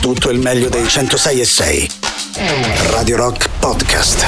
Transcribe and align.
tutto 0.00 0.30
il 0.30 0.38
meglio 0.38 0.68
dei 0.68 0.88
106 0.88 1.40
e 1.40 1.44
6. 1.44 1.90
Radio 2.90 3.16
Rock 3.16 3.48
Podcast. 3.58 4.24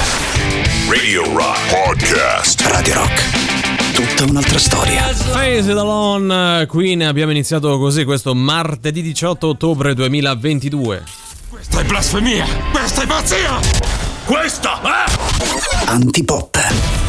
Radio 0.89 1.25
Rock 1.35 1.59
Podcast. 1.71 2.61
Radio 2.67 2.95
Rock. 2.95 3.95
Tutta 3.95 4.31
un'altra 4.31 4.59
storia. 4.59 5.03
Face 5.05 5.71
it 5.71 5.77
alone, 5.77 6.67
Queen. 6.67 7.03
Abbiamo 7.03 7.31
iniziato 7.31 7.79
così 7.79 8.05
questo 8.05 8.35
martedì 8.35 9.01
18 9.01 9.49
ottobre 9.49 9.95
2022. 9.95 11.05
Questa 11.49 11.81
è 11.81 11.85
blasfemia! 11.85 12.47
Questa 12.71 13.03
è 13.03 13.07
pazzia! 13.07 13.59
Questa 14.27 14.81
è... 14.83 15.87
Antipop. 15.87 17.02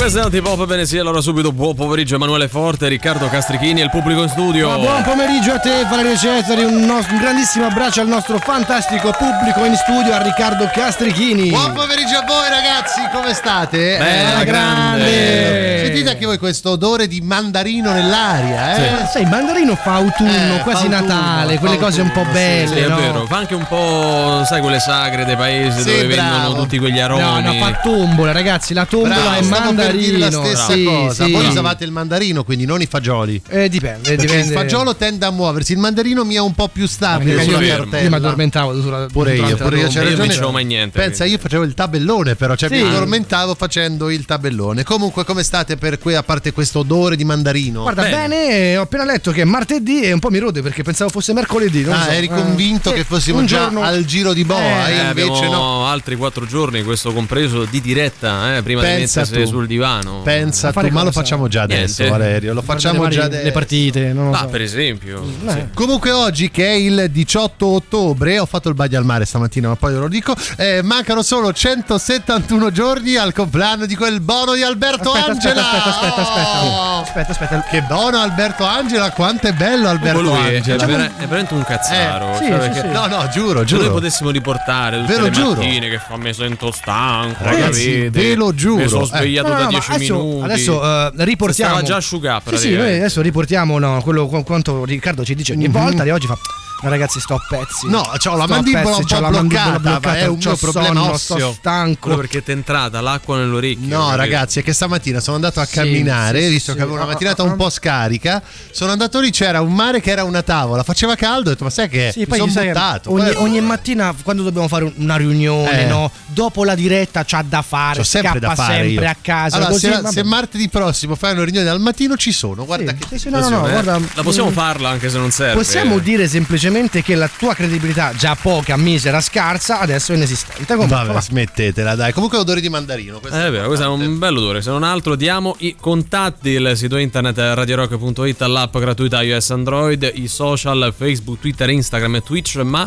Questo 0.00 0.18
è 0.18 0.22
Antipop, 0.22 0.64
bene 0.64 0.86
sì, 0.86 0.96
allora 0.96 1.20
subito 1.20 1.52
buon 1.52 1.74
pomeriggio 1.74 2.14
Emanuele 2.14 2.48
Forte, 2.48 2.88
Riccardo 2.88 3.28
Castrichini 3.28 3.80
e 3.80 3.84
il 3.84 3.90
pubblico 3.90 4.22
in 4.22 4.30
studio. 4.30 4.66
Ma 4.70 4.76
buon 4.78 5.02
pomeriggio 5.02 5.52
a 5.52 5.58
te 5.58 5.84
Valerio 5.90 6.16
Cesari, 6.16 6.64
un, 6.64 6.86
nos- 6.86 7.06
un 7.10 7.18
grandissimo 7.18 7.66
abbraccio 7.66 8.00
al 8.00 8.08
nostro 8.08 8.38
fantastico 8.38 9.10
pubblico 9.16 9.62
in 9.66 9.76
studio, 9.76 10.14
a 10.14 10.22
Riccardo 10.22 10.70
Castrichini. 10.72 11.50
Buon 11.50 11.74
pomeriggio 11.74 12.16
a 12.16 12.24
voi 12.26 12.48
ragazzi, 12.48 13.02
come 13.12 13.34
state? 13.34 13.98
Bella, 13.98 14.40
Eh, 14.40 14.44
grande. 14.46 15.80
Sentite 15.84 16.10
anche 16.10 16.24
voi 16.24 16.38
questo 16.38 16.70
odore 16.70 17.06
di 17.06 17.20
mandarino 17.20 17.92
nell'aria, 17.92 18.76
eh? 18.76 18.82
Eh, 19.02 19.06
sai, 19.12 19.22
il 19.24 19.28
mandarino 19.28 19.76
fa 19.76 19.96
autunno, 19.96 20.30
Eh, 20.56 20.60
quasi 20.62 20.88
fa 20.88 20.96
autunno, 20.96 21.14
Natale, 21.14 21.58
quelle 21.58 21.76
cose 21.78 22.00
un 22.00 22.10
po' 22.10 22.20
autunno, 22.20 22.34
belle, 22.38 22.66
Sì, 22.68 22.78
è 22.78 22.88
no? 22.88 22.96
vero, 22.96 23.26
fa 23.26 23.36
anche 23.36 23.54
un 23.54 23.66
po', 23.68 24.42
sai, 24.46 24.62
quelle 24.62 24.80
sagre 24.80 25.26
dei 25.26 25.36
paesi 25.36 25.82
Sì, 25.82 25.90
dove 25.90 26.06
bravo. 26.14 26.30
vendono 26.30 26.54
tutti 26.62 26.78
quegli 26.78 26.98
aromi. 26.98 27.20
No, 27.20 27.40
no, 27.40 27.52
fa 27.52 27.80
tombola, 27.82 28.32
ragazzi, 28.32 28.72
la 28.72 28.86
tombola 28.86 29.14
Bravo, 29.14 29.36
è 29.36 29.42
stavo 29.90 29.96
per 29.96 29.96
dire 29.96 30.18
mandarino. 30.18 30.40
la 30.42 30.46
stessa 30.46 30.72
Sì, 30.72 30.84
cosa. 30.84 31.24
sì. 31.24 31.32
Voi 31.32 31.46
usavate 31.46 31.84
il 31.84 31.90
mandarino, 31.90 32.44
quindi 32.44 32.64
non 32.64 32.80
i 32.80 32.86
fagioli. 32.86 33.40
Eh, 33.48 33.68
dipende, 33.68 34.16
dipende. 34.16 34.46
il 34.52 34.52
fagiolo 34.58 34.96
tende 34.96 35.26
a 35.26 35.30
muoversi, 35.30 35.72
il 35.72 35.78
mandarino 35.78 36.24
mi 36.24 36.34
è 36.34 36.40
un 36.40 36.54
po' 36.54 36.68
più 36.68 36.86
stabile 36.86 37.42
sulla 37.42 37.58
io, 37.58 37.66
fermo. 37.66 37.76
cartella. 37.84 38.02
io 38.02 38.08
mi 38.10 38.14
addormentavo 38.16 38.80
sulla 38.80 39.06
Pure 39.12 39.36
io, 39.36 39.56
pure 39.56 39.78
io, 39.80 39.88
c'è 39.88 39.94
Io 39.94 40.00
non 40.02 40.08
ragione. 40.10 40.28
dicevo 40.28 40.50
mai 40.50 40.64
niente, 40.64 40.98
Pensa, 40.98 41.24
io 41.24 41.38
facevo 41.38 41.62
il 41.64 41.74
tabellone, 41.74 42.34
però, 42.36 42.54
cioè 42.54 42.68
Sì. 42.68 42.76
mi 42.82 42.88
addormentavo 42.88 43.54
facendo 43.54 44.10
il 44.10 44.24
tabellone. 44.24 44.84
Comunque, 44.84 45.24
come 45.24 45.42
state 45.42 45.76
per 45.76 45.98
qui, 45.98 46.14
a 46.14 46.22
parte 46.22 46.52
questo 46.52 46.80
odore 46.80 47.16
di 47.16 47.24
mandarino? 47.24 47.82
Guarda, 47.82 48.02
Bene. 48.02 48.28
bene. 48.28 48.76
ho 48.76 48.82
appena 48.82 49.04
letto 49.04 49.30
che 49.32 49.42
è 49.42 49.44
martedì 49.44 50.02
e 50.02 50.12
un 50.12 50.18
po' 50.20 50.30
mi 50.30 50.38
rode 50.38 50.62
perché 50.62 50.82
pensavo 50.82 51.10
fosse 51.10 51.32
mercoledì. 51.32 51.82
Non 51.82 51.94
Ah, 51.94 52.04
so. 52.04 52.10
eri 52.10 52.26
Eh, 52.26 52.28
convinto 52.28 52.90
sì, 52.90 52.96
che 52.96 53.04
fossimo 53.04 53.44
già 53.44 53.58
giorno- 53.64 53.82
al 53.82 54.04
giro 54.04 54.32
di 54.32 54.44
boa, 54.44 54.88
Eh, 54.88 54.98
Eh, 54.98 55.06
invece 55.08 55.48
no. 55.48 55.86
altri 55.86 56.16
quattro 56.16 56.46
giorni, 56.46 56.82
questo 56.82 57.12
compreso 57.12 57.64
di 57.64 57.80
diretta, 57.80 58.56
eh, 58.56 58.62
prima 58.62 58.80
Pensa 58.82 59.22
di 59.22 59.26
mettersi 59.30 59.50
tu. 59.50 59.56
sul 59.58 59.66
divano. 59.66 59.79
Pensa 60.22 60.68
A 60.68 60.72
tu, 60.72 60.86
ma 60.88 61.02
lo 61.02 61.10
facciamo 61.12 61.48
già 61.48 61.62
adesso, 61.62 62.02
Niente. 62.02 62.18
Valerio. 62.18 62.52
Lo 62.54 62.62
facciamo 62.62 63.08
già 63.08 63.20
le- 63.20 63.24
adesso. 63.26 63.44
Le 63.44 63.52
partite, 63.52 64.12
non 64.12 64.30
lo 64.30 64.36
Ah, 64.36 64.40
so. 64.40 64.46
per 64.48 64.60
esempio. 64.62 65.22
Eh. 65.46 65.50
sì. 65.50 65.64
Comunque 65.74 66.10
oggi 66.10 66.50
che 66.50 66.66
è 66.66 66.72
il 66.72 67.06
18 67.10 67.66
ottobre, 67.66 68.38
ho 68.38 68.46
fatto 68.46 68.68
il 68.68 68.74
bagno 68.74 68.98
al 68.98 69.04
mare 69.04 69.24
stamattina, 69.24 69.68
ma 69.68 69.76
poi 69.76 69.92
ve 69.94 69.98
lo 69.98 70.08
dico, 70.08 70.34
eh, 70.56 70.82
mancano 70.82 71.22
solo 71.22 71.52
171 71.52 72.70
giorni 72.70 73.16
al 73.16 73.32
compleanno 73.32 73.86
di 73.86 73.94
quel 73.96 74.20
bono 74.20 74.54
di 74.54 74.62
Alberto 74.62 75.10
Aspetta, 75.12 75.30
Angela. 75.32 75.60
aspetta, 75.60 75.88
aspetta, 75.90 76.20
aspetta, 76.22 76.62
Oh! 76.64 77.00
aspetta, 77.00 77.30
aspetta. 77.32 77.64
Che 77.70 77.82
bono 77.82 78.18
Alberto 78.18 78.64
Angela, 78.64 79.10
quanto 79.12 79.46
è 79.46 79.52
bello 79.52 79.88
Alberto 79.88 80.20
lui 80.20 80.32
è, 80.38 80.56
Angela. 80.56 80.82
è 80.82 80.86
ver- 80.86 81.10
è 81.16 81.20
veramente 81.26 81.54
un 81.54 81.64
cazzaro. 81.64 82.32
Eh, 82.32 82.36
sì, 82.36 82.46
cioè, 82.48 82.72
sì. 82.72 82.86
No, 82.88 83.06
no, 83.06 83.28
giuro, 83.32 83.66
Se 83.66 83.74
noi 83.74 83.82
giuro. 83.84 83.90
potessimo 83.92 84.30
riportare 84.30 85.00
tutte 85.00 85.12
Ve 85.12 85.18
lo 85.18 85.24
le 85.24 85.30
giuro. 85.30 85.60
mattine 85.60 85.88
che 85.88 85.98
fa 85.98 86.16
mi 86.16 86.32
sento 86.34 86.70
stanco, 86.70 87.42
Ragazzi, 87.44 87.84
capite? 87.84 88.10
ve 88.10 88.34
lo 88.34 88.54
giuro. 88.54 88.82
Mi 88.82 88.88
sono 88.88 89.02
Eh. 89.04 89.06
svegliato 89.06 89.48
no, 89.52 89.54
da 89.58 89.66
10 89.70 89.90
adesso, 89.92 90.14
minuti. 90.22 90.44
adesso 90.44 90.82
eh, 90.84 91.10
riportiamo. 91.24 91.52
Si 91.52 91.76
stava 91.78 91.82
già 91.82 91.96
asciugando, 91.96 92.50
Sì, 92.50 92.56
sì, 92.56 92.74
noi 92.76 92.96
adesso 92.96 93.20
riportiamo 93.22 93.78
no, 93.78 94.00
quello 94.02 94.26
qu- 94.26 94.44
quanto 94.44 94.84
Riccardo 94.84 95.24
ci 95.24 95.34
dice 95.34 95.52
ogni 95.52 95.66
Mhm. 95.66 95.72
volta 95.72 96.04
e 96.04 96.10
oggi 96.12 96.26
fa. 96.26 96.36
"No, 96.82 96.88
ragazzi, 96.88 97.20
sto 97.20 97.34
a 97.34 97.40
pezzi. 97.48 97.88
No, 97.88 98.02
c'ho 98.16 98.36
la 98.36 98.46
mandibola 98.46 98.96
pezzi, 98.96 99.14
un 99.14 99.20
po' 99.20 99.28
bloccata, 99.28 99.70
ma 99.70 99.78
bloccata, 99.78 100.16
è 100.18 100.26
un 100.26 100.38
mio 100.42 100.56
problema 100.56 100.86
sonno. 101.02 101.16
Sto 101.16 101.52
stanco. 101.52 101.98
Quello 102.00 102.16
perché 102.16 102.42
ti 102.42 102.50
è 102.50 102.54
entrata 102.54 103.00
l'acqua 103.00 103.36
nell'orecchio. 103.36 103.86
No, 103.88 104.00
capito? 104.04 104.16
ragazzi, 104.16 104.58
è 104.60 104.62
che 104.62 104.72
stamattina 104.72 105.20
sono 105.20 105.36
andato 105.36 105.60
a 105.60 105.64
Sì, 105.66 105.74
camminare, 105.74 106.42
sì, 106.42 106.48
visto 106.48 106.70
sì. 106.72 106.76
che 106.78 106.82
avevo 106.82 106.96
una 106.96 107.06
mattinata 107.06 107.42
un 107.42 107.56
po' 107.56 107.70
scarica. 107.70 108.42
Sono 108.70 108.92
andato 108.92 109.20
lì, 109.20 109.30
c'era 109.30 109.60
un 109.60 109.72
mare 109.74 110.00
che 110.00 110.10
era 110.10 110.24
una 110.24 110.42
tavola, 110.42 110.82
faceva 110.82 111.14
caldo. 111.16 111.48
Ho 111.50 111.52
detto, 111.52 111.64
ma 111.64 111.70
sai 111.70 111.88
che 111.88 112.10
Sì, 112.12 112.26
mi 112.28 112.36
sono 112.36 112.46
buttato. 112.64 113.12
ogni, 113.12 113.32
Poi- 113.32 113.42
ogni 113.44 113.60
mattina 113.60 114.14
quando 114.22 114.42
dobbiamo 114.42 114.68
fare 114.68 114.84
un- 114.84 114.92
una 114.96 115.16
riunione, 115.16 115.82
Eh. 115.82 115.86
no? 115.86 116.10
dopo 116.26 116.64
la 116.64 116.74
diretta 116.74 117.24
c'ha 117.24 117.42
da 117.46 117.60
fare, 117.62 117.98
C'ho 117.98 118.04
sempre 118.04 118.38
scappa 118.40 118.46
da 118.46 118.54
fare 118.54 118.74
sempre 118.84 119.04
io. 119.04 119.10
a 119.10 119.16
casa. 119.20 119.56
Allora, 119.56 119.70
così, 119.72 119.86
se, 119.92 120.00
se 120.10 120.22
martedì 120.24 120.68
prossimo 120.68 121.14
fai 121.14 121.32
una 121.32 121.44
riunione 121.44 121.68
al 121.68 121.80
mattino, 121.80 122.16
ci 122.16 122.32
sono. 122.32 122.64
Guarda 122.64 122.92
che. 122.94 123.18
sì, 123.18 123.28
no, 123.28 123.40
no, 123.48 123.66
Eh, 123.66 123.70
guarda, 123.70 123.98
la 124.14 124.22
possiamo 124.22 124.50
mm, 124.50 124.52
farla 124.54 124.88
anche 124.88 125.10
se 125.10 125.18
non 125.18 125.30
serve. 125.30 125.54
Possiamo 125.54 125.98
dire 125.98 126.26
semplicemente 126.28 126.69
che 127.02 127.14
la 127.14 127.28
tua 127.28 127.54
credibilità, 127.54 128.12
già 128.16 128.36
poca, 128.40 128.76
misera, 128.76 129.20
scarsa, 129.20 129.80
adesso 129.80 130.12
è 130.12 130.16
inesistente. 130.16 130.64
Comunque, 130.74 130.96
Vabbè, 130.96 131.12
va. 131.12 131.20
smettetela, 131.20 131.94
dai. 131.94 132.12
Comunque 132.12 132.38
odore 132.38 132.60
di 132.60 132.68
mandarino. 132.68 133.18
questo 133.18 133.38
Eh, 133.38 133.46
è 133.46 133.50
vero, 133.50 133.66
questo 133.66 133.84
è 133.84 133.88
un 133.88 134.18
bello 134.18 134.38
odore. 134.40 134.62
Se 134.62 134.70
non 134.70 134.82
altro, 134.82 135.14
diamo 135.16 135.54
i 135.58 135.76
contatti: 135.78 136.50
il 136.50 136.72
sito 136.76 136.96
internet 136.96 137.36
radiorock.it, 137.38 138.40
l'app 138.42 138.76
gratuita 138.78 139.22
iOS 139.22 139.50
Android, 139.50 140.10
i 140.14 140.28
social 140.28 140.94
Facebook, 140.96 141.40
Twitter, 141.40 141.68
Instagram 141.70 142.16
e 142.16 142.22
Twitch, 142.22 142.56
ma 142.56 142.86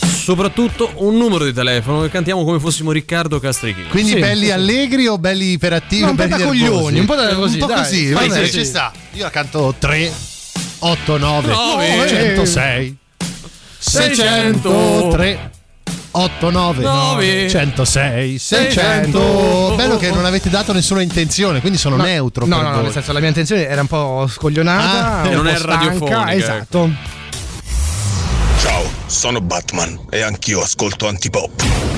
soprattutto 0.00 0.90
un 0.96 1.16
numero 1.16 1.44
di 1.44 1.52
telefono 1.52 2.02
che 2.02 2.10
cantiamo 2.10 2.44
come 2.44 2.58
fossimo 2.58 2.92
Riccardo 2.92 3.38
Castrichini. 3.40 3.88
Quindi 3.88 4.12
Sì, 4.12 4.18
belli 4.18 4.46
sì, 4.46 4.50
allegri 4.50 5.06
o 5.06 5.18
belli 5.18 5.52
iperattivi? 5.52 6.02
No, 6.02 6.10
un 6.10 6.16
po' 6.16 6.22
belli 6.22 6.30
da 6.30 6.36
nervosi? 6.38 6.58
coglioni, 6.64 6.98
un 6.98 7.06
po' 7.06 7.14
da 7.14 7.34
così, 7.34 7.52
Un 7.54 7.60
po' 7.60 7.66
dai. 7.66 7.76
così, 7.78 8.06
Sì, 8.06 8.12
va 8.12 8.20
sì, 8.22 8.28
bene, 8.28 8.46
sì. 8.46 8.52
ci 8.58 8.64
sta. 8.64 8.92
Io 9.12 9.22
la 9.22 9.30
canto 9.30 9.74
3, 9.78 10.12
8, 10.80 11.18
9, 11.18 11.48
Nove. 11.52 12.08
106, 12.08 12.96
603. 13.90 15.50
8, 16.12 16.50
9, 16.50 16.82
Nove. 16.82 17.48
106, 17.48 18.38
600. 18.38 19.18
600. 19.20 19.74
Bello 19.76 19.96
che 19.98 20.10
non 20.10 20.24
avete 20.24 20.48
dato 20.48 20.72
nessuna 20.72 21.02
intenzione, 21.02 21.60
quindi 21.60 21.76
sono 21.78 21.96
neutro. 21.96 22.46
No, 22.46 22.56
per 22.56 22.64
no, 22.64 22.68
no, 22.70 22.74
voi. 22.76 22.84
nel 22.84 22.92
senso 22.92 23.12
la 23.12 23.18
mia 23.18 23.28
intenzione 23.28 23.66
era 23.68 23.82
un 23.82 23.86
po' 23.86 24.26
scoglionata, 24.26 25.20
Ah, 25.22 25.28
un 25.28 25.34
non 25.34 25.44
po' 25.44 25.50
è 25.50 25.58
radiofonica, 25.58 26.32
Esatto. 26.32 26.90
Ciao, 28.62 28.82
sono 29.06 29.40
Batman 29.42 29.98
e 30.10 30.22
anch'io 30.22 30.62
ascolto 30.62 31.06
Antipop. 31.06 31.95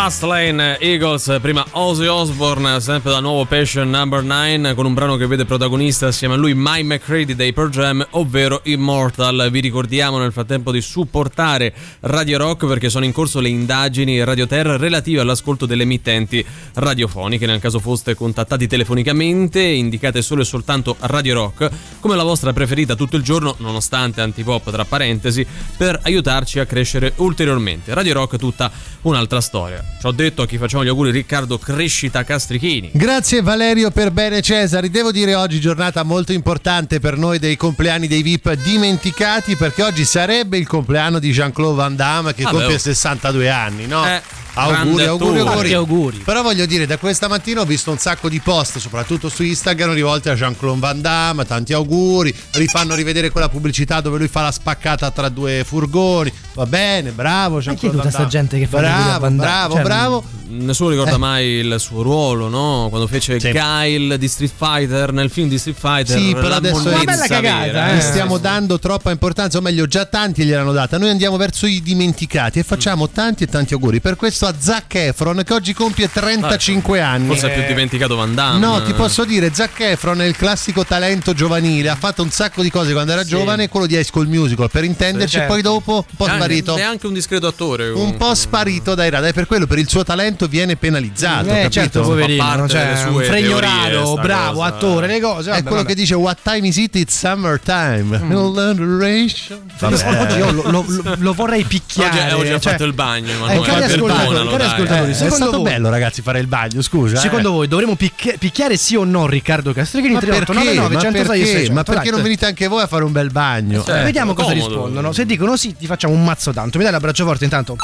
In 0.00 0.06
the 0.06 0.10
Fast 0.10 0.22
Lane 0.22 0.78
Eagles, 0.80 1.38
prima 1.42 1.64
Ozzy 1.72 2.06
Osbourne, 2.06 2.80
sempre 2.80 3.10
da 3.10 3.20
nuovo 3.20 3.44
Passion 3.44 3.90
Number 3.90 4.22
9, 4.22 4.72
con 4.74 4.86
un 4.86 4.94
brano 4.94 5.16
che 5.16 5.26
vede 5.26 5.44
protagonista 5.44 6.06
assieme 6.06 6.34
a 6.34 6.36
lui 6.38 6.54
Mike 6.54 6.82
McCready 6.82 7.34
dei 7.34 7.52
Pearl 7.52 7.68
Jam, 7.68 8.06
ovvero 8.12 8.60
Immortal. 8.64 9.48
Vi 9.50 9.60
ricordiamo 9.60 10.18
nel 10.18 10.32
frattempo 10.32 10.72
di 10.72 10.80
supportare 10.80 11.74
Radio 12.00 12.38
Rock 12.38 12.66
perché 12.66 12.88
sono 12.88 13.04
in 13.04 13.12
corso 13.12 13.40
le 13.40 13.50
indagini 13.50 14.24
Radio 14.24 14.46
Terra 14.46 14.78
relative 14.78 15.20
all'ascolto 15.20 15.66
delle 15.66 15.82
emittenti 15.82 16.44
radiofoniche. 16.74 17.44
Nel 17.44 17.60
caso 17.60 17.78
foste 17.78 18.14
contattati 18.14 18.66
telefonicamente, 18.66 19.60
indicate 19.60 20.22
solo 20.22 20.40
e 20.40 20.46
soltanto 20.46 20.96
Radio 21.00 21.34
Rock 21.34 21.70
come 22.00 22.16
la 22.16 22.24
vostra 22.24 22.54
preferita 22.54 22.94
tutto 22.94 23.16
il 23.16 23.22
giorno, 23.22 23.54
nonostante 23.58 24.22
antipop 24.22 24.70
tra 24.70 24.84
parentesi, 24.86 25.46
per 25.76 26.00
aiutarci 26.02 26.58
a 26.58 26.64
crescere 26.64 27.12
ulteriormente. 27.16 27.92
Radio 27.92 28.14
Rock 28.14 28.38
tutta 28.38 28.70
un'altra 29.02 29.40
storia. 29.40 29.84
Ci 30.00 30.06
ho 30.06 30.12
detto 30.12 30.40
a 30.40 30.46
chi 30.46 30.56
facciamo 30.56 30.82
gli 30.82 30.88
auguri 30.88 31.10
Riccardo 31.10 31.58
Crescita 31.58 32.24
Castrichini. 32.24 32.88
Grazie 32.94 33.42
Valerio 33.42 33.90
per 33.90 34.10
bene 34.12 34.40
Cesari. 34.40 34.88
Devo 34.88 35.12
dire 35.12 35.34
oggi 35.34 35.60
giornata 35.60 36.02
molto 36.04 36.32
importante 36.32 37.00
per 37.00 37.18
noi 37.18 37.38
dei 37.38 37.54
compleanni 37.58 38.06
dei 38.08 38.22
VIP 38.22 38.50
dimenticati 38.54 39.56
perché 39.56 39.82
oggi 39.82 40.06
sarebbe 40.06 40.56
il 40.56 40.66
compleanno 40.66 41.18
di 41.18 41.30
Jean-Claude 41.32 41.76
Van 41.76 41.96
Damme 41.96 42.32
che 42.32 42.44
Ah, 42.44 42.48
compie 42.48 42.68
beh, 42.68 42.74
oh. 42.76 42.78
62 42.78 43.50
anni, 43.50 43.86
no? 43.86 44.06
Eh, 44.06 44.22
auguri, 44.60 45.04
auguri, 45.04 45.38
auguri. 45.40 45.72
Auguri. 45.72 46.16
Però 46.18 46.42
voglio 46.42 46.66
dire, 46.66 46.86
da 46.86 46.98
questa 46.98 47.28
mattina 47.28 47.60
ho 47.60 47.64
visto 47.64 47.90
un 47.90 47.98
sacco 47.98 48.28
di 48.28 48.40
post, 48.40 48.78
soprattutto 48.78 49.28
su 49.28 49.42
Instagram, 49.42 49.92
rivolti 49.94 50.28
a 50.28 50.34
Jean-Claude 50.34 50.80
Van 50.80 51.00
Damme, 51.00 51.44
tanti 51.44 51.72
auguri, 51.72 52.34
rifanno 52.52 52.94
rivedere 52.94 53.30
quella 53.30 53.48
pubblicità 53.48 54.00
dove 54.00 54.18
lui 54.18 54.28
fa 54.28 54.42
la 54.42 54.52
spaccata 54.52 55.10
tra 55.10 55.28
due 55.28 55.64
furgoni. 55.64 56.32
Va 56.54 56.66
bene, 56.66 57.10
bravo 57.10 57.60
Jean-Claude 57.60 57.96
tutta 57.98 58.02
Van 58.02 58.10
sta 58.10 58.18
Damme. 58.18 58.30
gente 58.30 58.58
che 58.58 58.66
fa 58.66 58.78
Bravo, 58.78 59.18
Van 59.20 59.36
Damme? 59.36 59.36
bravo, 59.36 59.74
Cioè, 59.74 59.82
bravo. 59.82 60.24
Nessuno 60.50 60.90
ricorda 60.90 61.16
mai 61.16 61.46
il 61.46 61.76
suo 61.78 62.02
ruolo, 62.02 62.48
no? 62.48 62.86
Quando 62.88 63.06
fece 63.06 63.38
Sì. 63.38 63.50
Kyle 63.52 64.18
di 64.18 64.26
Street 64.26 64.52
Fighter, 64.56 65.12
nel 65.12 65.30
film 65.30 65.48
di 65.48 65.58
Street 65.58 65.78
Fighter. 65.78 66.18
Sì, 66.18 66.34
però 66.34 66.54
adesso 66.56 66.88
è- 66.90 66.94
Una 66.94 67.04
bella 67.04 67.26
cagata, 67.28 67.58
vera, 67.60 67.90
eh. 67.92 67.96
Gli 67.96 68.00
stiamo 68.00 68.38
dando 68.38 68.78
troppa 68.80 69.12
importanza, 69.12 69.58
o 69.58 69.60
meglio, 69.60 69.86
già 69.86 70.06
tanti 70.06 70.42
gliel'hanno 70.44 70.72
data. 70.72 70.98
Noi 70.98 71.10
andiamo 71.10 71.36
verso 71.36 71.66
i 71.66 71.80
dimenticati 71.80 72.58
e 72.58 72.62
facciamo 72.64 73.08
tanti 73.08 73.44
e 73.44 73.46
tanti 73.46 73.74
auguri. 73.74 74.00
Per 74.00 74.16
questo 74.16 74.46
a 74.50 74.54
Zac 74.58 74.94
Efron, 74.94 75.42
che 75.44 75.54
oggi 75.54 75.72
compie 75.72 76.10
35 76.10 77.00
anni. 77.00 77.26
Forse 77.26 77.50
è 77.50 77.54
più 77.54 77.66
dimenticato 77.66 78.16
Van 78.16 78.34
Damme. 78.34 78.58
No, 78.58 78.82
ti 78.82 78.92
posso 78.92 79.24
dire, 79.24 79.50
Zac 79.52 79.78
Efron 79.80 80.20
è 80.20 80.24
il 80.24 80.36
classico 80.36 80.84
talento 80.84 81.32
giovanile, 81.32 81.88
ha 81.88 81.96
fatto 81.96 82.22
un 82.22 82.30
sacco 82.30 82.62
di 82.62 82.70
cose 82.70 82.92
quando 82.92 83.12
era 83.12 83.24
giovane, 83.24 83.68
quello 83.68 83.86
di 83.86 83.94
High 83.96 84.04
School 84.04 84.26
Musical, 84.28 84.70
per 84.70 84.84
intenderci, 84.84 85.28
Sì, 85.28 85.36
certo. 85.38 85.52
poi 85.52 85.62
dopo 85.62 85.94
un 86.08 86.16
po' 86.16 86.24
È 86.26 86.28
anche- 86.28 86.42
sparito. 86.44 86.76
È 86.76 86.82
anche 86.82 87.06
un 87.06 87.12
discreto 87.14 87.46
attore. 87.46 87.88
Un 87.88 87.94
comunque. 87.94 88.18
po' 88.26 88.34
sparito 88.34 88.94
dai 88.94 89.10
radar, 89.10 89.28
e 89.30 89.32
per 89.32 89.46
quello 89.46 89.66
per 89.66 89.78
il 89.78 89.88
suo 89.88 90.04
talento 90.04 90.46
viene 90.48 90.76
penalizzato. 90.76 91.46
Eh, 91.46 91.52
capito? 91.52 91.70
certo, 91.70 92.00
poverino, 92.02 92.68
cioè, 92.68 92.94
sue 92.96 93.10
un 93.10 93.22
fregno 93.22 93.58
teorie, 93.58 93.68
raro, 93.92 94.06
sta 94.12 94.20
bravo, 94.22 94.52
cosa. 94.60 94.66
attore, 94.66 95.06
le 95.06 95.20
cose. 95.20 95.48
È 95.50 95.52
vabbè, 95.52 95.62
quello 95.62 95.76
vabbè. 95.76 95.88
che 95.88 95.94
dice 95.94 96.14
What 96.14 96.38
time 96.42 96.66
is 96.66 96.76
it? 96.76 96.94
It's 96.96 97.16
summertime. 97.18 98.18
Mm. 98.18 98.32
Alliteration. 98.32 99.60
Oggi 99.80 100.36
io 100.36 100.50
lo, 100.50 100.70
lo- 100.70 100.84
lo- 100.88 101.14
lo 101.18 101.32
vorrei 101.32 101.64
picchiare. 101.64 102.32
Oggi, 102.32 102.34
oggi 102.34 102.48
ha 102.52 102.58
cioè, 102.60 102.72
fatto 102.72 102.84
il 102.84 102.92
bagno. 102.92 103.28
eh, 103.28 103.34
Emanuele, 103.34 103.62
cari 103.66 103.82
ascoltatori, 103.92 104.29
perdonalo, 104.34 104.50
cari 104.56 104.70
ascoltatori, 104.70 105.10
È 105.10 105.14
secondo 105.14 105.34
stato 105.36 105.62
voi- 105.62 105.70
bello, 105.70 105.88
ragazzi, 105.90 106.22
fare 106.22 106.38
il 106.40 106.46
bagno. 106.46 106.82
Scusa. 106.82 107.16
eh. 107.16 107.20
Secondo 107.20 107.50
voi 107.52 107.68
dovremmo 107.68 107.94
picchi- 107.96 108.34
picchiare 108.38 108.76
sì 108.76 108.96
o 108.96 109.04
no 109.04 109.26
Riccardo 109.26 109.72
Castrichini? 109.72 110.14
Ma 110.14 110.20
perché? 110.20 110.44
3899 110.44 110.94
Ma 110.94 111.00
106 111.00 111.26
perché? 111.38 111.46
600. 111.52 111.72
Ma 111.74 111.82
perché 111.82 112.10
non 112.10 112.22
venite 112.22 112.46
anche 112.46 112.66
voi 112.68 112.82
a 112.82 112.86
fare 112.86 113.04
un 113.04 113.12
bel 113.12 113.30
bagno? 113.30 113.82
Certo. 113.84 114.04
Vediamo 114.04 114.34
cosa 114.34 114.52
rispondono. 114.52 115.12
Se 115.12 115.24
dicono 115.26 115.56
sì, 115.56 115.76
ti 115.76 115.86
facciamo 115.86 116.14
un 116.14 116.24
mazzo 116.24 116.52
tanto. 116.52 116.78
Mi 116.78 116.84
dai 116.84 116.92
l'abbraccio 116.92 117.24
forte 117.24 117.44
intanto. 117.44 117.76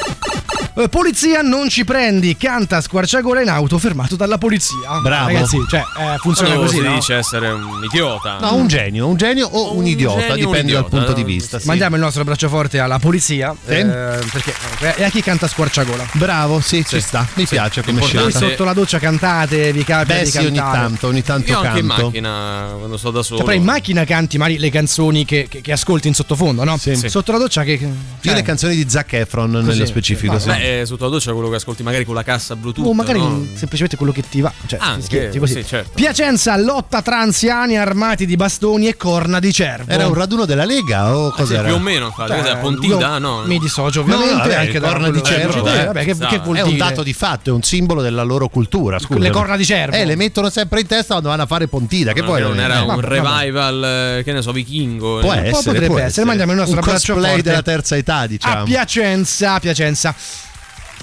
Eh, 0.79 0.89
polizia, 0.91 1.41
non 1.41 1.71
ci 1.71 1.85
prendi. 1.85 2.37
Canta 2.37 2.83
squarciagola 2.83 3.41
in 3.41 3.49
auto, 3.49 3.79
fermato 3.79 4.15
dalla 4.15 4.37
polizia. 4.37 5.01
Bravo. 5.01 5.27
Ragazzi, 5.29 5.57
cioè, 5.71 5.81
eh, 5.81 6.17
funziona 6.19 6.51
Quando 6.55 6.67
così. 6.71 6.77
si 6.77 6.83
no? 6.87 6.95
dice 6.95 7.15
essere 7.15 7.49
un 7.49 7.83
idiota. 7.83 8.39
No, 8.41 8.55
un 8.57 8.67
genio, 8.67 9.07
un 9.09 9.17
genio 9.17 9.47
o 9.49 9.73
un, 9.73 9.79
Un 9.79 9.87
idiota, 9.87 10.19
genio, 10.21 10.33
un 10.33 10.39
dipende 10.53 10.73
dal 10.73 10.83
idiota, 10.85 10.89
punto 10.89 11.13
di 11.15 11.21
no? 11.23 11.27
vista. 11.27 11.59
sì. 11.59 11.67
Mandiamo 11.67 11.95
il 11.97 12.03
nostro 12.03 12.21
abbraccio 12.21 12.49
forte 12.51 12.79
alla 12.79 12.99
polizia. 12.99 13.55
Sì. 13.65 13.73
eh, 13.73 13.85
perché, 13.87 14.55
eh, 14.81 14.95
e 14.99 15.05
a 15.05 15.09
chi 15.09 15.23
canta 15.23 15.49
squarciagola? 15.49 16.09
Bravo, 16.13 16.61
sì, 16.61 16.85
ci 16.87 17.01
sta. 17.01 17.27
Mi 17.35 17.47
piace 17.47 17.81
come 17.81 17.93
Importante. 18.01 18.21
Voi 18.23 18.31
scelta. 18.31 18.39
Sì. 18.47 18.51
sotto 18.53 18.65
la 18.65 18.73
doccia 18.75 18.99
cantate, 18.99 19.73
vi 19.73 19.83
capita 19.83 20.15
Beh, 20.15 20.25
sì, 20.27 20.39
ogni 20.45 20.57
tanto, 20.59 21.07
ogni 21.07 21.23
tanto 21.23 21.51
Io 21.53 21.59
anche 21.59 21.79
in 21.79 21.87
canto. 21.89 22.05
macchina 22.05 22.69
quando 22.77 22.97
sto 22.99 23.11
da 23.11 23.23
solo. 23.23 23.37
Cioè, 23.39 23.47
però 23.47 23.59
in 23.59 23.65
macchina 23.65 24.05
canti 24.05 24.37
magari 24.37 24.59
le 24.59 24.71
canzoni 24.71 25.25
che, 25.25 25.47
che- 25.49 25.63
che 25.63 25.73
ascolti 25.73 26.09
in 26.09 26.15
sottofondo, 26.15 26.65
no? 26.65 26.77
Sì. 26.77 26.95
Sì. 26.97 27.09
Sotto 27.09 27.33
la 27.33 27.39
doccia 27.39 27.63
che. 27.63 27.73
Io 27.73 27.89
cioè, 28.21 28.35
le 28.35 28.43
canzoni 28.43 28.75
di 28.77 28.85
Zac 28.91 29.11
Efron 29.15 29.51
nello 29.53 29.87
specifico, 29.87 30.39
sì. 30.39 30.49
Beh, 30.49 30.65
eh, 30.81 30.87
sotto 30.87 31.05
la 31.05 31.11
doccia 31.11 31.33
quello 31.33 31.49
che 31.49 31.57
ascolti 31.57 31.83
magari 31.83 32.05
con 32.05 32.15
la 32.15 32.23
cassa 32.23 32.57
Bluetooth. 32.57 32.87
O 32.87 32.93
magari 32.93 33.19
no? 33.19 33.45
semplicemente 33.55 33.97
quello 33.97 34.13
che 34.13 34.23
ti 34.29 34.41
va. 34.41 34.53
Cioè, 34.67 34.79
Anche, 34.81 34.99
ti 35.01 35.05
schietti 35.07 35.39
così. 35.39 35.53
sì, 35.55 35.67
certo. 35.67 35.91
Piacenza 35.95 36.57
lotta 36.57 37.03
tra 37.03 37.19
anziani 37.21 37.77
armati 37.79 38.27
di 38.27 38.37
bastoni 38.37 38.89
e 38.89 38.97
corna 38.97 39.39
di 39.39 39.53
cervo. 39.53 39.91
Era 39.91 40.07
un 40.07 40.15
raduno 40.15 40.45
della 40.45 40.65
Lega 40.65 41.17
o 41.17 41.29
Eh 41.29 41.31
sì, 41.31 41.37
cos'era? 41.37 41.63
più 41.65 41.75
o 41.75 41.79
meno, 41.79 42.07
infatti. 42.07 42.55
Pontida? 42.61 42.95
io 43.13 43.19
No. 43.19 43.43
Mi 43.45 43.59
dissocio 43.59 44.03
No, 44.05 44.15
ovviamente 44.15 44.35
vabbè, 44.49 44.55
anche 44.55 44.79
da 44.81 44.89
corna 44.89 45.11
di 45.11 45.23
cervo, 45.23 45.61
dice. 45.63 45.83
eh. 45.83 45.85
Vabbè, 45.87 46.05
che, 46.05 46.17
che 46.17 46.39
vuol 46.39 46.57
È 46.57 46.63
un 46.63 46.69
dire? 46.73 46.79
dato 46.89 47.03
di 47.03 47.13
fatto, 47.13 47.51
è 47.51 47.53
un 47.53 47.63
simbolo 47.63 48.03
della 48.03 48.23
loro 48.23 48.49
cultura. 48.49 48.99
Scusa. 48.99 49.19
Le 49.21 49.31
corna 49.31 49.57
di 49.57 49.65
cervo. 49.65 49.95
Eh, 49.97 50.05
le 50.05 50.17
mettono 50.17 50.51
sempre 50.51 50.81
in 50.81 50.87
testa 50.87 51.13
quando 51.13 51.29
vanno 51.29 51.43
a 51.43 51.47
fare 51.47 51.67
Pontida. 51.69 52.13
Che 52.13 52.21
No, 52.21 52.27
poi 52.27 52.43
non 52.43 52.59
era 52.59 52.77
eh, 52.79 52.81
un 52.81 52.87
vabbè, 52.87 53.07
revival, 53.07 53.85
eh, 54.19 54.23
che 54.25 54.33
ne 54.33 54.43
so, 54.43 54.53
vichingo. 54.53 55.19
Può 55.21 55.33
eh. 55.33 55.37
essere, 55.39 55.51
potrebbe 55.53 55.87
può 55.87 55.99
essere. 55.99 56.27
Mandiamo 56.27 56.53
il 56.53 56.59
nostro 56.59 56.77
un 56.79 56.83
abbraccio 56.83 57.13
cosplay 57.15 57.33
forte. 57.35 57.49
della 57.49 57.63
terza 57.63 57.97
età, 57.97 58.27
diciamo. 58.27 58.61
A 58.61 58.65
Piacenza, 58.65 59.55
a 59.55 59.61
Piacenza. 59.61 60.15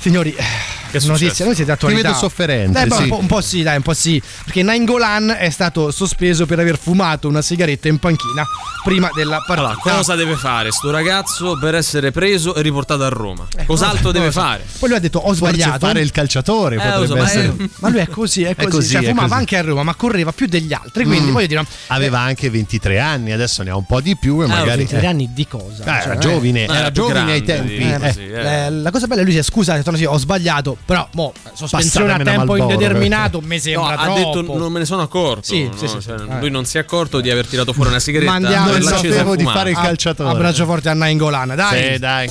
Signori, 0.03 0.33
Che 0.35 0.97
è 0.97 1.01
notizia, 1.05 1.45
noi 1.45 1.55
siete 1.55 1.71
attualità. 1.71 2.01
Ti 2.01 2.07
vedo 2.07 2.19
sofferente, 2.19 2.81
Eh, 2.81 2.85
beh, 2.87 2.95
sì. 2.95 3.07
un, 3.09 3.25
po', 3.25 3.39
sì, 3.41 3.63
dai, 3.63 3.77
un 3.77 3.81
po' 3.81 3.93
sì. 3.93 4.21
Perché 4.43 4.61
Nainggolan 4.63 5.35
è 5.39 5.49
stato 5.49 5.91
sospeso 5.91 6.45
per 6.45 6.59
aver 6.59 6.77
fumato 6.77 7.27
una 7.29 7.41
sigaretta 7.41 7.87
in 7.87 7.97
panchina 7.99 8.45
prima 8.83 9.09
della 9.15 9.37
partita. 9.47 9.71
Allora, 9.73 9.95
cosa 9.97 10.15
deve 10.15 10.35
fare 10.35 10.71
sto 10.71 10.91
ragazzo 10.91 11.57
per 11.57 11.73
essere 11.75 12.11
preso 12.11 12.53
e 12.53 12.61
riportato 12.61 13.03
a 13.03 13.07
Roma? 13.07 13.47
Eh, 13.57 13.65
Cos'altro 13.65 14.11
deve 14.11 14.25
cosa? 14.25 14.41
fare? 14.41 14.65
Poi 14.77 14.89
lui 14.89 14.97
ha 14.97 15.01
detto: 15.01 15.19
Ho 15.19 15.33
Forse 15.33 15.53
sbagliato. 15.55 15.79
fare 15.87 16.01
il 16.01 16.11
calciatore 16.11 16.75
Eh, 16.75 16.79
potrebbe 16.79 17.07
so, 17.07 17.15
ma 17.15 17.23
essere. 17.23 17.53
Eh, 17.57 17.69
ma 17.79 17.89
lui 17.89 17.99
è 17.99 18.07
così, 18.09 18.43
è 18.43 18.53
così. 18.55 18.69
così, 18.69 18.91
cioè, 18.91 19.01
è 19.03 19.05
fumava 19.05 19.27
così. 19.29 19.39
anche 19.39 19.57
a 19.57 19.61
Roma, 19.61 19.83
ma 19.83 19.95
correva 19.95 20.31
più 20.33 20.47
degli 20.47 20.73
altri. 20.73 21.05
Quindi 21.05 21.31
voglio 21.31 21.47
dire, 21.47 21.65
Aveva 21.87 22.19
anche 22.19 22.49
23 22.49 22.99
anni, 22.99 23.31
adesso 23.31 23.63
ne 23.63 23.69
ha 23.71 23.75
un 23.77 23.85
po' 23.85 24.01
di 24.01 24.17
più 24.17 24.41
e 24.43 24.47
magari. 24.47 24.79
23 24.85 25.07
anni 25.07 25.29
di 25.33 25.47
cosa? 25.47 25.81
Eh, 25.83 25.85
Cioè, 25.85 26.01
era 26.03 26.13
eh, 26.13 26.17
giovine, 26.19 26.65
era 26.65 26.91
giovine 26.91 27.31
ai 27.31 27.41
tempi. 27.43 27.77
eh. 27.77 28.13
eh. 28.29 28.65
Eh, 28.65 28.69
la 28.69 28.91
cosa 28.91 29.07
bella 29.07 29.21
è 29.21 29.23
lui 29.23 29.33
si 29.33 29.39
è 29.39 29.43
scusato, 29.43 29.79
ha 29.93 29.97
detto 29.97 29.97
no, 29.97 29.97
sì, 29.97 30.05
ho 30.05 30.17
sbagliato, 30.17 30.77
però 30.85 31.07
mo, 31.13 31.33
sospensione 31.53 32.13
a 32.13 32.17
tempo 32.19 32.55
indeterminato 32.55 33.41
mi 33.41 33.55
No, 33.55 33.61
sembra 33.61 33.97
ha 33.97 34.03
troppo. 34.03 34.41
detto 34.41 34.57
non 34.57 34.71
me 34.71 34.79
ne 34.79 34.85
sono 34.85 35.01
accorto. 35.01 35.43
Sì, 35.43 35.63
no? 35.65 35.75
sì, 35.75 35.87
sì, 35.87 36.01
Cioè, 36.01 36.17
sì. 36.19 36.25
Lui 36.39 36.49
non 36.49 36.65
si 36.65 36.77
è 36.77 36.79
accorto 36.81 37.19
di 37.21 37.29
aver 37.29 37.45
tirato 37.47 37.73
fuori 37.73 37.89
una 37.89 37.99
sigaretta. 37.99 38.31
Mandiamo 38.31 38.67
Non 38.67 38.77
il 38.77 38.83
l'accesa 38.83 39.07
e 39.07 39.11
sapevo 39.11 39.35
di 39.35 39.43
fare 39.43 39.69
il 39.71 39.75
Ah, 39.77 39.81
calciatore. 39.81 40.29
Abbraccio 40.29 40.65
forte 40.65 40.89
a 40.89 40.93
Nainggolan, 40.93 41.53
dai. 41.55 41.93
Sì, 41.93 41.99
dai. 41.99 42.29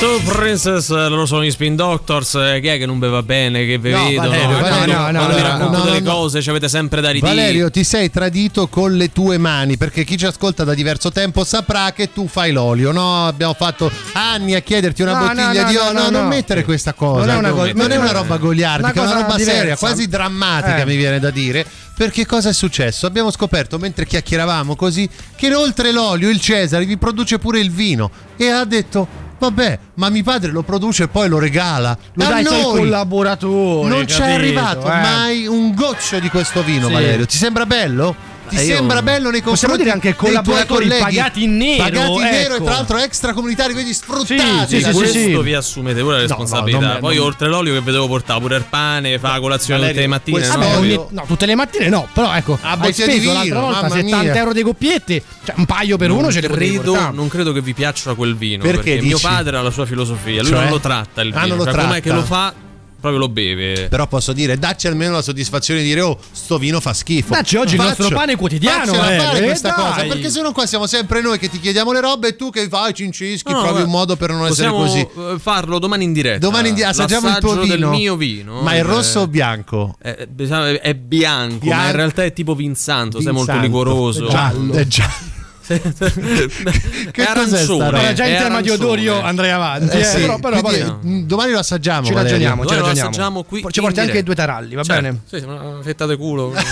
So 0.00 0.18
Princess, 0.24 0.88
loro 0.88 1.26
sono 1.26 1.44
gli 1.44 1.50
Spin 1.50 1.76
Doctors, 1.76 2.34
eh, 2.34 2.58
chi 2.62 2.68
è 2.68 2.78
che 2.78 2.86
non 2.86 2.98
beva 2.98 3.22
bene, 3.22 3.66
che 3.66 3.76
vi 3.76 3.90
No, 3.90 4.04
vedono? 4.06 4.28
Valerio, 4.30 4.56
Eh, 4.56 4.60
Valerio, 4.62 4.94
no, 4.94 4.98
no, 4.98 5.10
quando 5.10 5.20
no, 5.20 5.34
vi 5.34 5.42
no, 5.42 5.46
racconto 5.46 5.76
no, 5.78 5.84
delle 5.84 6.00
no. 6.00 6.10
cose, 6.14 6.40
ci 6.40 6.48
avete 6.48 6.68
sempre 6.70 7.02
da 7.02 7.10
ridire. 7.10 7.34
Valerio, 7.34 7.70
ti 7.70 7.84
sei 7.84 8.08
tradito 8.10 8.66
con 8.68 8.96
le 8.96 9.12
tue 9.12 9.36
mani 9.36 9.76
perché 9.76 10.04
chi 10.04 10.16
ci 10.16 10.24
ascolta 10.24 10.64
da 10.64 10.72
diverso 10.72 11.12
tempo 11.12 11.44
saprà 11.44 11.92
che 11.92 12.14
tu 12.14 12.26
fai 12.28 12.50
l'olio, 12.50 12.92
no? 12.92 13.26
Abbiamo 13.26 13.52
fatto 13.52 13.90
anni 14.14 14.54
a 14.54 14.60
chiederti 14.60 15.02
una 15.02 15.12
No, 15.18 15.26
bottiglia 15.26 15.62
no, 15.64 15.68
di 15.68 15.74
no, 15.74 15.80
olio. 15.82 15.92
no, 15.92 16.00
No, 16.04 16.10
no. 16.10 16.18
non 16.20 16.28
mettere 16.28 16.64
questa 16.64 16.94
cosa. 16.94 17.26
Non 17.26 17.34
è 17.34 17.38
una 17.38 17.50
co- 17.50 17.72
Non 17.74 17.90
è 17.90 17.96
una 17.96 18.12
roba 18.12 18.38
goliardica, 18.38 18.92
è 19.02 19.04
una 19.04 19.12
roba 19.20 19.36
seria, 19.38 19.60
diversa. 19.60 19.86
quasi 19.86 20.08
drammatica, 20.08 20.78
Eh. 20.80 20.86
mi 20.86 20.96
viene 20.96 21.18
da 21.20 21.28
dire. 21.30 21.66
Perché 21.94 22.24
cosa 22.24 22.48
è 22.48 22.54
successo? 22.54 23.04
Abbiamo 23.04 23.30
scoperto 23.30 23.76
mentre 23.76 24.06
chiacchieravamo 24.06 24.76
così 24.76 25.06
che 25.36 25.54
oltre 25.54 25.92
l'olio 25.92 26.30
il 26.30 26.40
Cesare 26.40 26.86
vi 26.86 26.96
produce 26.96 27.38
pure 27.38 27.60
il 27.60 27.70
vino 27.70 28.10
e 28.38 28.48
ha 28.48 28.64
detto 28.64 29.28
Vabbè, 29.40 29.78
ma 29.94 30.10
mio 30.10 30.22
padre 30.22 30.50
lo 30.52 30.62
produce 30.62 31.04
e 31.04 31.08
poi 31.08 31.26
lo 31.26 31.38
regala. 31.38 31.96
Lo 32.12 32.24
a 32.24 32.28
dai 32.28 32.36
ai 32.38 32.42
noi 32.44 32.62
collaboratori. 32.62 33.88
non 33.88 34.04
c'è 34.04 34.18
capito, 34.18 34.34
arrivato 34.34 34.86
eh. 34.86 35.00
mai 35.00 35.46
un 35.46 35.74
goccio 35.74 36.18
di 36.18 36.28
questo 36.28 36.62
vino, 36.62 36.88
Sì. 36.88 36.92
Valerio. 36.92 37.24
Ti 37.24 37.36
sembra 37.38 37.64
bello? 37.64 38.14
Ti 38.50 38.56
Eh, 38.56 38.64
io- 38.64 38.74
sembra 38.76 39.00
bello 39.02 39.30
nei 39.30 39.40
confronti 39.42 39.50
Possiamo 39.60 39.76
dire 39.76 39.90
anche 39.90 40.08
dei 40.08 40.16
tuoi 40.16 40.30
collaboratori 40.32 40.84
colleghi? 40.88 41.02
pagati 41.02 41.42
in 41.44 41.56
nero, 41.56 41.82
Pagati 41.84 42.10
in 42.12 42.20
nero 42.20 42.52
e 42.52 42.56
ecco. 42.56 42.64
tra 42.64 42.72
l'altro 42.74 42.96
extracomunitari, 42.98 43.72
quindi 43.72 43.94
sfruttati. 43.94 44.34
Sì, 44.68 44.76
sì, 44.76 44.82
sì, 44.84 44.90
questo 44.92 45.18
sì. 45.18 45.42
vi 45.42 45.54
assumete 45.54 46.00
pure 46.00 46.12
la 46.16 46.20
no, 46.22 46.26
responsabilità. 46.26 46.86
non 46.92 46.98
Poi 47.00 47.16
non- 47.16 47.24
oltre 47.26 47.48
l'olio 47.48 47.72
che 47.74 47.80
vedevo 47.80 48.06
portare 48.08 48.40
pure 48.40 48.56
il 48.56 48.64
pane, 48.68 49.18
fa 49.18 49.32
la 49.32 49.40
colazione 49.40 49.80
Valerio, 49.80 50.02
tutte 50.02 50.32
le 50.32 50.40
mattine. 50.40 50.46
no? 50.46 50.58
Vabbè, 50.58 50.76
ogni- 50.76 51.06
no, 51.10 51.24
tutte 51.26 51.46
le 51.46 51.54
mattine 51.54 51.88
no, 51.88 52.08
però 52.12 52.34
ecco, 52.34 52.58
Ah, 52.60 52.76
hai 52.80 52.92
speso 52.92 53.18
vino, 53.20 53.32
l'altra 53.32 53.60
volta 53.60 53.80
mamma 53.82 53.94
70 53.94 54.22
mia. 54.22 54.34
euro 54.36 54.52
dei 54.52 54.62
coppietti, 54.62 55.22
cioè 55.44 55.54
un 55.58 55.66
paio 55.66 55.96
per 55.96 56.10
uno 56.10 56.30
ce 56.32 56.40
le 56.40 56.48
potevi 56.48 56.78
portare. 56.80 57.14
non 57.14 57.28
credo 57.28 57.52
che 57.52 57.60
vi 57.60 57.72
piaccia 57.74 58.14
quel 58.14 58.36
vino. 58.36 58.62
Perché 58.62 58.92
Perché, 58.94 59.02
mio 59.06 59.18
padre 59.18 59.56
ha 59.56 59.62
la 59.62 59.70
sua 59.70 59.86
filosofia. 59.86 60.42
Lui 60.42 60.50
Cioè? 60.50 60.60
non 60.60 60.70
lo 60.70 60.80
tratta 60.80 61.22
il 61.22 61.32
Ah, 61.34 61.42
vino. 61.44 61.54
non 61.54 61.64
cioè, 61.64 61.72
com'è 61.74 61.84
tratta? 61.86 62.00
che 62.00 62.12
lo 62.12 62.22
fa, 62.24 62.52
proprio 63.00 63.18
lo 63.20 63.28
beve. 63.28 63.88
Però 63.88 64.06
posso 64.06 64.32
dire, 64.32 64.58
dacci 64.58 64.86
almeno 64.86 65.14
la 65.14 65.22
soddisfazione 65.22 65.80
di 65.80 65.86
dire, 65.86 66.00
oh, 66.02 66.18
sto 66.32 66.58
vino 66.58 66.80
fa 66.80 66.92
schifo. 66.92 67.32
Dacci 67.34 67.56
oggi 67.56 67.74
il 67.76 67.80
nostro 67.80 68.08
pane 68.10 68.36
quotidiano, 68.36 68.92
eh, 68.92 69.18
fare 69.18 69.38
eh, 69.38 69.44
questa 69.44 69.70
dai. 69.70 69.76
cosa, 69.76 70.02
perché 70.04 70.30
se 70.30 70.40
no 70.42 70.52
qua 70.52 70.66
siamo 70.66 70.86
sempre 70.86 71.20
noi 71.20 71.38
che 71.38 71.48
ti 71.48 71.58
chiediamo 71.58 71.92
le 71.92 72.00
robe 72.00 72.28
e 72.28 72.36
tu 72.36 72.50
che 72.50 72.68
vai, 72.68 72.94
cincischi, 72.94 73.50
No, 73.52 73.62
trovi 73.62 73.82
un 73.82 73.90
modo 73.90 74.16
per 74.16 74.30
non 74.30 74.46
essere 74.46 74.68
così. 74.70 75.00
eh, 75.00 75.36
farlo 75.40 75.78
domani 75.78 76.04
in 76.04 76.12
diretta. 76.12 76.38
Domani 76.38 76.68
in 76.68 76.74
di- 76.74 76.82
assaggiamo 76.82 77.28
il 77.28 77.38
tuo 77.38 77.54
vino. 77.60 77.66
del 77.66 77.86
mio 77.86 78.16
vino. 78.16 78.60
Ma 78.60 78.72
è 78.72 78.78
Eh, 78.78 78.82
rosso 78.82 79.20
o 79.20 79.26
bianco? 79.26 79.96
È, 79.98 80.26
bisogna- 80.28 80.80
è 80.80 80.94
bianco, 80.94 81.54
ma 81.54 81.58
Bianco. 81.74 81.86
in 81.90 81.96
realtà 81.96 82.24
è 82.24 82.32
tipo 82.32 82.54
Vinsanto, 82.54 83.20
sei 83.20 83.32
molto 83.32 83.56
liquoroso. 83.58 84.26
È 84.26 84.30
giallo. 84.30 84.72
È 84.74 84.86
giallo. 84.86 85.29
che 87.10 87.22
cos'è 87.22 87.22
sta 87.22 87.30
arancione. 87.30 87.66
roba? 87.66 87.86
Allora, 87.98 88.12
già 88.12 88.26
in 88.26 88.36
tema 88.36 88.60
di 88.60 88.70
odori 88.70 89.02
io 89.02 89.10
arancione. 89.12 89.28
andrei 89.30 89.50
avanti, 89.50 89.96
Eh 89.96 90.00
eh, 90.00 90.04
sì, 90.04 90.20
però, 90.20 90.38
però 90.38 90.60
quindi, 90.60 90.80
vabbè, 90.82 91.06
mm, 91.06 91.22
domani 91.26 91.52
lo 91.52 91.58
assaggiamo. 91.58 92.06
ci 92.06 92.12
ragioniamo, 92.14 92.64
ci 92.66 92.74
ragioniamo. 92.74 93.08
assaggiamo 93.08 93.42
qui 93.44 93.64
Ci 93.70 93.80
porti 93.80 94.00
anche 94.00 94.22
due 94.22 94.34
taralli, 94.34 94.74
va 94.74 94.82
Certo. 94.82 95.02
bene? 95.02 95.20
Sì, 95.28 95.38
sì, 95.38 95.44
una 95.44 95.78
fetta 95.82 96.06
di 96.06 96.16
culo. 96.16 96.52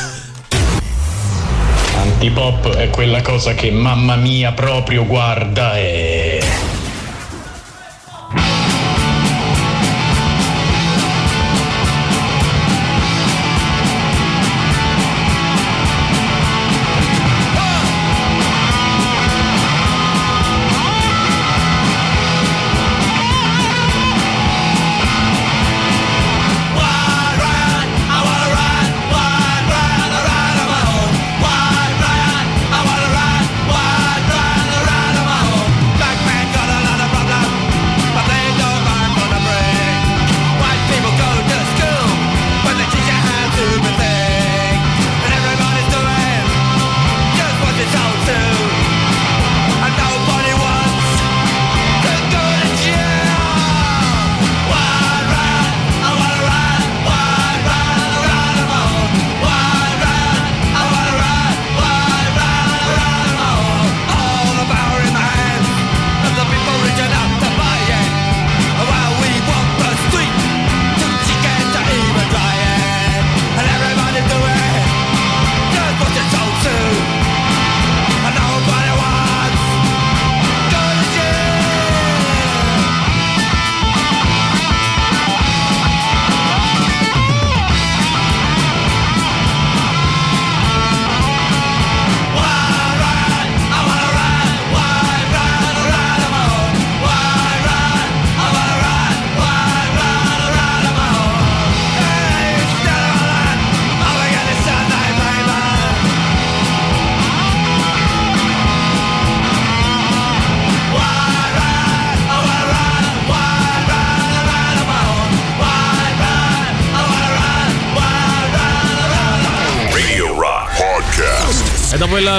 Antipop 2.01 2.75
è 2.77 2.91
quella 2.91 3.21
cosa 3.23 3.55
che 3.55 3.71
mamma 3.71 4.17
mia 4.17 4.53
proprio 4.53 5.05
guarda 5.05 5.77
e... 5.77 6.43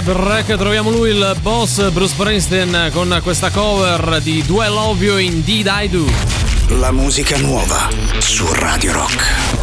break 0.02 0.56
troviamo 0.58 0.90
lui, 0.90 1.10
il 1.10 1.36
boss 1.42 1.90
Bruce 1.92 2.14
Springsteen, 2.14 2.90
con 2.94 3.20
questa 3.24 3.50
cover 3.50 4.22
di 4.22 4.44
Love 4.68 5.06
You 5.06 5.18
Indeed 5.18 5.70
I 5.82 5.90
Do. 5.90 6.06
La 6.78 6.92
musica 6.92 7.38
nuova 7.38 7.90
su 8.20 8.46
Radio 8.54 8.94
Rock. 8.94 9.59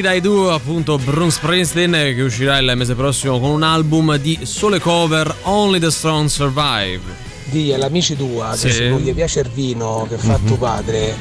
Indeed 0.00 0.16
I 0.16 0.20
Do, 0.22 0.50
appunto 0.50 0.96
Bruce 0.96 1.32
Springsteen 1.32 1.90
che 2.14 2.22
uscirà 2.22 2.56
il 2.56 2.72
mese 2.74 2.94
prossimo 2.94 3.38
con 3.38 3.50
un 3.50 3.62
album 3.62 4.16
di 4.16 4.38
sole 4.44 4.80
cover 4.80 5.30
Only 5.42 5.78
the 5.78 5.90
Strong 5.90 6.26
Survive. 6.26 7.00
Dì 7.44 7.70
all'amici 7.74 8.16
tua 8.16 8.54
Sì. 8.56 8.68
che 8.68 8.72
se 8.72 8.88
non 8.88 9.00
gli 9.00 9.12
piace 9.12 9.40
il 9.40 9.50
vino 9.52 10.06
che 10.08 10.16
fa 10.16 10.38
Mhm. 10.38 10.46
tuo 10.46 10.56
padre, 10.56 11.14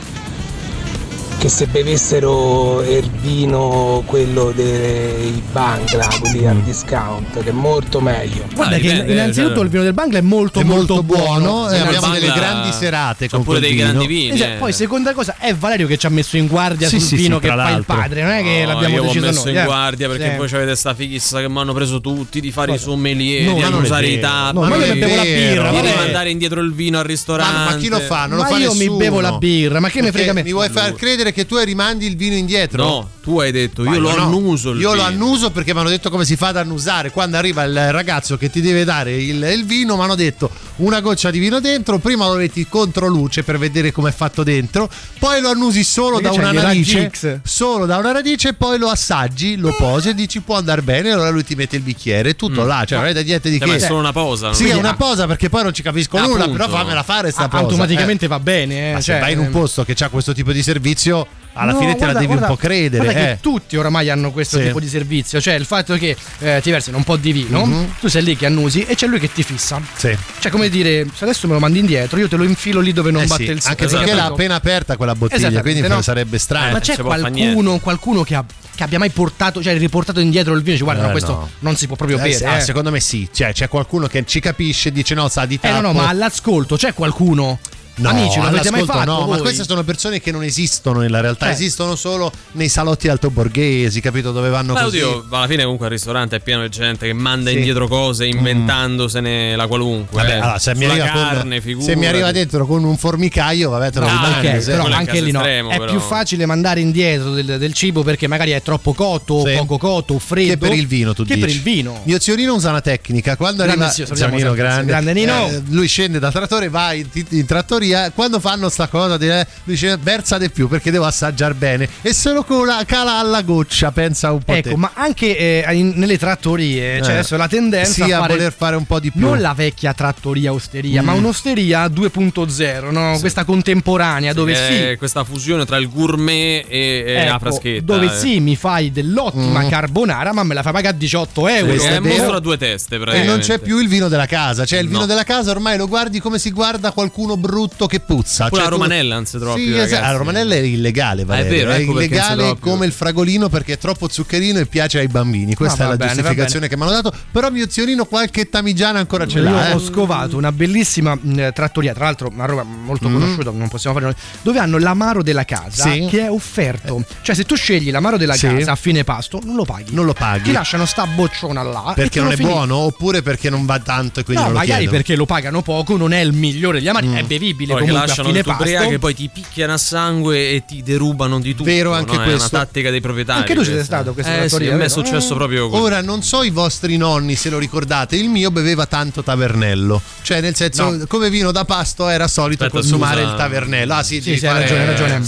che 1.39 1.47
se 1.47 1.67
bevessero 1.67 2.82
il 2.84 3.10
vino 3.21 4.04
quello 4.06 4.52
dei 4.54 5.41
Bangla, 5.54 6.08
quelli 6.19 6.39
Mm. 6.41 6.47
al 6.47 6.58
discount, 6.63 7.41
che 7.41 7.49
è 7.49 7.54
molto 7.54 8.02
meglio. 8.02 8.43
Guarda 8.54 8.75
Ah, 8.75 8.80
che 8.80 8.89
dipende, 8.89 9.13
innanzitutto 9.13 9.54
cioè- 9.56 9.63
il 9.63 9.69
vino 9.69 9.84
del 9.84 9.93
Bangla 9.93 10.17
è 10.17 10.21
molto 10.21 10.60
È 10.60 10.63
molto 10.65 11.02
buono 11.02 11.69
e 11.69 11.75
Sì, 11.78 11.82
abbiamo 11.82 12.10
delle 12.12 12.32
grandi 12.34 12.73
serate 12.73 13.30
con 13.30 13.43
pure 13.43 13.62
dei 13.62 13.71
vino. 13.71 13.84
grandi 13.86 14.06
vini. 14.08 14.32
Esatto, 14.36 14.52
eh. 14.52 14.56
Poi 14.58 14.73
seconda 14.73 15.13
cosa 15.13 15.36
è 15.39 15.56
Valerio 15.56 15.88
che 15.88 15.97
ci 15.97 16.06
ha 16.08 16.10
messo 16.10 16.36
in 16.36 16.47
guardia 16.47 16.89
Sì, 16.89 16.99
sul 16.99 17.08
sì, 17.08 17.15
vino 17.15 17.36
sì, 17.39 17.47
che 17.47 17.56
fa 17.56 17.69
il 17.69 17.86
padre, 17.86 18.21
non 18.21 18.32
è 18.32 18.43
che 18.43 18.62
No, 18.65 18.73
l'abbiamo 18.73 18.95
io 18.95 19.02
ho 19.02 19.06
deciso 19.06 19.25
messo 19.25 19.43
noi. 19.45 19.54
in 19.54 19.58
eh. 19.60 19.63
guardia 19.63 20.08
perché 20.10 20.30
Sì. 20.32 20.36
poi 20.36 20.49
c'avete 20.49 20.75
sta 20.75 20.93
fissa 20.93 21.39
che 21.39 21.47
mi 21.49 21.58
hanno 21.60 21.73
preso 21.73 22.02
tutti 22.02 22.41
di 22.41 22.52
fare 22.52 22.73
i 22.73 22.78
sommelier, 22.78 23.45
No, 23.47 23.54
di 23.54 23.62
annusare 23.62 24.08
i 24.08 24.19
tappi, 24.19 24.56
No, 24.60 24.67
ma 24.67 24.75
mi 24.75 24.93
bevo 24.93 25.15
la 25.15 25.23
birra, 25.23 25.69
di 25.69 25.75
vabbè. 25.78 25.89
rimandare 25.89 26.30
indietro 26.32 26.60
il 26.60 26.73
vino 26.73 26.99
al 26.99 27.06
ristorante. 27.06 27.73
Ma, 27.75 27.78
chi 27.78 27.88
lo 27.88 27.99
fa? 28.02 28.25
Non 28.25 28.39
Ma 28.39 28.43
lo 28.43 28.49
fa 28.56 28.58
io 28.58 28.73
mi 28.73 28.89
bevo 28.89 29.21
la 29.21 29.38
birra, 29.38 29.80
ma 29.80 29.88
che 29.88 30.02
me 30.02 30.12
Perché 30.12 30.17
frega 30.17 30.32
a 30.32 30.34
me? 30.34 30.43
Mi 30.43 30.52
vuoi 30.52 30.67
far 30.69 30.93
credere 30.95 31.28
che 31.31 31.45
tu 31.45 31.57
rimandi 31.57 32.05
il 32.05 32.15
vino 32.15 32.35
indietro? 32.35 32.83
No, 32.83 33.09
tu 33.29 33.39
hai 33.39 33.51
detto, 33.51 33.83
Ma 33.83 33.93
io 33.93 33.99
lo 33.99 34.15
no. 34.15 34.23
annuso 34.23 34.73
Io 34.73 34.95
lo 34.95 35.03
annuso 35.03 35.51
perché 35.51 35.73
mi 35.73 35.79
hanno 35.81 35.89
detto 35.89 36.09
come 36.09 36.25
si 36.25 36.35
fa 36.35 36.47
ad 36.47 36.57
annusare. 36.57 37.11
Quando 37.11 37.37
arriva 37.37 37.63
il 37.63 37.91
ragazzo 37.91 38.37
che 38.37 38.49
ti 38.49 38.59
deve 38.59 38.83
dare 38.83 39.15
il, 39.21 39.43
il 39.43 39.65
vino, 39.65 39.95
mi 39.95 40.01
hanno 40.01 40.15
detto 40.15 40.49
una 40.77 40.99
goccia 40.99 41.29
di 41.29 41.37
vino 41.39 41.59
dentro. 41.59 41.99
Prima 41.99 42.27
lo 42.27 42.33
metti 42.35 42.65
contro 42.67 43.07
luce 43.07 43.43
per 43.43 43.59
vedere 43.59 43.91
come 43.91 44.09
è 44.09 44.13
fatto 44.13 44.41
dentro. 44.43 44.89
Poi 45.19 45.41
lo 45.41 45.49
annusi 45.49 45.83
solo 45.83 46.19
Perché 46.19 46.39
da 46.41 46.49
una. 46.49 46.73
X? 46.73 47.39
Solo 47.43 47.85
da 47.85 47.97
una 47.97 48.11
radice. 48.11 48.53
Poi 48.53 48.77
lo 48.79 48.89
assaggi, 48.89 49.55
lo 49.57 49.75
posi 49.77 50.09
e 50.09 50.13
dici 50.15 50.41
può 50.41 50.55
andare 50.57 50.81
bene. 50.81 51.11
Allora 51.11 51.29
lui 51.29 51.43
ti 51.43 51.53
mette 51.55 51.75
il 51.75 51.83
bicchiere. 51.83 52.35
Tutto 52.35 52.63
là. 52.65 52.83
Cioè, 52.85 52.97
non 52.97 53.07
è 53.07 53.13
da 53.13 53.21
niente 53.21 53.49
di 53.51 53.59
Cioè, 53.59 53.67
ma 53.67 53.73
che. 53.75 53.79
è 53.83 53.85
solo 53.85 53.99
una 53.99 54.11
posa. 54.11 54.53
Sì, 54.53 54.67
è- 54.69 54.73
una 54.73 54.95
posa 54.95 55.27
perché 55.27 55.49
poi 55.49 55.63
non 55.63 55.73
ci 55.73 55.83
capisco 55.83 56.17
Ah, 56.17 56.21
nulla. 56.25 56.45
appunto. 56.45 56.65
Però 56.65 56.77
fammela 56.77 57.03
fare 57.03 57.29
sta 57.31 57.43
Ah, 57.43 57.47
posa. 57.47 57.63
automaticamente 57.63 58.25
va 58.27 58.39
bene, 58.39 58.75
eh. 58.75 58.89
Eh. 58.89 58.93
Ma 58.93 59.01
se 59.01 59.11
cioè, 59.11 59.19
vai 59.19 59.33
in 59.33 59.39
un 59.39 59.45
ehm, 59.45 59.51
posto 59.51 59.83
che 59.83 59.95
ha 59.99 60.09
questo 60.09 60.33
tipo 60.33 60.51
di 60.51 60.63
servizio, 60.63 61.27
alla 61.53 61.71
No, 61.73 61.79
fine 61.79 61.91
te 61.91 61.97
guarda, 61.97 62.13
la 62.13 62.19
devi 62.19 62.25
guarda, 62.33 62.47
un 62.49 62.55
po' 62.55 62.59
credere. 62.62 63.31
Eh. 63.31 63.38
tutti 63.41 63.75
oramai 63.77 64.09
hanno 64.09 64.31
questo 64.31 64.57
Sì. 64.57 64.65
tipo 64.65 64.79
di 64.79 64.88
servizio, 64.88 65.41
cioè 65.41 65.55
il 65.55 65.65
fatto 65.65 65.95
che 65.97 66.15
eh, 66.39 66.59
ti 66.62 66.71
versano 66.71 66.97
un 66.97 67.03
po' 67.03 67.17
di 67.17 67.31
vino, 67.31 67.65
Mhm. 67.65 67.93
tu 67.99 68.07
sei 68.07 68.23
lì 68.23 68.35
che 68.38 68.45
annusi 68.45 68.83
e 68.83 68.95
c'è 68.95 69.07
lui 69.07 69.19
che 69.19 69.31
ti 69.31 69.43
fissa. 69.43 69.81
Sì. 69.95 70.15
Cioè, 70.39 70.51
come 70.51 70.69
dire, 70.69 71.05
se 71.13 71.23
adesso 71.23 71.47
me 71.47 71.53
lo 71.53 71.59
mandi 71.59 71.79
indietro, 71.79 72.17
io 72.19 72.27
te 72.27 72.35
lo 72.38 72.43
infilo 72.43 72.79
lì 72.79 72.93
dove 72.93 73.12
non 73.12 73.23
Eh 73.23 73.27
batte 73.27 73.43
sì, 73.45 73.51
il 73.51 73.62
sole. 73.62 73.75
anche 73.77 73.88
perché 73.95 74.13
l'ha 74.13 74.25
appena 74.25 74.55
aperta 74.55 74.95
quella 74.97 75.15
bottiglia, 75.15 75.62
quindi 75.62 75.85
no? 75.88 76.01
sarebbe 76.01 76.38
strano. 76.38 76.71
Ma 76.71 76.77
Eh, 76.77 76.81
c'è 76.81 76.97
qualcuno, 76.97 77.79
qualcuno 77.79 78.23
che, 78.23 78.35
ha- 78.35 78.45
che 78.75 78.83
abbia 78.83 78.99
mai 78.99 79.09
portato, 79.09 79.62
cioè 79.62 79.77
riportato 79.77 80.19
indietro 80.21 80.53
il 80.53 80.59
vino 80.62 80.69
e 80.69 80.73
dice 80.73 80.83
guarda, 80.85 81.01
Eh, 81.03 81.05
no, 81.07 81.12
questo 81.12 81.31
no. 81.31 81.49
non 81.59 81.75
si 81.75 81.88
può 81.88 81.95
proprio 81.95 82.17
Eh, 82.19 82.29
bere. 82.29 82.45
ah, 82.45 82.57
eh. 82.57 82.62
secondo 82.62 82.91
me 82.91 82.99
sì, 83.01 83.27
cioè 83.33 83.51
c'è 83.53 83.67
qualcuno 83.67 84.07
che 84.07 84.23
ci 84.25 84.39
capisce 84.39 84.89
e 84.89 84.91
dice 84.91 85.13
no, 85.15 85.27
sa 85.27 85.45
di 85.45 85.55
Eh 85.55 85.59
tappo. 85.59 85.81
no, 85.81 85.91
no, 85.91 85.93
ma 85.93 86.07
all'ascolto 86.07 86.77
c'è 86.77 86.93
qualcuno. 86.93 87.59
No, 87.99 88.09
Amici, 88.09 88.38
non 88.38 88.45
l'avete 88.51 88.71
mai 88.71 88.85
fatto? 88.85 89.03
No, 89.05 89.19
ma 89.21 89.25
voi? 89.25 89.39
queste 89.39 89.63
sono 89.63 89.83
persone 89.83 90.19
che 90.19 90.31
non 90.31 90.43
esistono 90.43 90.99
nella 90.99 91.19
realtà, 91.21 91.49
Eh. 91.49 91.51
esistono 91.53 91.95
solo 91.95 92.31
nei 92.53 92.69
salotti 92.69 93.07
altoborghesi, 93.07 93.99
capito? 94.01 94.31
Dove 94.31 94.49
vanno 94.49 94.73
Ma 94.73 94.83
così. 94.83 94.99
oddio, 95.01 95.25
alla 95.29 95.47
fine 95.47 95.63
comunque 95.63 95.88
il 95.88 95.91
ristorante 95.93 96.38
è 96.38 96.39
pieno 96.39 96.62
di 96.63 96.69
gente 96.69 97.05
che 97.07 97.13
manda 97.13 97.49
Sì. 97.49 97.55
Mm. 97.55 97.59
indietro 97.59 97.88
cose 97.88 98.25
inventandosene 98.69 99.55
la 99.55 99.67
qualunque. 99.67 100.21
Vabbè, 100.21 100.35
eh. 100.35 100.39
allora, 100.39 100.59
se 100.59 100.75
mi, 100.75 100.85
carne, 100.88 101.62
con, 101.62 101.81
se 101.81 101.95
mi 101.95 102.05
arriva 102.05 102.31
dentro 102.31 102.65
con 102.65 102.83
un 102.83 102.97
formicaio, 102.97 103.69
vabbè, 103.69 103.91
te 103.91 103.99
lo 103.99 104.05
No, 104.05 104.12
rimandi. 104.12 104.47
ok, 104.47 104.53
eh, 104.53 104.59
però 104.65 104.85
anche 104.85 105.21
lì 105.21 105.31
no. 105.31 105.39
estremo, 105.39 105.69
è 105.71 105.77
però. 105.77 105.91
più 105.91 105.99
facile 105.99 106.45
mandare 106.45 106.79
indietro 106.79 107.31
del, 107.33 107.57
del 107.57 107.73
cibo 107.73 108.03
perché 108.03 108.27
magari 108.27 108.51
è 108.51 108.62
troppo 108.62 108.93
cotto, 108.93 109.33
o 109.35 109.45
Sì. 109.47 109.55
poco 109.55 109.77
cotto, 109.77 110.13
o 110.15 110.19
freddo. 110.19 110.51
Che 110.51 110.57
per 110.57 110.73
il 110.73 110.88
vino, 110.88 111.13
tu 111.13 111.23
Che 111.23 111.33
dici. 111.35 111.45
per 111.45 111.55
il 111.55 111.62
vino. 111.62 112.01
Mio 112.03 112.19
zio 112.19 112.35
Nino 112.35 112.53
usa 112.55 112.69
una 112.69 112.81
tecnica. 112.81 113.35
Quando 113.35 113.63
Grande 113.63 113.83
arriva 113.85 113.93
zio, 113.93 114.15
Zio 114.15 114.27
Nino, 114.29 114.53
grande, 114.53 114.85
grande 114.85 115.13
Nino. 115.13 115.47
eh, 115.47 115.62
lui 115.69 115.88
scende 115.88 116.19
da 116.19 116.31
trattore, 116.31 116.69
va 116.69 116.93
in, 116.93 117.07
in 117.29 117.45
trattoria. 117.45 117.88
Quando 118.13 118.39
fanno 118.39 118.69
sta 118.69 118.88
cosa, 118.88 119.17
eh, 119.17 119.45
dice 119.63 119.97
versa 120.02 120.38
di 120.38 120.49
più 120.49 120.67
perché 120.67 120.91
devo 120.91 121.06
assaggiare 121.06 121.54
bene. 121.54 121.88
E 122.02 122.13
se 122.13 122.32
lo 122.32 122.43
cola, 122.43 122.84
cala 122.86 123.17
alla 123.19 123.41
goccia, 123.41 123.91
pensa 123.91 124.32
un 124.32 124.41
po' 124.43 124.54
Ecco, 124.54 124.69
te. 124.69 124.75
ma 124.75 124.91
anche 124.93 125.38
eh, 125.38 125.65
in- 125.75 125.93
nelle 125.95 126.17
trattorie 126.17 126.99
c'è 126.99 127.08
Eh. 127.10 127.12
adesso 127.13 127.38
la 127.38 127.47
tendenza 127.47 127.91
Sì, 128.06 128.12
a, 128.12 128.17
a 128.17 128.19
fare 128.21 128.34
voler 128.36 128.54
fare 128.56 128.75
un 128.75 128.86
po' 128.86 128.99
di 128.99 129.12
più. 129.12 129.21
non 129.21 129.39
la 129.41 129.54
vecchia 129.54 129.93
trattoria 129.93 130.52
osteria, 130.54 131.02
Mm. 131.02 131.06
ma 131.06 131.13
un'osteria 131.13 131.88
2.0, 131.88 132.91
no? 132.91 133.17
questa 133.19 133.43
contemporanea 133.43 134.34
dove 134.34 134.54
È 134.54 134.91
sì. 134.91 134.97
questa 134.97 135.23
fusione 135.23 135.65
tra 135.65 135.78
il 135.78 135.89
gourmet 135.89 136.65
e, 136.67 137.04
e 137.08 137.13
la 137.25 137.32
ecco, 137.36 137.39
fraschetta. 137.39 137.84
dove 137.93 138.06
eh. 138.08 138.17
sì 138.17 138.39
mi 138.39 138.56
fai 138.56 138.91
dell'ottima 138.91 139.62
Mm. 139.63 139.69
carbonara 139.69 140.34
ma 140.34 140.43
me 140.43 140.54
la 140.54 140.62
fai 140.62 140.73
pagare 140.73 140.97
18 140.97 141.47
euro 141.47 141.67
Questo 141.71 141.88
È 141.88 141.97
un 141.97 142.04
mostro 142.08 142.36
a 142.36 142.39
due 142.39 142.58
teste, 142.58 142.95
E 142.95 143.23
non 143.23 143.39
c'è 143.39 143.60
più 143.60 143.80
il 143.80 143.88
vino 143.88 144.08
della 144.08 144.25
casa, 144.25 144.65
cioè 144.65 144.80
il 144.80 144.86
No. 144.86 144.91
vino 144.91 145.06
della 145.06 145.23
casa 145.23 145.52
ormai 145.52 145.78
lo 145.78 145.88
guardi 145.88 146.19
come 146.19 146.39
si 146.39 146.52
guarda 146.52 146.91
qualcuno 146.91 147.38
brutto 147.38 147.78
tutto 147.79 147.87
che 147.87 147.99
puzza. 148.01 148.49
Pure 148.49 148.61
Cioè, 148.61 148.69
la 148.69 148.75
romanella 148.75 149.15
non 149.15 149.25
si 149.25 149.37
trova 149.37 149.55
Sì, 149.55 149.63
più, 149.63 149.75
esatto. 149.77 150.01
La 150.01 150.11
romanella 150.17 150.55
è 150.55 150.57
illegale, 150.59 151.23
Valerio. 151.23 151.49
vero, 151.51 151.71
è 151.71 151.75
ecco 151.79 151.91
non 151.93 152.01
si 152.01 152.07
illegale 152.07 152.57
come 152.59 152.85
il 152.85 152.91
fragolino 152.91 153.47
perché 153.47 153.73
è 153.73 153.77
troppo 153.77 154.09
zuccherino 154.09 154.59
e 154.59 154.65
piace 154.65 154.99
ai 154.99 155.07
bambini. 155.07 155.55
Questa 155.55 155.83
Ah, 155.83 155.85
è 155.87 155.89
la 155.91 155.95
bene, 155.95 156.13
giustificazione 156.15 156.67
che 156.67 156.75
mi 156.75 156.81
hanno 156.83 156.91
dato. 156.91 157.13
Però 157.31 157.49
mio 157.49 157.69
zionino 157.69 158.03
qualche 158.05 158.49
tamigiana 158.49 158.99
ancora 158.99 159.25
ce 159.25 159.37
Io 159.39 159.45
l'ha. 159.45 159.73
ho 159.75 159.77
eh. 159.77 159.79
scovato 159.83 160.35
una 160.35 160.51
bellissima 160.51 161.15
mh, 161.15 161.53
trattoria, 161.53 161.93
tra 161.93 162.03
l'altro 162.05 162.31
a 162.35 162.45
Roma 162.45 162.63
molto 162.63 163.07
Mm. 163.07 163.13
conosciuta, 163.13 163.51
non 163.51 163.67
possiamo 163.69 163.95
fare 163.97 164.11
noi, 164.11 164.21
dove 164.41 164.59
hanno 164.59 164.77
l'amaro 164.77 165.23
della 165.23 165.45
casa 165.45 165.89
Sì. 165.89 166.05
che 166.09 166.25
è 166.25 166.29
offerto. 166.29 167.03
Cioè 167.21 167.33
se 167.35 167.45
tu 167.45 167.55
scegli 167.55 167.91
l'amaro 167.91 168.17
della 168.17 168.33
Sì. 168.33 168.47
casa 168.47 168.73
a 168.73 168.75
fine 168.75 169.03
pasto, 169.05 169.39
non 169.45 169.55
lo 169.55 169.63
paghi. 169.63 169.93
Non 169.93 170.05
lo 170.05 170.13
paghi. 170.13 170.43
Ti 170.43 170.51
lasciano 170.51 170.85
sta 170.85 171.05
bocciona 171.07 171.61
là. 171.63 171.93
Perché 171.95 172.19
non 172.19 172.31
è 172.31 172.35
buono 172.37 172.75
oppure 172.77 173.21
perché 173.21 173.49
non 173.49 173.65
va 173.65 173.79
tanto 173.79 174.19
e 174.19 174.23
quindi 174.23 174.41
No, 174.43 174.49
non 174.49 174.53
lo 174.53 174.59
magari 174.59 174.79
chiedono. 174.81 174.97
perché 174.97 175.15
lo 175.15 175.25
pagano 175.25 175.61
poco, 175.61 175.95
non 175.97 176.11
è 176.11 176.19
il 176.19 176.33
migliore 176.33 176.79
degli 176.79 176.87
amari, 176.87 177.07
Mm. 177.07 177.15
è 177.15 177.23
bevibile 177.23 177.68
Poi 177.73 177.82
che 177.86 177.88
comunque 177.91 177.97
a 177.97 178.08
lasciano 178.08 178.27
fine 178.27 178.39
il 178.39 178.43
tuo 178.45 178.53
ubriaco 178.53 178.79
pasto. 178.84 178.95
e 178.95 178.99
poi 178.99 179.15
ti 179.15 179.29
picchiano 179.34 179.73
a 179.73 179.77
sangue 179.77 180.49
e 180.51 180.63
ti 180.65 180.84
derubano 180.84 181.39
di 181.39 181.51
tutto. 181.51 181.63
Vero, 181.69 181.93
anche 181.93 182.15
no? 182.15 182.21
È 182.21 182.25
questo. 182.25 182.49
una 182.55 182.63
tattica 182.65 182.89
dei 182.91 183.01
proprietari. 183.01 183.39
Anche 183.39 183.53
tu 183.53 183.60
ci 183.60 183.65
sei 183.67 183.75
questa. 183.75 183.95
stato 183.95 184.10
a 184.10 184.13
questa 184.13 184.43
Eh 184.43 184.49
sì, 184.49 184.67
a 184.67 184.75
me 184.75 184.86
è 184.86 184.89
successo 184.89 185.34
Eh. 185.34 185.38
proprio 185.38 185.69
così. 185.69 185.82
Ora 185.84 186.01
non 186.01 186.23
so 186.23 186.43
i 186.43 186.49
vostri 186.49 186.97
nonni 186.97 187.36
se 187.36 187.49
lo 187.49 187.58
ricordate, 187.60 188.15
il 188.15 188.29
mio 188.29 188.51
beveva 188.51 188.86
tanto 188.86 189.23
tavernello, 189.23 190.01
cioè 190.21 190.41
nel 190.41 190.55
senso 190.55 190.89
No. 190.91 191.05
come 191.08 191.29
vino 191.29 191.51
da 191.51 191.65
pasto 191.65 192.08
era 192.08 192.27
solito 192.27 192.63
Aspetta, 192.65 192.82
consumare 192.82 193.21
scusa. 193.21 193.32
il 193.32 193.38
tavernello. 193.38 193.93
Ah 193.93 194.03
sì, 194.03 194.15
Sì, 194.21 194.38
sì, 194.38 194.45
hai 194.45 194.53
fare- 194.53 194.60
ragione, 194.62 194.86
ragione. 194.86 195.27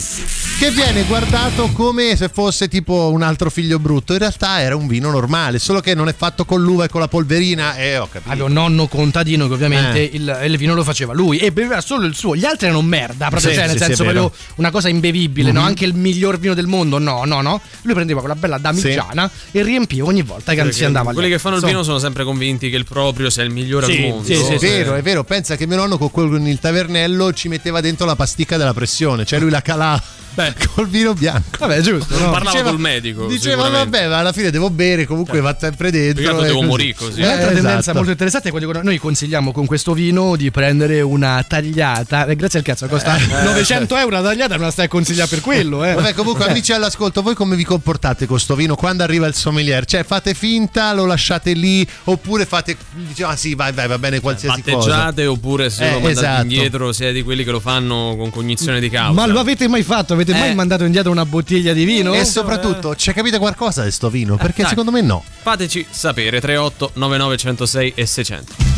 Che 0.60 0.72
viene 0.72 1.04
guardato 1.04 1.70
come 1.74 2.16
se 2.16 2.30
fosse 2.30 2.68
tipo 2.68 3.10
un 3.12 3.22
altro 3.24 3.50
figlio 3.50 3.80
brutto, 3.80 4.14
in 4.14 4.20
realtà 4.20 4.62
era 4.62 4.76
un 4.76 4.88
vino 4.88 5.10
normale, 5.10 5.58
solo 5.60 5.80
che 5.80 5.96
non 5.96 6.08
è 6.08 6.14
fatto 6.16 6.46
con 6.46 6.62
l'uva 6.62 6.86
e 6.86 6.90
con 6.90 7.02
la 7.02 7.08
polverina 7.08 7.76
e 7.76 7.98
ho 7.98 8.08
capito. 8.12 8.30
Avevo 8.32 8.46
un 8.48 8.54
nonno 8.54 8.88
contadino 8.88 9.48
che 9.48 9.54
ovviamente 9.54 10.12
Eh. 10.12 10.16
il, 10.16 10.40
il 10.46 10.58
vino 10.58 10.74
lo 10.76 10.84
faceva 10.84 11.14
lui 11.14 11.38
e 11.40 11.52
beveva 11.52 11.82
solo 11.82 12.06
il 12.06 12.16
suo. 12.22 12.36
Gli 12.36 12.46
altri 12.46 12.68
erano 12.68 12.82
merda, 12.82 13.28
proprio 13.30 13.50
Sì, 13.52 13.56
cioè, 13.56 13.68
nel 13.68 13.78
sì, 13.78 13.84
senso 13.84 14.04
proprio 14.04 14.32
una 14.56 14.72
cosa 14.72 14.88
imbevibile, 14.90 15.52
no? 15.52 15.62
Anche 15.62 15.86
il 15.86 15.94
miglior 15.96 16.40
vino 16.40 16.54
del 16.54 16.68
mondo, 16.68 16.98
no, 17.00 17.26
no, 17.26 17.42
no. 17.42 17.60
Lui 17.82 17.94
prendeva 17.94 18.20
quella 18.20 18.36
bella 18.36 18.58
damigiana 18.58 19.30
e 19.52 19.64
riempiva 19.64 20.06
ogni 20.06 20.22
volta 20.22 20.54
che 20.54 20.72
si 20.72 20.86
andava 20.86 21.10
lì. 21.10 21.16
Quelli 21.16 21.30
che 21.32 21.40
fanno 21.40 21.58
il 21.58 21.64
vino 21.66 21.84
sono 21.84 21.98
sempre 22.00 22.24
convinti 22.24 22.70
che 22.70 22.78
il 22.78 22.86
proprio 22.86 23.30
sia 23.30 23.44
il 23.44 23.50
migliore 23.52 23.88
Sì, 23.88 23.94
al 23.94 24.10
mondo. 24.10 24.24
sì, 24.26 24.36
sì, 24.36 24.54
È 24.54 24.58
vero, 24.60 24.96
è 24.96 25.02
vero, 25.02 25.24
pensa 25.24 25.56
che 25.56 25.66
mio 25.68 25.78
nonno 25.78 25.98
con, 25.98 26.10
quel, 26.12 26.30
con 26.30 26.48
il 26.48 26.60
tavernello 26.60 27.34
ci 27.34 27.48
metteva 27.50 27.82
dentro 27.82 28.06
la 28.06 28.16
pasticca 28.16 28.56
della 28.58 28.74
pressione, 28.74 29.26
cioè 29.26 29.40
lui 29.40 29.50
la 29.50 29.62
calava 29.62 30.02
col 30.76 30.88
vino 30.88 31.14
bianco. 31.14 31.58
Vabbè, 31.60 31.82
giusto. 31.82 32.14
Non 32.14 32.24
no? 32.26 32.32
parlava 32.32 32.52
Diceva- 32.52 32.70
col 32.70 32.80
medico. 32.80 33.26
Diceva 33.28 33.68
vabbè, 33.68 34.08
ma 34.08 34.18
alla 34.20 34.32
fine 34.32 34.50
devo 34.50 34.70
bere, 34.70 35.06
comunque 35.06 35.42
va 35.42 35.56
sempre 35.60 35.92
dentro. 35.92 36.24
E 36.24 36.26
devo 36.44 36.56
così. 36.56 36.66
morire 36.66 36.94
così. 36.96 37.22
Un'altra 37.22 37.50
Eh, 37.50 37.54
tendenza 37.54 37.80
esatto. 37.80 37.96
molto 37.98 38.12
interessante 38.12 38.48
è 38.48 38.52
quella 38.52 38.72
che 38.72 38.82
noi 38.84 38.98
consigliamo 38.98 39.52
con 39.52 39.66
questo 39.66 39.94
vino 39.94 40.36
di 40.38 40.50
prendere 40.52 41.02
una 41.02 41.44
tagliata. 41.46 42.11
E 42.12 42.36
grazie 42.36 42.60
al 42.60 42.66
cazzo, 42.66 42.88
costa 42.88 43.18
900 43.18 43.96
euro 43.98 44.10
la 44.18 44.22
tagliata, 44.22 44.56
non 44.56 44.66
la 44.66 44.72
stai 44.72 44.86
a 44.86 44.88
consigliare 44.90 45.30
per 45.30 45.40
quello, 45.42 45.84
eh. 45.86 45.94
Vabbè, 45.94 46.14
comunque, 46.14 46.46
amici 46.46 46.74
all'ascolto, 46.74 47.22
voi 47.22 47.36
come 47.36 47.56
vi 47.56 47.64
comportate 47.64 48.26
con 48.26 48.38
sto 48.40 48.56
vino 48.56 48.76
quando 48.76 49.04
arriva 49.04 49.28
il 49.28 49.34
sommelier? 49.34 49.86
Cioè, 49.86 50.04
fate 50.04 50.34
finta, 50.34 50.94
lo 50.94 51.06
lasciate 51.06 51.54
lì, 51.54 51.88
oppure 52.06 52.46
fate. 52.46 52.76
Diciamo, 52.92 53.32
ah 53.32 53.36
sì, 53.38 53.56
vai, 53.56 53.72
vai, 53.72 53.88
va 53.88 53.98
bene 53.98 54.20
qualsiasi 54.20 54.62
cosa. 54.62 54.76
Batteggiate 54.78 55.26
oppure 55.26 55.70
se 55.70 55.84
Eh, 55.86 55.92
lo 55.94 56.00
mandate 56.00 56.12
esatto. 56.12 56.42
indietro 56.42 56.92
siete 56.92 57.14
di 57.14 57.24
quelli 57.24 57.44
che 57.46 57.52
lo 57.52 57.60
fanno 57.62 58.16
con 58.18 58.30
cognizione 58.30 58.80
di 58.82 58.90
causa. 58.90 59.14
Ma 59.14 59.26
lo 59.26 59.40
avete 59.40 59.68
mai 59.70 59.84
fatto? 59.84 60.14
Avete 60.14 60.34
mai 60.34 60.50
Eh. 60.50 60.54
mandato 60.54 60.84
indietro 60.84 61.12
una 61.12 61.26
bottiglia 61.26 61.72
di 61.74 61.86
vino? 61.86 62.14
E 62.14 62.26
soprattutto, 62.26 62.96
ci 62.96 63.14
capite 63.14 63.38
qualcosa 63.38 63.84
di 63.84 63.92
sto 63.92 64.10
vino? 64.10 64.36
Perché 64.36 64.66
secondo 64.66 64.92
me 64.92 65.02
no. 65.02 65.24
Fateci 65.42 65.86
sapere 65.90 66.40
38 66.42 66.92
99 66.96 67.38
106 67.38 67.94
e 67.96 68.06
600. 68.06 68.71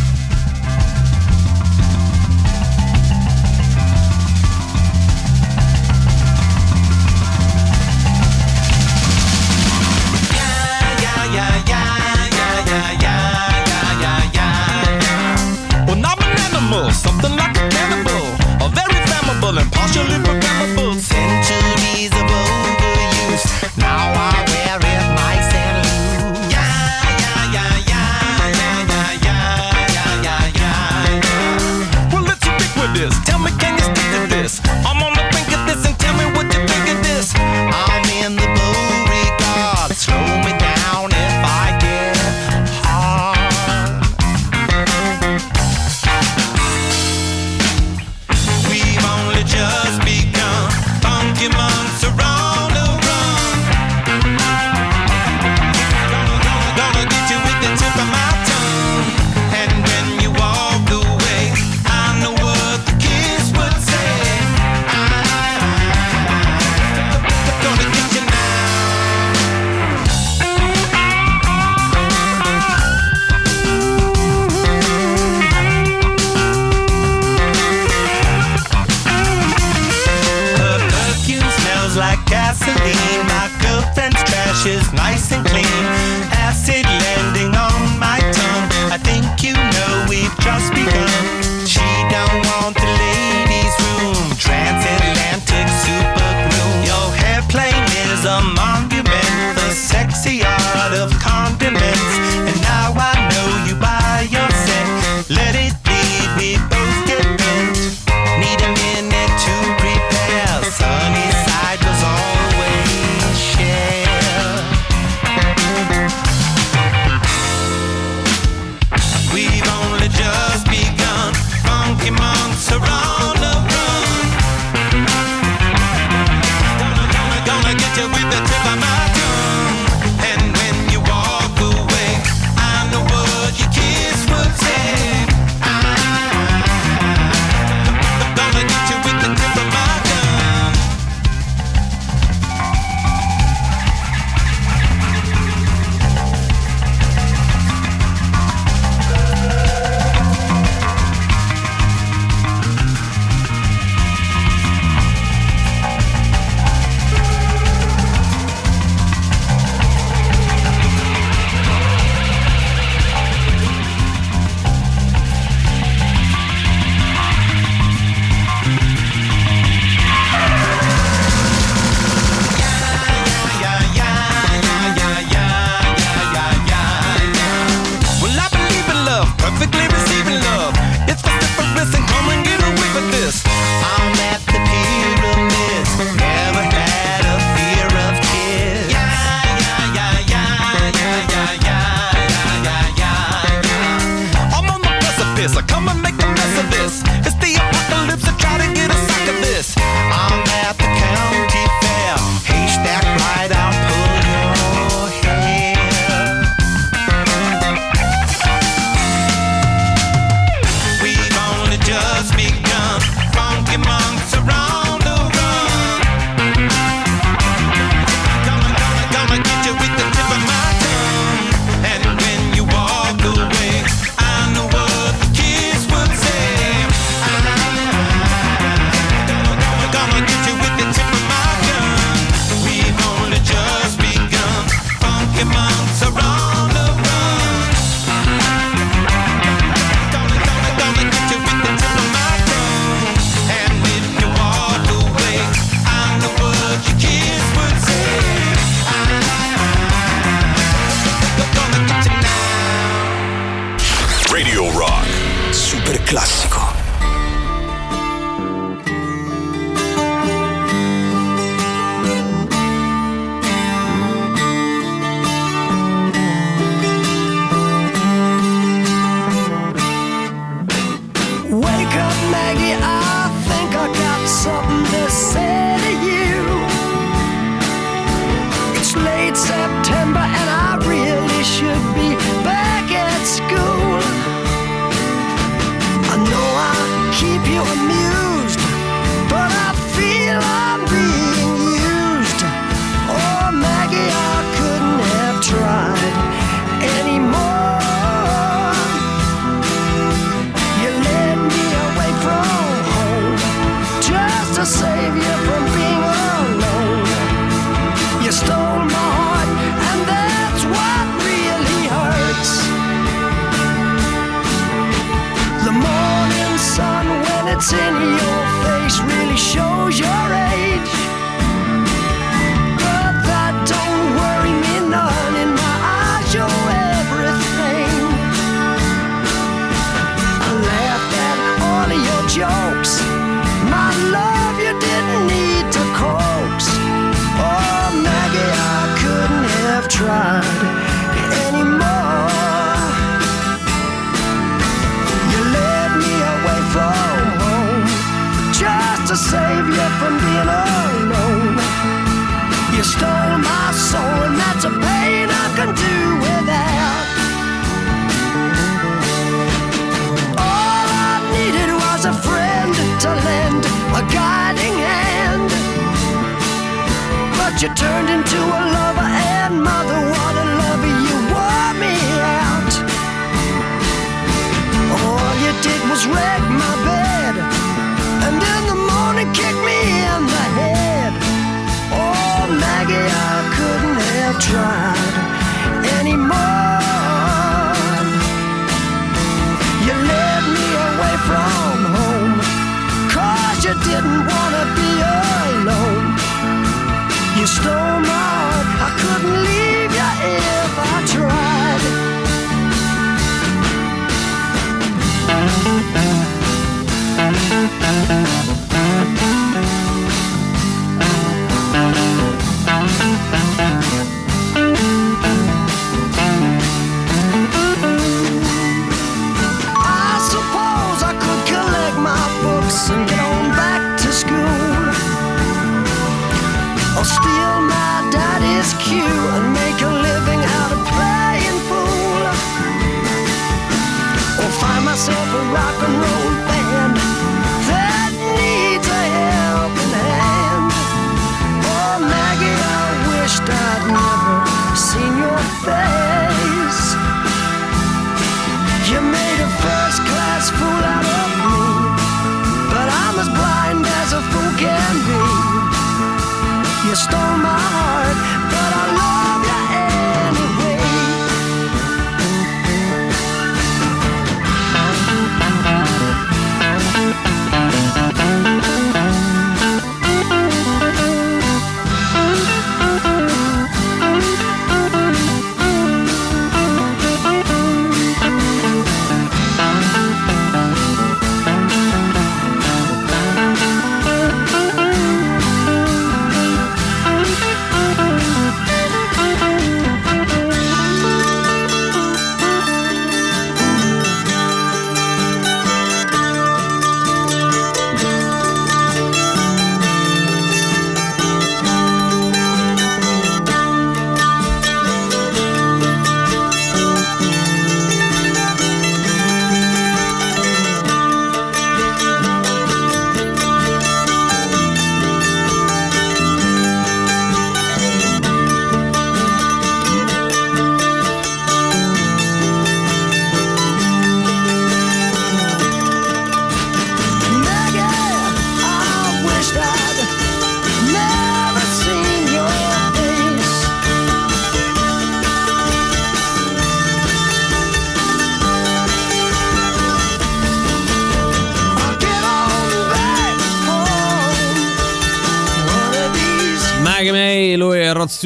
September 279.83 280.19
and 280.19 280.49
I 280.49 280.77
really 280.87 281.43
should 281.43 281.92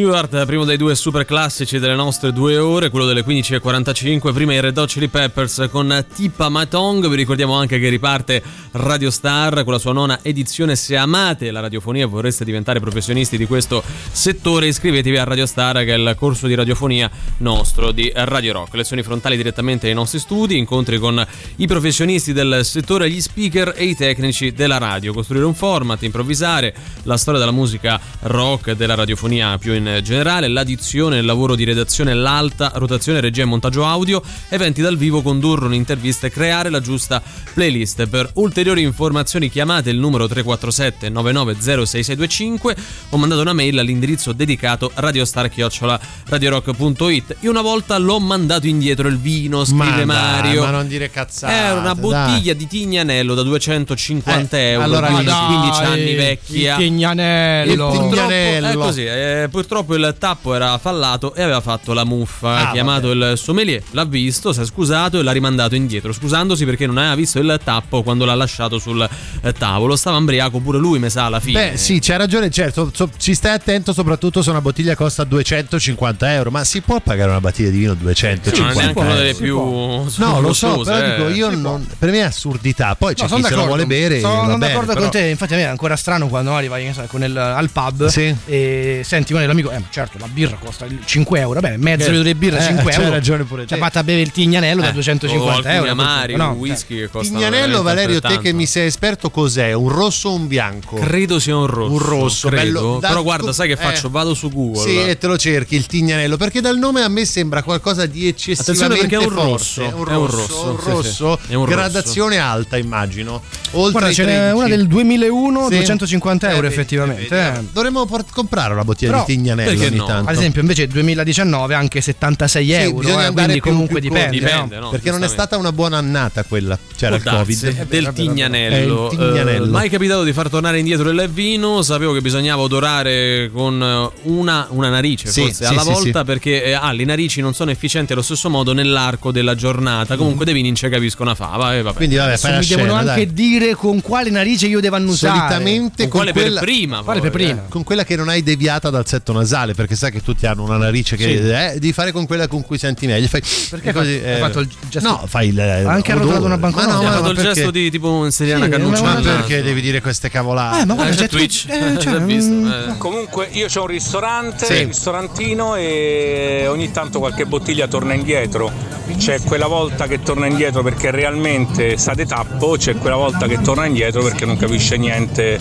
Stewart, 0.07 0.45
primo 0.45 0.63
dei 0.63 0.77
due 0.77 0.95
super 0.95 1.25
classici 1.25 1.79
delle 1.79 1.93
nostre 1.93 2.31
due 2.31 2.57
ore, 2.57 2.89
quello 2.89 3.05
delle 3.05 3.25
15.45, 3.25 4.31
prima 4.31 4.53
i 4.53 4.61
Red 4.61 4.77
Hot 4.77 4.87
Chili 4.87 5.09
Peppers 5.09 5.67
con 5.69 6.05
Tippa 6.15 6.47
My 6.49 6.65
Tongue, 6.69 7.09
vi 7.09 7.17
ricordiamo 7.17 7.55
anche 7.55 7.77
che 7.77 7.89
riparte 7.89 8.41
Radio 8.71 9.11
Star 9.11 9.65
con 9.65 9.73
la 9.73 9.79
sua 9.79 9.91
nona 9.91 10.19
edizione, 10.21 10.77
se 10.77 10.95
amate 10.95 11.51
la 11.51 11.59
radiofonia 11.59 12.05
e 12.05 12.07
vorreste 12.07 12.45
diventare 12.45 12.79
professionisti 12.79 13.35
di 13.35 13.45
questo 13.45 13.83
settore 14.09 14.67
iscrivetevi 14.67 15.17
a 15.17 15.25
Radio 15.25 15.45
Star 15.45 15.83
che 15.83 15.93
è 15.93 15.97
il 15.97 16.15
corso 16.17 16.47
di 16.47 16.55
radiofonia 16.55 17.11
nostro 17.39 17.91
di 17.91 18.09
Radio 18.15 18.53
Rock, 18.53 18.75
lezioni 18.75 19.03
frontali 19.03 19.35
direttamente 19.35 19.87
nei 19.87 19.95
nostri 19.95 20.19
studi, 20.19 20.57
incontri 20.57 20.99
con 20.99 21.25
i 21.57 21.67
professionisti 21.67 22.31
del 22.31 22.61
settore, 22.63 23.09
gli 23.09 23.19
speaker 23.19 23.73
e 23.75 23.83
i 23.83 23.95
tecnici 23.95 24.53
della 24.53 24.77
radio, 24.77 25.11
costruire 25.11 25.43
un 25.43 25.53
format, 25.53 26.01
improvvisare, 26.03 26.73
la 27.03 27.17
storia 27.17 27.41
della 27.41 27.51
musica 27.51 27.99
rock 28.21 28.67
e 28.67 28.75
della 28.77 28.95
radiofonia 28.95 29.57
più 29.57 29.73
in 29.73 29.96
generale, 30.01 30.47
l'addizione, 30.47 31.17
il 31.19 31.25
lavoro 31.25 31.55
di 31.55 31.63
redazione, 31.63 32.13
l'alta 32.13 32.71
rotazione, 32.75 33.19
regia 33.19 33.41
e 33.43 33.45
montaggio 33.45 33.85
audio, 33.85 34.21
eventi 34.49 34.81
dal 34.81 34.97
vivo, 34.97 35.21
condurre 35.21 35.65
un'intervista 35.65 36.27
e 36.27 36.29
creare 36.29 36.69
la 36.69 36.79
giusta 36.81 37.21
playlist. 37.53 38.05
Per 38.07 38.29
ulteriori 38.35 38.81
informazioni 38.81 39.49
chiamate 39.49 39.89
il 39.89 39.97
numero 39.97 40.27
347 40.27 41.09
990665 41.09 42.75
o 43.09 43.17
mandate 43.17 43.41
una 43.41 43.53
mail 43.53 43.79
all'indirizzo 43.79 44.31
dedicato 44.33 44.91
radiostar@radiorock.it. 44.93 47.35
Io 47.41 47.49
una 47.49 47.61
volta 47.61 47.97
l'ho 47.97 48.19
mandato 48.19 48.67
indietro 48.67 49.07
il 49.07 49.17
vino, 49.17 49.63
scrive 49.65 49.83
Ma 49.83 49.95
dai, 49.95 50.05
Mario. 50.05 50.63
ma 50.63 50.69
non 50.71 50.87
dire 50.87 51.09
cazzate. 51.09 51.53
Era 51.53 51.73
una 51.79 51.93
dai. 51.93 52.01
bottiglia 52.01 52.53
di 52.53 52.67
Tignanello 52.67 53.33
da 53.33 53.41
250 53.43 54.57
Eh, 54.57 54.61
euro, 54.71 54.83
allora 54.83 55.07
quindi 55.07 55.25
dai, 55.25 55.45
15 55.45 55.83
anni 55.83 56.15
vecchia. 56.15 56.75
Il 56.77 56.83
Tignanello. 56.83 57.93
E 57.93 57.97
purtroppo. 57.97 58.31
È 58.31 58.73
così, 58.73 59.05
eh, 59.05 59.47
purtroppo 59.49 59.86
il 59.95 60.15
tappo 60.19 60.53
era 60.53 60.77
fallato 60.77 61.33
e 61.33 61.41
aveva 61.41 61.61
fatto 61.61 61.93
la 61.93 62.03
muffa. 62.03 62.49
Ah, 62.49 62.67
ha 62.69 62.71
chiamato 62.71 63.11
il 63.11 63.33
sommelier, 63.35 63.81
l'ha 63.91 64.05
visto, 64.05 64.53
si 64.53 64.61
è 64.61 64.65
scusato 64.65 65.19
e 65.19 65.23
l'ha 65.23 65.31
rimandato 65.31 65.75
indietro, 65.75 66.11
scusandosi 66.13 66.65
perché 66.65 66.85
non 66.85 66.97
aveva 66.97 67.15
visto 67.15 67.39
il 67.39 67.59
tappo 67.63 68.03
quando 68.03 68.25
l'ha 68.25 68.35
lasciato 68.35 68.79
sul 68.79 69.07
eh, 69.41 69.53
tavolo. 69.53 69.95
Stava 69.95 70.17
ambriaco 70.17 70.59
pure 70.59 70.77
lui, 70.77 70.99
mi 70.99 71.09
sa, 71.09 71.25
alla 71.25 71.39
fine. 71.39 71.71
Beh, 71.71 71.77
sì, 71.77 71.99
c'ha 71.99 72.15
ragione, 72.17 72.49
certo. 72.49 72.91
so- 72.93 73.09
ci 73.17 73.33
stai 73.33 73.53
attento 73.53 73.93
soprattutto 73.93 74.41
se 74.41 74.49
una 74.49 74.61
bottiglia 74.61 74.95
costa 74.95 75.23
250 75.23 76.33
euro. 76.33 76.51
Ma 76.51 76.63
si 76.63 76.81
può 76.81 76.99
pagare 76.99 77.29
una 77.29 77.41
bottiglia 77.41 77.69
di 77.69 77.77
vino 77.77 77.93
250 77.93 78.55
Sì, 78.55 78.61
non 78.61 78.71
è 78.71 78.75
neanche 78.75 78.99
una 78.99 79.15
delle 79.15 79.29
euro? 79.29 79.43
più 79.43 80.23
No, 80.23 80.39
lo 80.41 80.53
so, 80.53 80.67
costose, 80.75 80.91
però 80.91 81.05
eh. 81.05 81.15
dico, 81.15 81.29
io 81.29 81.49
non, 81.55 81.88
per 81.97 82.09
me 82.11 82.17
è 82.19 82.21
assurdità. 82.21 82.95
Poi 82.95 83.13
c'è 83.13 83.21
No, 83.23 83.27
chi 83.27 83.33
sono 83.35 83.47
se 83.47 83.55
lo 83.55 83.65
vuole 83.65 83.85
bere. 83.85 84.19
Sono 84.19 84.43
bene, 84.45 84.57
d'accordo 84.57 84.88
però- 84.93 85.01
con 85.01 85.09
te. 85.11 85.27
Infatti, 85.27 85.53
a 85.53 85.57
me 85.57 85.63
è 85.63 85.65
ancora 85.65 85.95
strano 85.95 86.27
quando 86.27 86.51
ne 86.57 86.93
so, 86.93 87.05
al 87.41 87.69
pub 87.69 88.05
Sì. 88.07 88.35
e 88.45 89.01
senti 89.03 89.33
con 89.33 89.45
l'amico, 89.45 89.69
eh, 89.78 89.84
certo, 89.89 90.17
la 90.17 90.28
birra 90.28 90.57
costa 90.57 90.86
il 90.86 90.99
5 91.05 91.39
euro. 91.39 91.59
Beh, 91.59 91.78
mezzo 91.78 92.05
Eh, 92.07 92.09
litro 92.09 92.23
di 92.23 92.36
birra 92.36 92.57
eh, 92.59 92.63
5 92.67 92.91
c'hai 92.91 92.99
euro. 93.01 93.13
ragione 93.13 93.43
pure 93.43 93.61
Ci 93.63 93.67
te. 93.69 93.73
ha 93.75 93.78
fatto 93.78 93.99
a 93.99 94.03
bere 94.03 94.21
il 94.21 94.32
tignanello 94.32 94.82
da 94.82 94.89
Eh, 94.89 94.93
250 94.93 95.51
o 95.53 95.57
alcuni 95.57 95.75
euro. 95.75 95.91
amari, 95.91 96.36
no, 96.36 96.51
un 96.51 96.57
whisky 96.57 96.95
che 96.99 97.09
costa 97.09 97.34
Tignanello, 97.34 97.82
Valerio, 97.82 98.19
te 98.19 98.39
che 98.39 98.53
mi 98.53 98.65
sei 98.65 98.88
esperto, 98.88 99.30
cos'è? 99.30 99.73
Un 99.73 99.89
rosso 99.89 100.30
o 100.30 100.34
un 100.36 100.47
bianco? 100.47 100.95
Credo 100.97 101.39
sia 101.39 101.55
un 101.55 101.65
rosso. 101.67 101.91
Un 101.91 101.99
rosso, 101.99 102.47
credo. 102.49 102.63
bello- 102.63 102.99
da- 102.99 103.07
Però 103.09 103.23
guarda, 103.23 103.53
sai 103.53 103.67
che 103.67 103.73
eh. 103.73 103.78
faccio? 103.78 104.09
Vado 104.09 104.34
su 104.34 104.49
Google. 104.51 104.82
Sì, 104.82 104.97
e 104.99 105.17
te 105.17 105.28
lo 105.28 105.38
cerchi 105.38 105.75
il 105.75 105.86
tignanello 105.86 106.38
perché 106.38 106.61
dal 106.61 106.78
nome 106.78 107.01
a 107.01 107.07
me 107.07 107.25
sembra 107.25 107.63
qualcosa 107.63 108.05
di 108.05 108.28
Attenzione 108.28 108.55
eccessivamente 108.57 109.07
perché 109.07 109.15
è 109.15 109.28
un 109.28 109.34
forte. 109.34 109.49
rosso, 109.51 109.82
È 109.82 109.86
un 109.86 110.07
è 110.07 110.15
un 110.15 110.28
rosso, 110.28 110.69
un 110.69 110.75
rosso, 110.93 111.39
sì, 111.45 111.51
è 111.51 111.55
un 111.55 111.65
rosso. 111.65 111.75
gradazione 111.78 112.38
alta, 112.38 112.78
immagino. 112.78 113.41
Oltre 113.71 113.91
Guarda, 113.91 114.11
ce 114.13 114.23
n'è 114.25 114.32
13. 114.38 114.55
una 114.57 114.67
del 114.67 114.88
2001, 114.88 115.63
Sì. 115.69 115.75
250 115.75 116.49
Eh, 116.49 116.53
euro 116.55 116.67
effettivamente. 116.67 117.36
eh. 117.38 117.63
Dovremmo 117.71 118.07
comprare 118.34 118.73
una 118.73 118.84
bottiglia 118.84 119.19
di 119.19 119.34
tignanello 119.34 119.66
perché 119.70 119.86
ogni 119.88 119.95
no? 119.97 120.05
tanto. 120.05 120.30
Ad 120.30 120.36
esempio, 120.36 120.61
invece 120.61 120.88
2019 120.88 121.74
anche 121.74 122.01
76 122.01 122.65
Sì, 122.65 122.72
euro, 122.74 122.97
bisogna 122.99 123.28
eh, 123.28 123.32
quindi 123.32 123.59
comunque 123.59 123.99
più 123.99 124.09
dipende. 124.09 124.39
corti. 124.39 124.53
no? 124.53 124.61
Dipende, 124.63 124.80
no? 124.80 124.89
perché 124.89 125.11
non 125.11 125.24
è 125.24 125.28
stata 125.28 125.57
una 125.57 125.72
buona 125.72 125.97
annata 125.97 126.43
quella. 126.43 126.78
C'era 126.95 127.15
il 127.15 127.24
Covid. 127.24 127.86
del 127.86 128.11
tignanello. 128.13 129.09
il 129.11 129.18
tignanello. 129.18 129.65
Eh, 129.65 129.70
mai 129.70 129.89
capitato 129.89 130.24
di 130.24 130.34
far 130.34 130.49
tornare 130.49 130.80
indietro 130.80 131.09
il 131.09 131.30
vino? 131.30 131.82
Sapevo 131.82 132.13
che 132.13 132.22
bisognava 132.22 132.61
odorare 132.61 133.49
con 133.53 133.82
eh, 133.82 134.20
una, 134.24 134.68
una 134.70 134.89
narice, 134.89 135.28
Sì, 135.30 135.41
forse 135.41 135.65
sì, 135.65 135.72
alla 135.72 135.82
sì, 135.82 135.91
volta, 135.91 136.20
sì. 136.20 136.26
perché 136.26 136.63
eh, 136.63 136.74
ah, 136.74 136.91
le 136.91 137.05
narici 137.05 137.41
non 137.41 137.53
sono 137.53 137.72
efficienti 137.72 138.13
allo 138.13 138.22
stesso 138.22 138.49
modo 138.49 138.74
nell'arco 138.74 139.32
della 139.32 139.55
giornata. 139.55 140.15
Comunque, 140.15 140.45
dei 140.45 140.53
vini 140.53 140.68
non 140.68 140.76
ci 140.76 140.89
capisco 140.89 141.22
una 141.22 141.36
fava. 141.36 141.76
eh, 141.76 141.82
vabbè. 141.82 141.95
Quindi 141.95 142.15
vabbè, 142.15 142.38
fai 142.38 142.51
la 142.51 142.59
mi 142.59 142.65
devono 142.65 142.95
scena, 142.95 143.11
anche 143.11 143.26
dai. 143.26 143.34
dire 143.34 143.76
con 143.76 144.01
quale 144.01 144.30
narice 144.30 144.68
io 144.68 144.80
devo 144.80 144.95
annusare. 144.95 145.38
Solitamente 145.38 146.07
con 146.07 146.09
con, 146.09 146.20
quale 146.20 146.32
quella, 146.32 146.59
per 146.59 146.70
prima? 146.70 147.01
Quale 147.03 147.22
per 147.22 147.32
prima? 147.32 147.65
con 147.70 147.84
quella 147.84 148.03
che 148.03 148.15
non 148.15 148.30
hai 148.30 148.43
deviata 148.43 148.89
dal 148.89 149.07
setto 149.07 149.34
nasale, 149.34 149.56
perché 149.73 149.95
sai 149.95 150.11
che 150.11 150.21
tutti 150.21 150.45
hanno 150.45 150.63
una 150.63 150.77
narice 150.77 151.15
che 151.15 151.23
Sì. 151.23 151.33
eh, 151.49 151.71
devi 151.73 151.93
fare 151.93 152.11
con 152.11 152.25
quella 152.25 152.47
con 152.47 152.63
cui 152.63 152.77
senti 152.77 153.07
meglio. 153.07 153.27
Fai, 153.27 153.41
Perché 153.69 153.93
così, 153.93 154.21
hai 154.23 154.33
hai 154.33 154.39
fatto 154.39 154.59
il 154.59 154.69
gesto- 154.89 155.07
No, 155.09 155.23
fai 155.27 155.49
il. 155.49 155.59
Ha 155.59 155.63
anche 155.91 156.11
odore. 156.11 156.11
arrotolato 156.11 156.45
una 156.45 156.57
banconota. 156.57 156.91
Ma 156.93 156.93
no, 156.95 157.01
Eh, 157.01 157.05
ha 157.05 157.09
ma, 157.09 157.11
fatto 157.15 157.23
ma 157.23 157.29
il 157.29 157.35
perché, 157.35 157.53
gesto 157.53 157.71
di 157.71 157.89
tipo 157.91 158.25
inserire 158.25 158.55
una 158.55 158.65
Sì, 158.65 158.71
cannuccia 158.71 159.01
ma 159.03 159.15
perché 159.15 159.61
devi 159.63 159.81
dire 159.81 160.01
queste 160.01 160.29
cavolate? 160.29 160.81
Eh, 160.81 160.85
ma 160.85 160.93
guarda, 160.93 161.13
Eh, 161.13 161.15
c'è 161.15 161.27
Twitch, 161.29 161.65
eh, 161.69 161.97
cioè, 162.01 162.19
visto, 162.21 162.51
mm, 162.53 162.67
eh. 162.71 162.95
Comunque 162.97 163.47
io 163.51 163.67
ho 163.73 163.81
un 163.81 163.87
ristorante, 163.87 164.65
Sì. 164.65 164.81
un 164.81 164.87
ristorantino 164.87 165.75
e 165.75 166.65
ogni 166.69 166.91
tanto 166.91 167.19
qualche 167.19 167.45
bottiglia 167.45 167.87
torna 167.87 168.13
indietro. 168.13 168.95
C'è 169.17 169.39
quella 169.41 169.67
volta 169.67 170.05
che 170.05 170.21
torna 170.21 170.47
indietro 170.47 170.83
perché 170.83 171.11
realmente 171.11 171.97
sa 171.97 172.13
di 172.13 172.25
tappo, 172.25 172.75
c'è 172.77 172.95
quella 172.97 173.15
volta 173.15 173.47
che 173.47 173.61
torna 173.61 173.85
indietro 173.85 174.21
perché 174.21 174.45
non 174.45 174.57
capisce 174.57 174.97
niente 174.97 175.59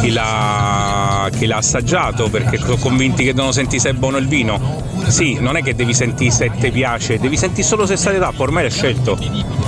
chi 0.00 0.10
l'ha, 0.10 1.28
chi 1.36 1.46
l'ha 1.46 1.56
assaggiato 1.56 2.28
perché 2.28 2.58
convinti 2.90 3.22
che 3.22 3.32
devono 3.32 3.52
sentire 3.52 3.80
se 3.80 3.90
è 3.90 3.92
buono 3.92 4.16
il 4.16 4.26
vino. 4.26 4.58
Sì, 5.06 5.38
non 5.38 5.56
è 5.56 5.62
che 5.62 5.76
devi 5.76 5.94
sentire 5.94 6.32
se 6.32 6.50
ti 6.58 6.70
piace, 6.72 7.18
devi 7.18 7.36
sentire 7.36 7.66
solo 7.66 7.86
se 7.86 7.96
di 8.10 8.18
tappo, 8.18 8.42
ormai 8.42 8.64
l'hai 8.64 8.72
scelto. 8.72 9.16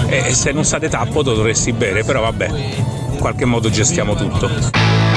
E 0.09 0.35
se 0.35 0.51
non 0.51 0.65
di 0.79 0.89
tappo 0.89 1.23
lo 1.23 1.35
dovresti 1.35 1.73
bere, 1.73 2.03
però 2.03 2.21
vabbè, 2.23 2.49
in 3.13 3.19
qualche 3.19 3.45
modo 3.45 3.71
gestiamo 3.71 4.15
tutto. 4.15 5.12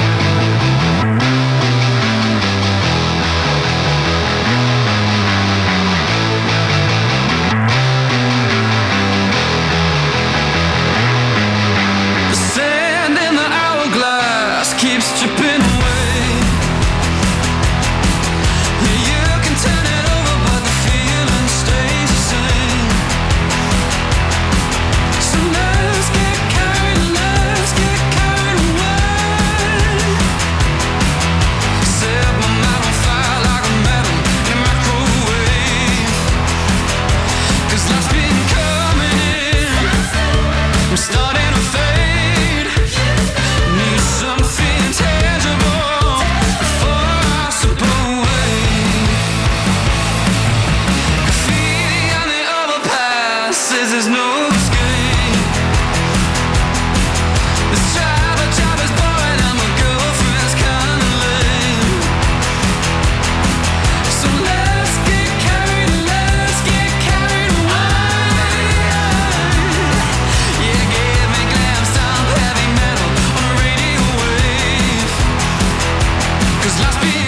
Cause 76.66 76.80
life's 76.80 76.96
been 76.96 77.25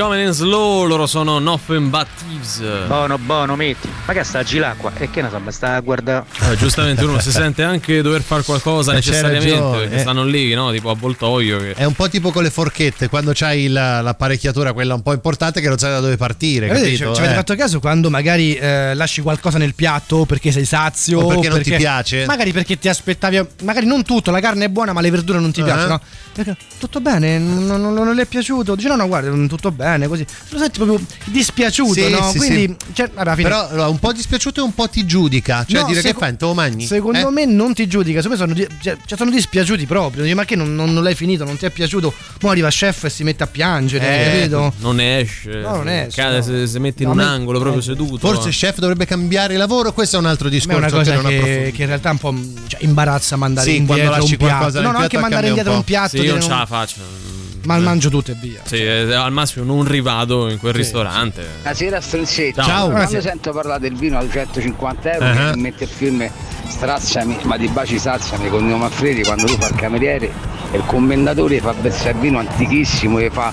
coming 0.00 0.24
in 0.24 0.32
slow, 0.32 0.86
loro 0.86 1.06
sono 1.06 1.38
Nothing 1.38 1.90
But 1.90 2.06
Thieves. 2.16 2.86
Buono, 2.86 3.18
buono, 3.18 3.54
metti. 3.54 3.89
Ma 4.10 4.16
che 4.16 4.24
sta 4.24 4.40
a 4.40 4.44
l'acqua? 4.58 4.90
E 4.98 5.08
che 5.08 5.22
ne 5.22 5.28
so, 5.30 5.40
sta 5.50 5.74
a 5.76 5.80
guardare. 5.80 6.24
Eh, 6.50 6.56
giustamente 6.56 7.04
uno 7.04 7.20
si 7.20 7.30
sente 7.30 7.62
anche 7.62 8.02
dover 8.02 8.22
fare 8.22 8.42
qualcosa 8.42 8.90
Eh, 8.90 8.94
necessariamente 8.96 9.78
perché 9.78 9.94
eh. 9.94 9.98
stanno 10.00 10.24
lì, 10.24 10.52
no? 10.52 10.72
Tipo 10.72 10.90
avvoltoio. 10.90 11.58
Che... 11.58 11.74
È 11.74 11.84
un 11.84 11.92
po' 11.94 12.08
tipo 12.08 12.32
con 12.32 12.42
le 12.42 12.50
forchette, 12.50 13.08
quando 13.08 13.30
c'hai 13.32 13.68
la- 13.68 14.00
l'apparecchiatura, 14.00 14.72
quella 14.72 14.94
un 14.94 15.02
po' 15.02 15.12
importante, 15.12 15.60
che 15.60 15.68
non 15.68 15.78
sai 15.78 15.90
da 15.92 16.00
dove 16.00 16.16
partire. 16.16 16.66
Eh, 16.66 16.70
capito? 16.70 16.96
ci 17.14 17.20
avete 17.20 17.34
Eh. 17.34 17.36
fatto 17.36 17.54
caso 17.54 17.78
quando 17.78 18.10
magari 18.10 18.56
eh, 18.56 18.94
lasci 18.96 19.20
qualcosa 19.22 19.58
nel 19.58 19.76
piatto 19.76 20.24
perché 20.24 20.50
sei 20.50 20.64
sazio 20.64 21.20
O 21.20 21.28
perché 21.28 21.48
non 21.48 21.62
ti 21.62 21.70
piace? 21.72 22.24
Magari 22.26 22.50
perché 22.50 22.80
ti 22.80 22.88
aspettavi, 22.88 23.40
magari 23.62 23.86
non 23.86 24.02
tutto, 24.02 24.32
la 24.32 24.40
carne 24.40 24.64
è 24.64 24.68
buona, 24.70 24.92
ma 24.92 25.02
le 25.02 25.10
verdure 25.12 25.38
non 25.38 25.52
ti 25.52 25.60
Ah. 25.60 25.64
piacciono. 25.66 26.00
Perché, 26.32 26.56
tutto 26.80 27.00
bene, 27.00 27.38
non, 27.38 27.64
non- 27.64 27.92
non 27.94 28.12
le 28.12 28.22
è 28.22 28.26
piaciuto. 28.26 28.74
Dice 28.74 28.88
no, 28.88 28.96
no, 28.96 29.06
guarda, 29.06 29.30
tutto 29.46 29.70
bene, 29.70 30.08
così. 30.08 30.26
Lo 30.48 30.58
senti 30.58 30.78
proprio 30.80 31.00
dispiaciuto, 31.26 31.92
Sì, 31.92 32.10
no? 32.10 32.28
sì, 32.32 32.38
Quindi, 32.38 32.76
cioè, 32.92 33.08
alla 33.14 33.34
fine. 33.36 33.48
Però 33.48 33.88
un 33.90 33.98
po' 34.00 34.12
dispiaciuto 34.12 34.60
e 34.60 34.64
un 34.64 34.74
po' 34.74 34.88
ti 34.88 35.06
giudica. 35.06 35.64
Cioè, 35.68 35.80
No, 35.82 35.86
dire 35.86 36.00
che 36.00 36.08
seco- 36.08 36.20
fai, 36.20 36.36
te 36.36 36.44
lo 36.44 36.54
mangi? 36.54 36.86
Secondo 36.86 37.28
Eh? 37.28 37.30
me 37.30 37.44
non 37.44 37.72
ti 37.74 37.86
giudica, 37.86 38.20
secondo 38.22 38.44
me 38.44 38.54
sono, 38.54 38.66
di- 38.66 38.76
cioè, 38.82 38.96
cioè, 39.06 39.16
sono 39.18 39.30
dispiaciuti 39.30 39.86
proprio. 39.86 40.22
Dici, 40.24 40.34
ma 40.34 40.44
che 40.44 40.56
non, 40.56 40.74
non- 40.74 40.92
non 40.92 41.02
l'hai 41.02 41.14
finito, 41.14 41.44
non 41.44 41.56
ti 41.56 41.66
è 41.66 41.70
piaciuto? 41.70 42.12
Mo 42.40 42.50
arriva 42.50 42.68
chef 42.70 43.04
e 43.04 43.10
si 43.10 43.22
mette 43.22 43.42
a 43.44 43.46
piangere, 43.46 44.04
Eh, 44.04 44.38
capito? 44.38 44.72
Non 44.78 44.96
ne 44.96 45.20
esce. 45.20 45.50
No, 45.60 45.76
non 45.76 45.88
esce, 45.88 46.20
Cade 46.20 46.36
no. 46.38 46.42
se, 46.42 46.66
se 46.66 46.78
metti 46.78 47.02
in 47.02 47.08
No, 47.08 47.14
un 47.14 47.20
a 47.20 47.24
me- 47.24 47.28
angolo 47.30 47.58
proprio 47.60 47.82
seduto. 47.82 48.26
Forse 48.26 48.46
eh. 48.46 48.48
il 48.50 48.54
chef 48.56 48.78
dovrebbe 48.78 49.04
cambiare 49.06 49.56
lavoro, 49.56 49.92
questo 49.92 50.16
è 50.16 50.18
un 50.18 50.26
altro 50.26 50.48
me 50.48 50.54
è 50.54 50.56
discorso 50.56 50.78
una 50.78 50.90
cosa 50.90 51.10
che, 51.12 51.16
approfondito. 51.18 51.76
che 51.76 51.82
in 51.82 51.86
realtà 51.88 52.10
un 52.10 52.18
po' 52.18 52.34
cioè, 52.66 52.82
imbarazza 52.82 53.36
mandare 53.36 53.68
Sì, 53.70 53.76
quando 53.76 53.92
indietro 53.94 54.18
lasci 54.18 54.32
un 54.32 54.38
piatto. 54.38 54.80
No, 54.80 54.90
no, 54.92 54.98
anche 54.98 55.18
mandare 55.18 55.42
un 55.42 55.48
indietro 55.48 55.72
un 55.74 55.84
piatto. 55.84 56.16
Sì, 56.16 56.22
io 56.22 56.32
non 56.32 56.40
ce 56.42 56.48
la 56.48 56.66
faccio. 56.66 57.29
Ma 57.64 57.78
mangio 57.78 58.08
tutto 58.10 58.30
e 58.30 58.36
via. 58.40 58.60
Sì, 58.64 58.76
eh, 58.76 59.12
al 59.14 59.32
massimo 59.32 59.64
non 59.64 59.86
rivado 59.86 60.48
in 60.48 60.58
quel 60.58 60.72
ristorante. 60.72 61.44
Buonasera 61.62 62.00
Stronzetto. 62.00 62.62
Ciao. 62.62 62.66
Quando 62.66 62.88
Buonasera. 62.90 63.20
sento 63.22 63.52
parlare 63.52 63.80
del 63.80 63.96
vino 63.96 64.18
a 64.18 64.22
250 64.22 65.12
euro 65.12 65.32
che 65.50 65.56
mi 65.56 65.62
mette 65.62 65.84
il 65.84 65.90
film 65.90 66.30
Straziami, 66.70 67.36
ma 67.42 67.56
di 67.56 67.68
baci 67.68 67.98
saziami 67.98 68.48
con 68.48 68.66
Neo 68.66 68.76
Manfredi 68.76 69.22
quando 69.22 69.46
lui 69.46 69.56
fa 69.58 69.68
il 69.68 69.74
cameriere 69.74 70.32
e 70.72 70.76
il 70.76 70.82
commendatore 70.86 71.60
fa 71.60 71.72
versare 71.78 72.10
il 72.12 72.18
vino 72.18 72.38
antichissimo 72.38 73.18
e 73.18 73.28
fa 73.30 73.52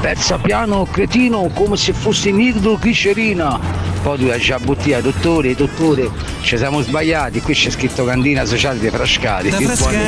pezza 0.00 0.38
piano 0.38 0.86
cretino 0.90 1.50
come 1.52 1.76
se 1.76 1.92
fosse 1.92 2.30
nitroglicerina 2.30 3.58
poi 4.02 4.18
tu 4.18 4.36
già 4.38 4.58
bottiglia 4.58 5.00
dottore 5.00 5.54
dottore 5.54 6.10
ci 6.40 6.56
siamo 6.56 6.80
sbagliati 6.80 7.40
qui 7.40 7.54
c'è 7.54 7.70
scritto 7.70 8.04
candina 8.04 8.44
sociale 8.44 8.78
dei 8.80 8.90
frascati 8.90 9.48
più 9.50 9.70
buoni 9.76 9.98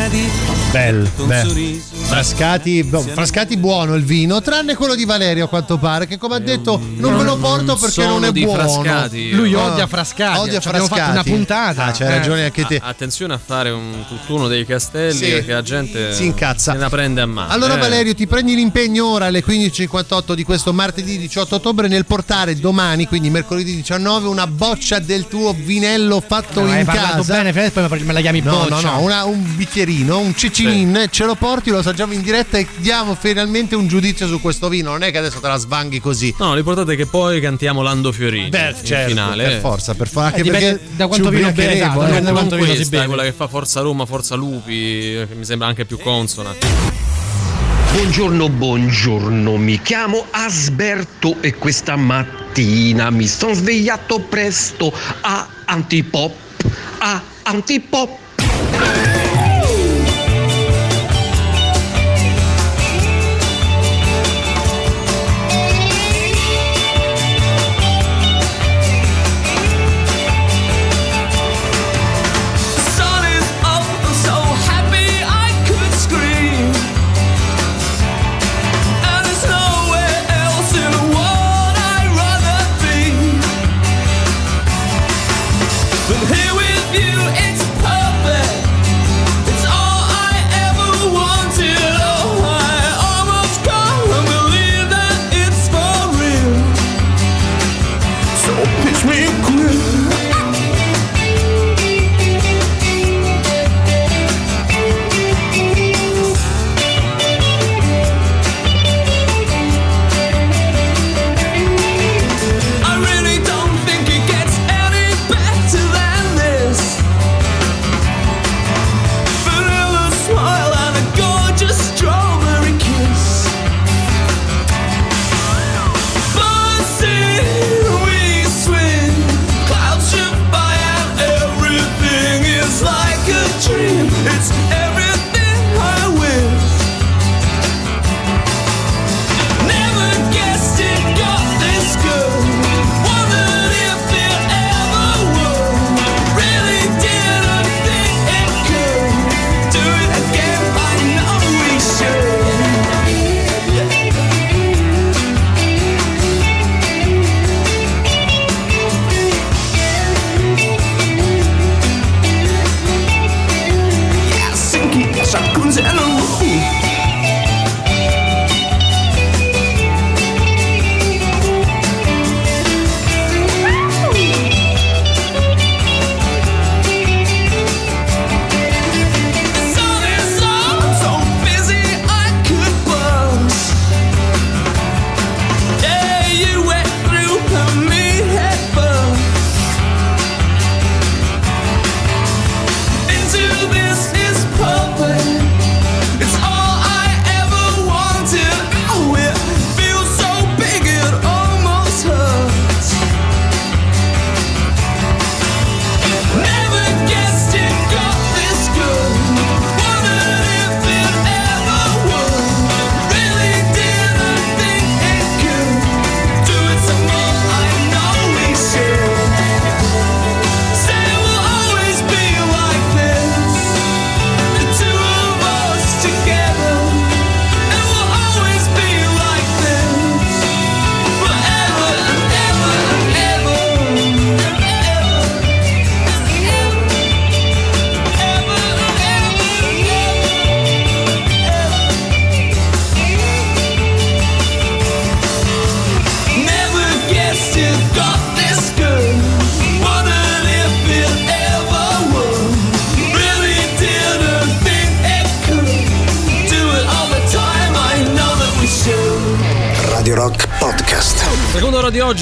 Bello, 0.70 1.08
bello. 1.26 1.52
Frascati, 2.06 2.82
boh, 2.82 3.00
Frascati 3.00 3.56
buono 3.56 3.94
il 3.94 4.02
vino, 4.04 4.40
tranne 4.42 4.74
quello 4.74 4.96
di 4.96 5.04
Valerio 5.04 5.44
a 5.44 5.48
quanto 5.48 5.78
pare, 5.78 6.08
che 6.08 6.18
come 6.18 6.34
ha 6.34 6.38
detto 6.40 6.80
non 6.96 7.14
me 7.14 7.22
lo 7.22 7.36
porto 7.36 7.76
perché 7.76 8.04
non 8.04 8.24
è 8.24 8.32
buono. 8.32 8.58
Frascati. 8.80 9.30
Lui 9.30 9.54
odia 9.54 9.86
Frascati. 9.86 10.38
Odia 10.40 10.58
ci 10.58 10.66
abbiamo 10.68 10.86
fatto 10.88 11.00
Frascati. 11.00 11.28
una 11.28 11.36
puntata. 11.36 11.84
Ah, 11.84 11.90
c'hai 11.92 12.08
Eh. 12.08 12.10
ragione 12.16 12.43
anche 12.44 12.64
te. 12.66 12.76
A- 12.82 12.86
attenzione 12.88 13.34
a 13.34 13.40
fare 13.44 13.70
un 13.70 14.04
tutt'uno 14.08 14.48
dei 14.48 14.64
castelli 14.66 15.12
Sì. 15.14 15.30
perché 15.30 15.52
la 15.52 15.62
gente 15.62 16.12
Si 16.14 16.24
incazza. 16.24 16.72
se 16.72 16.78
la 16.78 16.88
prende 16.88 17.20
a 17.20 17.26
mano. 17.26 17.52
Allora 17.52 17.74
Eh. 17.74 17.78
Valerio 17.78 18.14
ti 18.14 18.26
prendi 18.26 18.54
l'impegno 18.54 19.06
ora 19.06 19.26
alle 19.26 19.42
15.58 19.42 20.34
di 20.34 20.44
questo 20.44 20.72
martedì 20.72 21.18
18 21.18 21.56
ottobre 21.56 21.88
nel 21.88 22.04
portare 22.06 22.54
domani, 22.56 23.06
quindi 23.06 23.30
mercoledì 23.30 23.74
19, 23.74 24.28
una 24.28 24.46
boccia 24.46 24.98
del 24.98 25.26
tuo 25.28 25.54
vinello 25.56 26.22
fatto 26.26 26.60
No, 26.60 26.68
in 26.68 26.72
hai 26.74 26.84
parlato 26.84 27.16
casa. 27.18 27.42
bene, 27.42 27.70
poi 27.70 28.00
me 28.02 28.12
la 28.12 28.20
chiami 28.20 28.40
No, 28.40 28.50
boccia. 28.52 28.80
no, 28.80 28.80
no, 28.80 29.00
una- 29.00 29.24
un 29.24 29.56
bicchierino, 29.56 30.18
un 30.18 30.34
cecinin, 30.34 31.06
ce 31.10 31.24
lo 31.24 31.34
porti, 31.34 31.70
lo 31.70 31.78
assaggiamo 31.78 32.12
in 32.12 32.22
diretta 32.22 32.58
e 32.58 32.66
diamo 32.78 33.16
finalmente 33.18 33.74
un 33.74 33.86
giudizio 33.88 34.26
su 34.26 34.40
questo 34.40 34.68
vino. 34.68 34.90
Non 34.90 35.02
è 35.02 35.10
che 35.10 35.18
adesso 35.18 35.40
te 35.40 35.48
la 35.48 35.56
svanghi 35.56 36.00
così. 36.00 36.34
No, 36.38 36.54
l'importante 36.54 36.92
è 36.92 36.96
che 36.96 37.06
poi 37.06 37.40
cantiamo 37.40 37.82
Lando 37.82 38.12
Fiorini 38.12 38.48
Beh, 38.48 38.74
in 38.78 38.84
certo, 38.84 39.08
finale. 39.08 39.44
per 39.44 39.60
forza, 39.60 39.94
per 39.94 40.08
forza. 40.08 40.36
Anche 40.36 40.40
Eh, 40.48 40.50
perché 40.50 40.80
da 40.96 41.06
quanto 41.06 41.28
vino 41.30 41.48
ubriacheremo, 41.48 42.02
esatto, 42.02 42.16
eh. 42.16 42.20
da 42.20 42.32
quanto 42.34 42.56
vino 42.56 42.74
si 42.74 42.88
beve. 42.88 43.06
quella 43.06 43.22
che 43.22 43.32
fa 43.32 43.48
Forza 43.48 43.80
Roma, 43.80 44.04
Forza 44.06 44.34
Lupi, 44.34 45.24
che 45.28 45.34
mi 45.34 45.44
sembra 45.44 45.68
anche 45.68 45.84
più 45.84 45.98
consona. 45.98 46.54
Buongiorno, 47.92 48.48
buongiorno, 48.48 49.56
mi 49.56 49.80
chiamo 49.80 50.26
Asberto 50.30 51.36
e 51.40 51.54
questa 51.54 51.94
mattina 51.94 53.08
mi 53.10 53.28
sono 53.28 53.54
svegliato 53.54 54.18
presto 54.18 54.92
a 55.20 55.48
antipop, 55.64 56.34
a 56.98 57.22
antipop. 57.44 59.13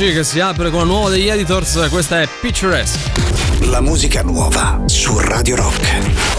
Oggi 0.03 0.13
che 0.15 0.25
si 0.25 0.41
apre 0.41 0.71
con 0.71 0.81
la 0.81 0.85
nuova 0.87 1.11
degli 1.11 1.29
editors, 1.29 1.87
questa 1.89 2.21
è 2.21 2.29
Picturesque. 2.41 3.13
La 3.67 3.81
musica 3.81 4.23
nuova 4.23 4.83
su 4.87 5.17
Radio 5.21 5.55
Rock. 5.55 6.32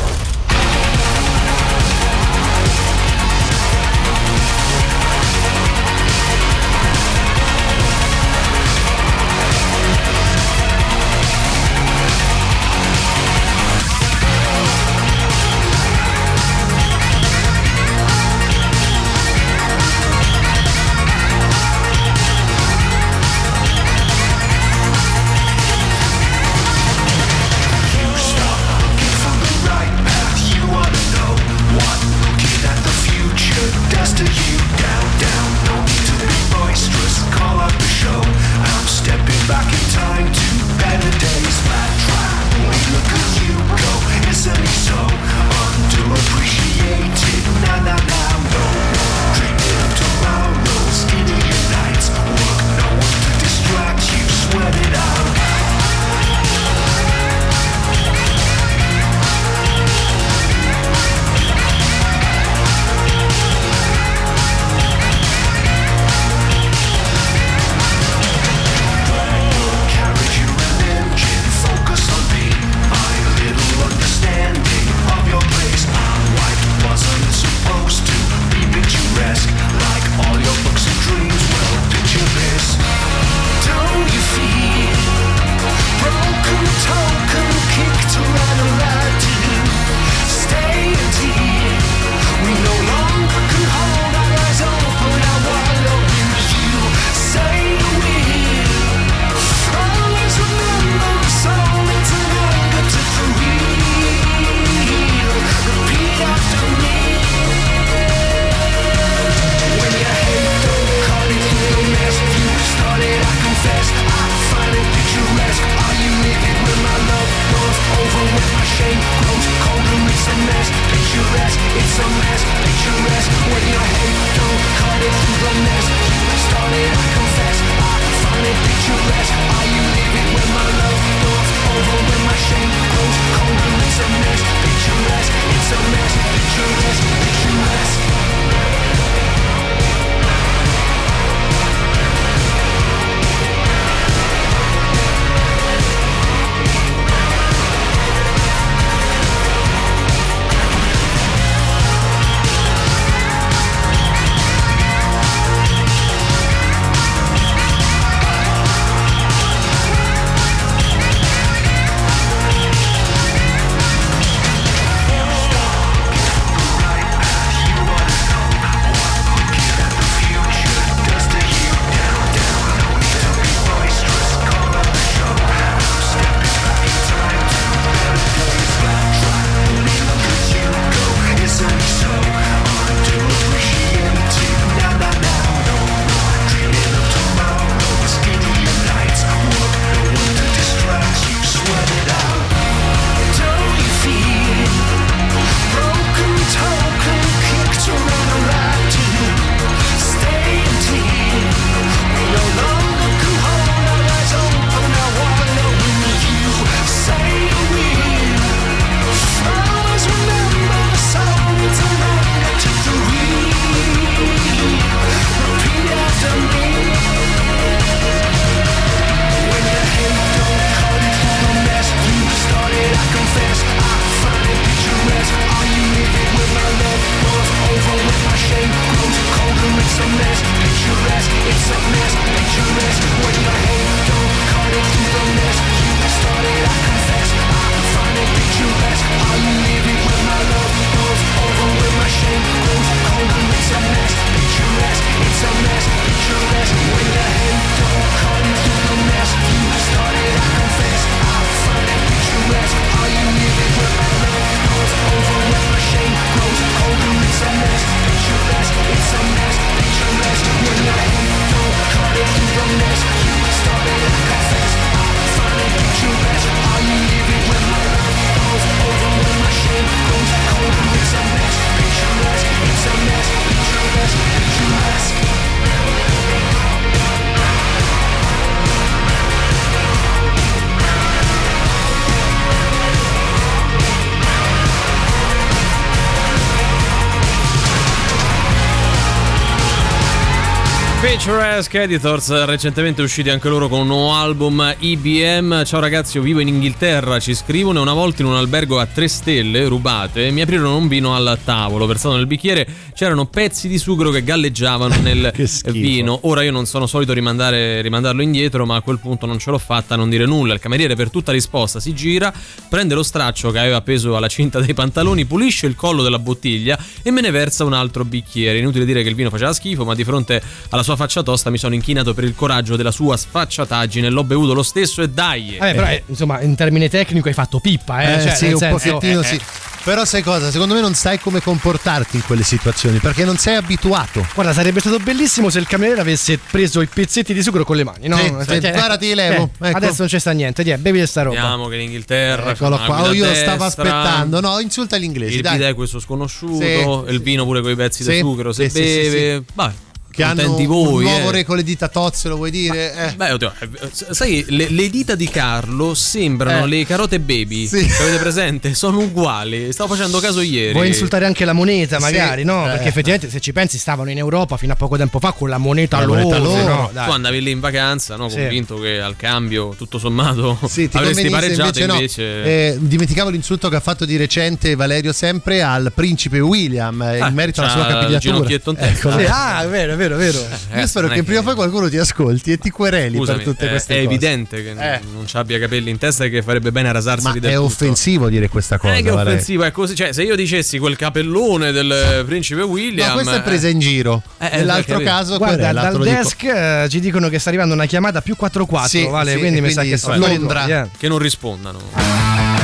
Picturesque 291.26 291.84
Editors, 291.84 292.44
recentemente 292.44 293.02
usciti 293.02 293.30
anche 293.30 293.48
loro 293.48 293.70
con 293.70 293.80
un 293.80 293.88
nuovo 293.88 294.12
album 294.12 294.76
IBM. 294.78 295.64
Ciao 295.64 295.80
ragazzi, 295.80 296.18
io 296.18 296.24
vivo 296.24 296.42
in 296.42 296.50
Inghilterra, 296.50 297.18
ci 297.22 297.34
scrivono 297.34 297.80
e 297.80 297.82
una 297.82 297.94
volta 297.94 298.24
in 298.24 298.28
un 298.28 298.36
albergo 298.36 298.78
a 298.78 298.86
tre 298.86 299.08
stelle, 299.08 299.66
rubate, 299.68 300.32
mi 300.32 300.42
aprirono 300.42 300.76
un 300.76 300.90
vino 300.90 301.16
al 301.16 301.40
tavolo, 301.42 301.86
versato 301.86 302.18
nel 302.18 302.28
bicchiere, 302.28 302.68
c'erano 302.94 303.26
pezzi 303.26 303.70
di 303.70 303.78
sughero 303.78 304.10
che 304.10 304.22
galleggiavano 304.22 304.96
nel 305.00 305.32
vino. 305.68 306.20
Ora 306.24 306.44
io 306.44 306.52
non 306.52 306.66
sono 306.66 306.88
solito 306.88 307.14
rimandare, 307.14 307.82
rimandarlo 307.82 308.22
indietro, 308.22 308.66
ma 308.66 308.76
a 308.76 308.82
quel 308.82 309.00
punto 309.00 309.26
non 309.26 309.40
ce 309.40 309.50
l'ho 309.50 309.58
fatta 309.60 309.94
a 309.94 309.98
non 309.98 310.10
dire 310.10 310.26
nulla. 310.26 310.54
Il 310.54 310.60
cameriere 310.60 310.96
per 310.96 311.10
tutta 311.10 311.32
risposta 311.32 311.80
si 311.80 311.94
gira, 311.96 312.34
prende 312.68 312.96
lo 312.96 313.04
straccio 313.04 313.50
che 313.50 313.60
aveva 313.60 313.78
appeso 313.78 314.18
alla 314.18 314.28
cinta 314.28 314.60
dei 314.60 314.74
pantaloni, 314.74 315.24
pulisce 315.24 315.68
il 315.68 315.76
collo 315.76 316.04
della 316.04 316.20
bottiglia 316.20 316.78
e 317.02 317.12
me 317.12 317.22
ne 317.22 317.32
versa 317.32 317.64
un 317.64 317.72
altro 317.72 318.04
bicchiere. 318.04 318.58
Inutile 318.58 318.84
dire 318.84 319.04
che 319.04 319.08
il 319.08 319.16
vino 319.16 319.30
faceva 319.30 319.54
schifo, 319.54 319.86
ma 319.86 319.96
di 319.96 320.04
fronte 320.04 320.42
alla 320.68 320.84
sua 320.84 320.98
faccia 320.98 321.12
tosta 321.22 321.50
mi 321.50 321.58
sono 321.58 321.76
inchinato 321.76 322.14
per 322.14 322.24
il 322.24 322.34
coraggio 322.34 322.76
della 322.76 322.92
sua 322.92 323.18
sfacciataggine. 323.18 324.10
L'ho 324.10 324.24
bevuto 324.24 324.54
lo 324.54 324.64
stesso 324.64 325.02
e 325.02 325.10
dai. 325.10 325.58
Vabbè, 325.60 325.76
però, 325.76 325.88
eh, 325.88 326.04
insomma, 326.08 326.42
in 326.42 326.56
termine 326.56 326.90
tecnico 326.90 327.28
hai 327.28 327.34
fatto 327.34 327.60
pippa, 327.60 328.02
eh? 328.02 328.16
Eh, 328.16 328.22
cioè, 328.22 328.36
sì, 328.36 328.46
un 328.52 328.58
senso- 328.58 328.92
pochettino 328.92 329.20
eh, 329.20 329.24
sì. 329.24 329.36
eh. 329.36 329.72
Però 329.84 330.06
sai 330.06 330.22
cosa? 330.22 330.50
Secondo 330.50 330.76
me 330.76 330.80
non 330.80 330.94
sai 330.94 331.20
come 331.20 331.42
comportarti 331.42 332.16
in 332.16 332.24
quelle 332.24 332.44
situazioni 332.44 333.00
perché 333.00 333.26
non 333.26 333.36
sei 333.36 333.56
abituato. 333.58 334.26
Guarda, 334.34 334.54
sarebbe 334.54 334.80
stato 334.80 334.98
bellissimo 335.00 335.50
se 335.50 335.60
il 335.60 335.68
cameriere 335.68 336.00
avesse 336.00 336.38
preso 336.40 336.80
i 336.80 336.88
pezzetti 336.88 337.34
di 337.34 337.44
sughero 337.44 337.66
con 337.66 337.76
le 337.76 337.84
mani, 337.84 338.08
no? 338.08 338.16
Sì, 338.16 338.30
Cioè, 338.30 338.62
sì, 338.62 338.68
eh, 338.68 338.72
guarda, 338.72 338.96
ti 338.96 339.14
levo, 339.14 339.50
eh, 339.60 339.68
ecco. 339.68 339.78
Adesso 339.78 339.96
non 339.98 340.08
c'è 340.08 340.20
sta 340.20 340.32
niente, 340.32 340.64
tiè, 340.64 340.78
bevi 340.78 341.06
sta 341.06 341.24
roba. 341.24 341.36
Vediamo 341.36 341.68
che 341.68 341.76
l'Inghilterra. 341.76 342.52
Eccolo 342.52 342.78
qua. 342.78 343.04
Oh, 343.04 343.12
io 343.12 343.26
lo 343.26 343.34
stavo 343.34 343.66
aspettando. 343.66 344.40
No, 344.40 344.58
insulta 344.60 344.98
gli 344.98 345.04
inglesi. 345.04 345.36
Il 345.36 345.42
dai. 345.42 345.58
bidet 345.58 345.76
questo 345.76 346.00
sconosciuto, 346.00 347.06
Sì, 347.06 347.12
il 347.12 347.22
vino 347.22 347.44
pure 347.44 347.60
con 347.62 347.72
i 347.72 347.76
pezzi 347.76 348.04
Sì, 348.04 348.12
di 348.12 348.20
zucchero, 348.20 348.54
se 348.54 348.70
sì, 348.70 348.76
sì, 348.78 348.82
beve. 348.84 349.10
sì, 349.10 349.18
sì. 349.36 349.44
Vai. 349.54 349.72
Che 350.14 350.24
hanno 350.24 350.44
contenti 350.44 350.62
un 350.64 350.68
voi. 350.68 351.04
nuovo 351.06 351.30
eh. 351.30 351.32
re 351.32 351.44
con 351.44 351.56
le 351.56 351.64
dita 351.64 351.88
tozze, 351.88 352.28
lo 352.30 352.36
vuoi 352.36 352.52
dire? 352.52 352.94
Eh. 352.94 353.14
Beh, 353.16 353.32
oddio, 353.32 353.52
eh, 353.60 353.70
sai, 354.12 354.46
le, 354.50 354.70
le 354.70 354.90
dita 354.90 355.16
di 355.16 355.28
Carlo 355.28 355.94
sembrano 355.96 356.66
Eh. 356.66 356.68
le 356.68 356.86
carote 356.86 357.20
baby. 357.20 357.66
Sì. 357.68 357.78
Avete 358.00 358.18
presente? 358.18 358.74
Sono 358.76 359.00
uguali. 359.00 359.72
Stavo 359.72 359.96
facendo 359.96 360.20
caso 360.20 360.42
ieri. 360.42 360.74
Vuoi 360.74 360.88
insultare 360.88 361.26
anche 361.26 361.46
la 361.46 361.54
moneta, 361.54 362.00
magari, 362.00 362.42
Sì, 362.42 362.48
no? 362.48 362.66
eh. 362.68 362.72
Perché 362.74 362.88
effettivamente, 362.90 363.30
se 363.30 363.40
ci 363.40 363.52
pensi, 363.54 363.78
stavano 363.80 364.12
in 364.12 364.18
Europa 364.20 364.56
fino 364.58 364.74
a 364.74 364.76
poco 364.76 364.98
tempo 364.98 365.20
fa 365.20 365.32
con 365.32 365.50
la 365.50 365.58
moneta 365.58 365.98
La 366.00 366.06
loro. 366.06 366.38
loro. 366.38 366.64
no? 366.68 366.90
Dai. 366.94 367.06
Tu 367.08 367.12
andavi 367.12 367.42
lì 367.42 367.52
in 367.52 367.60
vacanza, 367.60 368.16
no? 368.16 368.30
Sì. 368.30 368.36
convinto 368.38 368.76
che 368.80 369.00
al 369.02 369.16
cambio, 369.16 369.74
tutto 369.78 369.98
sommato, 369.98 370.58
Sì, 370.68 370.88
ti 370.90 370.98
avresti 370.98 371.30
pareggiato 371.30 371.80
invece, 371.80 371.86
no. 371.88 371.94
invece. 371.96 372.44
Eh, 372.44 372.78
dimenticavo 372.80 373.30
l'insulto 373.30 373.70
che 373.70 373.76
ha 373.78 373.80
fatto 373.80 374.06
di 374.06 374.16
recente 374.18 374.76
Valerio 374.76 375.12
sempre 375.14 375.62
al 375.64 375.92
principe 375.94 376.40
William 376.40 377.02
eh, 377.02 377.20
Ah, 377.20 377.28
in 377.30 377.34
merito 377.34 377.62
alla 377.62 377.70
sua 377.72 377.86
capigliatura. 377.88 378.36
in. 378.38 378.76
Ecco, 378.78 379.12
Sì, 379.18 379.26
ah, 379.28 379.64
è 379.64 379.68
vero, 379.68 379.94
è 379.94 379.96
vero, 379.96 380.03
è 380.06 380.18
vero. 380.18 380.40
Eh, 380.72 380.80
Io 380.82 380.88
spero 380.88 381.08
è 381.08 381.14
che 381.14 381.24
prima 381.24 381.40
o 381.40 381.44
poi 381.44 381.56
qualcuno 381.56 381.90
ti 381.90 381.98
ascolti 381.98 382.52
e 382.52 382.58
ti 382.58 382.70
quereli 382.70 383.18
Scusami, 383.18 383.38
per 383.38 383.48
tutte 383.48 383.66
è, 383.66 383.70
queste 383.70 383.94
è 383.94 383.98
cose. 384.04 384.08
evidente 384.10 384.64
che 384.64 384.70
Eh. 384.72 385.00
non 385.14 385.26
ci 385.28 385.38
abbia 385.38 385.58
capelli 385.60 385.90
in 385.90 385.98
testa 385.98 386.26
e 386.26 386.30
che 386.30 386.42
farebbe 386.42 386.72
bene 386.72 386.90
a 386.90 386.92
rasarsi 386.92 387.26
Ma 387.28 387.34
del 387.34 387.44
è 387.44 387.54
tutto. 387.54 387.66
offensivo 387.66 388.30
dire 388.30 388.50
questa 388.50 388.78
cosa. 388.78 388.94
Non 388.94 389.02
è 389.02 389.04
che 389.04 389.10
è 389.10 389.14
offensivo, 389.14 389.64
è 389.64 389.72
così. 389.72 389.96
Cioè, 389.96 390.12
se 390.14 390.24
io 390.24 390.36
dicessi 390.36 390.78
quel 390.78 390.96
capellone 390.96 391.72
del 391.72 392.24
principe 392.26 392.62
William. 392.62 393.08
No, 393.08 393.14
questa 393.14 393.36
è 393.36 393.42
presa 393.42 393.68
in 393.68 393.80
giro. 393.80 394.22
Eh, 394.38 394.48
eh, 394.52 394.58
Nell'altro 394.58 395.00
caso, 395.00 395.38
Guarda, 395.38 395.72
dal 395.72 395.92
dico. 395.94 396.04
desk 396.04 396.44
eh, 396.44 396.88
ci 396.90 397.00
dicono 397.00 397.30
che 397.30 397.40
sta 397.40 397.50
arrivando 397.50 397.74
una 397.74 397.86
chiamata 397.86 398.22
più 398.22 398.36
44, 398.36 398.88
Sì, 398.90 399.08
vale? 399.08 399.32
sì, 399.34 399.38
quindi 399.40 399.62
mi 399.62 399.70
sa 399.72 399.82
quindi 399.82 399.92
che 399.92 399.98
sono 400.02 400.18
Londra. 400.18 400.66
eh. 400.84 400.90
Che 400.98 401.08
non 401.08 401.18
rispondano. 401.20 402.63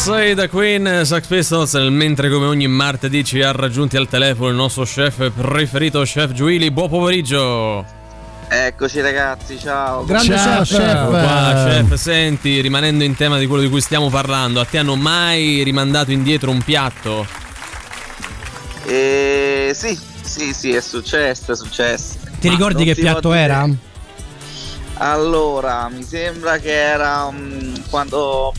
Say 0.00 0.34
the 0.34 0.48
Queen 0.48 1.02
Sax 1.04 1.26
Pistols 1.26 1.74
mentre 1.74 2.30
come 2.30 2.46
ogni 2.46 2.66
martedì 2.66 3.22
ci 3.22 3.42
ha 3.42 3.52
raggiunti 3.52 3.98
al 3.98 4.08
telefono 4.08 4.48
il 4.48 4.54
nostro 4.54 4.84
chef 4.84 5.30
preferito 5.30 6.00
chef 6.02 6.32
Giuili 6.32 6.70
buon 6.70 6.88
pomeriggio 6.88 7.84
Eccoci 8.48 9.00
ragazzi, 9.00 9.58
ciao. 9.60 10.04
Grande 10.04 10.36
Ciao, 10.36 10.62
chef. 10.62 10.76
chef. 10.78 11.06
Qua, 11.06 11.52
chef 11.66 11.94
senti 11.94 12.60
rimanendo 12.60 13.04
in 13.04 13.14
tema 13.14 13.38
di 13.38 13.46
quello 13.46 13.62
di 13.62 13.68
cui 13.68 13.80
stiamo 13.80 14.08
parlando 14.08 14.58
a 14.58 14.64
te 14.64 14.78
hanno 14.78 14.96
mai 14.96 15.62
rimandato 15.62 16.10
indietro 16.10 16.50
un 16.50 16.60
piatto? 16.62 17.24
Eh, 18.86 19.70
sì, 19.72 19.96
sì, 20.22 20.52
sì, 20.52 20.72
è 20.74 20.80
successo, 20.80 21.52
è 21.52 21.56
successo. 21.56 22.14
Ti 22.40 22.48
Ma 22.48 22.54
ricordi 22.54 22.84
che 22.84 22.94
può 22.94 23.02
piatto 23.02 23.28
dire- 23.28 23.40
era? 23.40 23.68
Allora, 24.94 25.88
mi 25.88 26.02
sembra 26.02 26.58
che 26.58 26.72
era 26.72 27.30
mm, 27.30 27.74
quando 27.88 28.52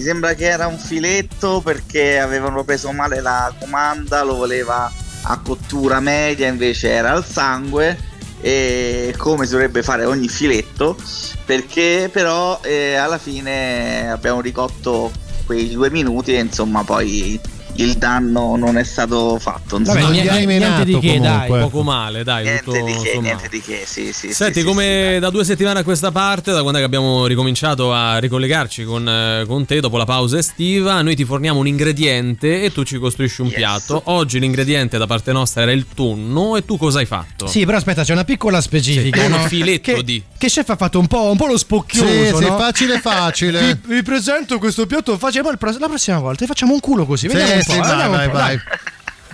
mi 0.00 0.06
sembra 0.06 0.32
che 0.32 0.46
era 0.46 0.66
un 0.66 0.78
filetto 0.78 1.60
perché 1.60 2.18
avevano 2.18 2.64
preso 2.64 2.90
male 2.90 3.20
la 3.20 3.52
comanda, 3.58 4.22
lo 4.22 4.34
voleva 4.34 4.90
a 5.24 5.38
cottura 5.40 6.00
media, 6.00 6.48
invece 6.48 6.88
era 6.88 7.12
al 7.12 7.24
sangue. 7.24 8.08
E 8.40 9.12
come 9.18 9.44
si 9.44 9.52
dovrebbe 9.52 9.82
fare 9.82 10.06
ogni 10.06 10.28
filetto, 10.28 10.96
perché 11.44 12.08
però 12.10 12.58
eh, 12.62 12.94
alla 12.94 13.18
fine 13.18 14.10
abbiamo 14.10 14.40
ricotto 14.40 15.12
quei 15.44 15.68
due 15.68 15.90
minuti 15.90 16.34
e 16.34 16.40
insomma 16.40 16.82
poi 16.82 17.38
il 17.74 17.94
danno 17.94 18.56
non 18.56 18.76
è 18.76 18.84
stato 18.84 19.38
fatto. 19.38 19.78
Vabbè, 19.78 19.98
insomma. 19.98 20.10
niente, 20.10 20.46
niente 20.46 20.84
di 20.84 20.98
che, 20.98 21.20
dai. 21.20 21.48
Poco 21.48 21.82
male, 21.82 22.24
dai, 22.24 22.44
niente 22.44 22.62
tutto 22.64 22.84
di 22.84 22.92
che, 22.92 23.18
niente 23.20 23.48
di 23.48 23.60
che, 23.60 23.82
sì, 23.86 24.12
sì. 24.12 24.32
Senti, 24.32 24.54
sì, 24.54 24.60
sì, 24.60 24.66
come 24.66 25.18
da 25.20 25.30
due 25.30 25.44
settimane 25.44 25.80
a 25.80 25.84
questa 25.84 26.10
parte, 26.10 26.52
da 26.52 26.60
quando 26.60 26.78
è 26.78 26.80
che 26.80 26.86
abbiamo 26.86 27.26
ricominciato 27.26 27.92
a 27.92 28.18
ricollegarci 28.18 28.84
con, 28.84 29.08
eh, 29.08 29.44
con 29.46 29.64
te 29.66 29.80
dopo 29.80 29.96
la 29.96 30.04
pausa 30.04 30.38
estiva, 30.38 31.00
noi 31.02 31.16
ti 31.16 31.24
forniamo 31.24 31.58
un 31.58 31.66
ingrediente 31.66 32.62
e 32.62 32.72
tu 32.72 32.82
ci 32.82 32.98
costruisci 32.98 33.40
un 33.40 33.48
Yes. 33.48 33.56
piatto. 33.56 34.02
Oggi 34.06 34.38
l'ingrediente 34.38 34.98
da 34.98 35.06
parte 35.06 35.32
nostra 35.32 35.62
era 35.62 35.72
il 35.72 35.86
tonno 35.94 36.56
e 36.56 36.64
tu 36.64 36.76
cosa 36.76 36.98
hai 36.98 37.06
fatto? 37.06 37.46
Sì, 37.46 37.64
però 37.64 37.76
aspetta, 37.78 38.02
c'è 38.02 38.12
una 38.12 38.24
piccola 38.24 38.60
specifica. 38.60 39.22
Sì, 39.22 39.28
no? 39.28 39.36
un 39.36 39.42
filetto 39.48 39.92
che, 39.94 40.02
di- 40.04 40.22
Che 40.40 40.46
chef 40.48 40.70
ha 40.70 40.76
fatto 40.76 40.98
un 40.98 41.06
po', 41.06 41.30
un 41.30 41.36
po' 41.36 41.44
lo 41.48 41.58
spocchioso. 41.58 42.06
Sì, 42.08 42.34
sì, 42.34 42.48
no? 42.48 42.56
facile 42.56 42.98
facile. 43.04 43.78
Vi, 43.84 43.94
vi 43.96 44.02
presento 44.02 44.58
questo 44.58 44.86
piatto 44.86 45.18
facile. 45.18 45.42
Poi 45.42 45.58
pro- 45.58 45.76
la 45.78 45.86
prossima 45.86 46.18
volta 46.18 46.46
facciamo 46.46 46.72
un 46.72 46.80
culo 46.80 47.04
così. 47.04 47.28
Sì, 47.28 47.34
Vediamo 47.36 47.56
un 47.56 47.62
po'. 47.64 47.72
sì, 47.72 47.78
vai, 47.78 48.08
vai, 48.08 48.28
po', 48.30 48.36
vai. 48.38 48.56
dai. 48.56 48.60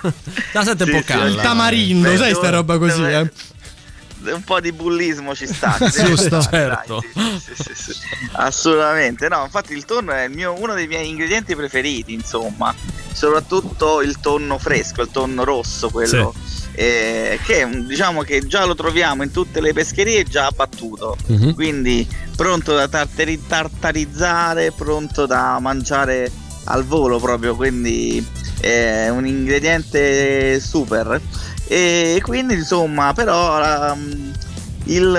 La 0.53 0.65
sente 0.65 0.83
un 0.83 0.89
Sì, 0.91 0.95
po' 0.97 1.01
sì, 1.03 1.05
calda. 1.05 1.27
Il 1.29 1.37
tamarindo, 1.37 2.17
sai 2.17 2.35
sta 2.35 2.51
roba 2.51 2.77
così, 2.79 3.03
eh? 3.03 3.31
Un 4.33 4.43
po' 4.45 4.61
di 4.61 4.73
bullismo 4.73 5.35
ci 5.35 5.47
sta. 5.47 5.77
Giusto, 5.91 6.41
certo. 6.43 7.03
dai, 7.15 7.41
sì, 7.41 7.55
sì, 7.75 7.93
sì. 7.93 7.93
Assolutamente, 8.33 9.29
no, 9.29 9.43
infatti 9.45 9.73
il 9.73 9.85
tonno 9.85 10.13
è 10.13 10.25
il 10.25 10.31
mio- 10.35 10.55
uno 10.59 10.75
dei 10.75 10.87
miei 10.87 11.09
ingredienti 11.09 11.55
preferiti, 11.57 12.13
insomma, 12.13 12.75
soprattutto 13.13 14.03
il 14.03 14.19
tonno 14.21 14.59
fresco, 14.59 15.03
il 15.03 15.11
tonno 15.11 15.45
rosso, 15.45 15.89
quello 15.91 16.35
eh, 16.79 17.39
che 17.45 17.67
diciamo 17.87 18.21
che 18.23 18.47
già 18.47 18.65
lo 18.67 18.75
troviamo 18.75 19.23
in 19.23 19.31
tutte 19.31 19.61
le 19.63 19.73
pescherie 19.73 20.25
già 20.25 20.47
abbattuto, 20.47 21.17
Mhm. 21.29 21.55
quindi 21.55 22.07
pronto 22.37 22.75
da 22.75 22.87
tartari- 22.89 23.43
tartarizzare, 23.47 24.73
pronto 24.73 25.25
da 25.27 25.59
mangiare 25.61 26.31
al 26.65 26.85
volo 26.85 27.19
proprio, 27.19 27.55
quindi 27.57 28.25
è 28.61 29.09
un 29.09 29.27
ingrediente 29.27 30.61
super. 30.61 31.21
E 31.69 32.21
quindi 32.23 32.55
insomma, 32.55 33.13
però 33.13 33.61
ehm, 33.93 34.33
il, 34.85 35.11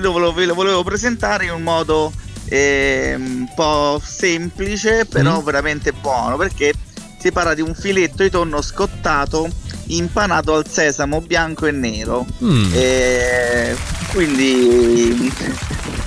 lo, 0.00 0.12
volevo, 0.12 0.44
lo 0.44 0.54
volevo 0.54 0.82
presentare 0.84 1.46
in 1.46 1.50
un 1.52 1.62
modo 1.62 2.12
ehm, 2.48 3.22
un 3.40 3.52
po' 3.54 4.00
semplice, 4.04 5.04
però 5.06 5.40
Mm. 5.40 5.44
veramente 5.44 5.92
buono, 5.92 6.36
perché 6.36 6.72
si 7.18 7.32
parla 7.32 7.54
di 7.54 7.62
un 7.62 7.74
filetto 7.74 8.22
di 8.22 8.30
tonno 8.30 8.60
scottato 8.62 9.48
impanato 9.86 10.54
al 10.54 10.68
sesamo 10.68 11.20
bianco 11.20 11.66
e 11.66 11.70
nero. 11.72 12.24
Mm. 12.42 12.70
E 12.72 13.76
quindi 14.12 15.32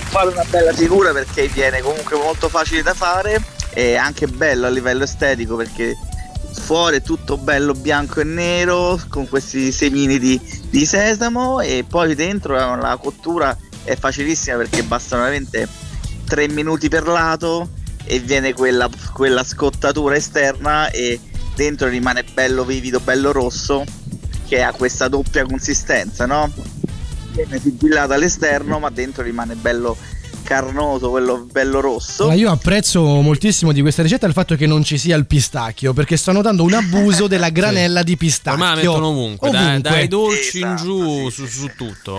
fare 0.10 0.30
una 0.30 0.46
bella 0.50 0.72
figura 0.74 1.12
perché 1.12 1.48
viene 1.48 1.82
comunque 1.82 2.18
molto 2.18 2.48
facile 2.50 2.82
da 2.82 2.94
fare 2.94 3.42
e 3.74 3.96
anche 3.96 4.28
bello 4.28 4.66
a 4.66 4.70
livello 4.70 5.04
estetico 5.04 5.56
perché 5.56 5.96
fuori 6.60 6.98
è 6.98 7.02
tutto 7.02 7.38
bello 7.38 7.74
bianco 7.74 8.20
e 8.20 8.24
nero 8.24 9.00
con 9.08 9.28
questi 9.28 9.72
semini 9.72 10.20
di, 10.20 10.40
di 10.70 10.86
sesamo 10.86 11.62
e 11.62 11.86
poi 11.88 12.16
dentro 12.16 12.54
la 12.54 12.98
cottura 13.02 13.58
è 13.84 13.96
facilissima 13.96 14.58
perché 14.58 14.84
bastano 14.84 15.24
veramente 15.24 15.68
3 16.26 16.48
minuti 16.50 16.90
per 16.90 17.08
lato 17.08 17.70
e 18.04 18.20
viene 18.20 18.54
quella, 18.54 18.90
quella 19.14 19.44
scottatura 19.44 20.16
esterna 20.16 20.90
e 20.90 21.20
dentro 21.56 21.88
rimane 21.88 22.24
bello 22.24 22.64
vivido, 22.66 23.00
bello 23.00 23.32
rosso 23.32 23.84
che 24.48 24.62
ha 24.62 24.72
questa 24.72 25.08
doppia 25.08 25.46
consistenza, 25.46 26.26
no? 26.26 26.52
Viene 27.32 27.60
sigillato 27.60 28.14
all'esterno 28.14 28.80
ma 28.80 28.90
dentro 28.90 29.24
rimane 29.24 29.56
bello 29.56 29.98
carnoso, 30.48 31.10
quello 31.10 31.46
bello 31.52 31.82
rosso. 31.82 32.28
Ma 32.28 32.34
io 32.34 32.50
apprezzo 32.50 33.04
moltissimo 33.04 33.74
di 33.74 33.82
questa 33.82 34.02
ricetta 34.02 34.26
il 34.26 34.32
fatto 34.32 34.56
che 34.56 34.66
non 34.66 34.82
ci 34.82 34.98
sia 34.98 35.18
il 35.18 35.26
pistacchio, 35.26 35.92
perché 35.92 36.16
sto 36.16 36.32
notando 36.32 36.64
un 36.64 36.74
abuso 36.74 37.28
della 37.28 37.50
granella 37.50 38.02
di 38.02 38.16
pistacchio. 38.16 38.64
La 38.64 38.76
mettono 38.76 39.08
ovunque, 39.08 39.50
dai, 39.50 39.66
Ovunque. 39.66 39.90
dai 39.90 40.08
dolci 40.08 40.60
in 40.60 40.68
Esatto, 40.68 40.84
giù 40.84 41.30
su, 41.30 41.46
su 41.46 41.70
tutto. 41.76 42.18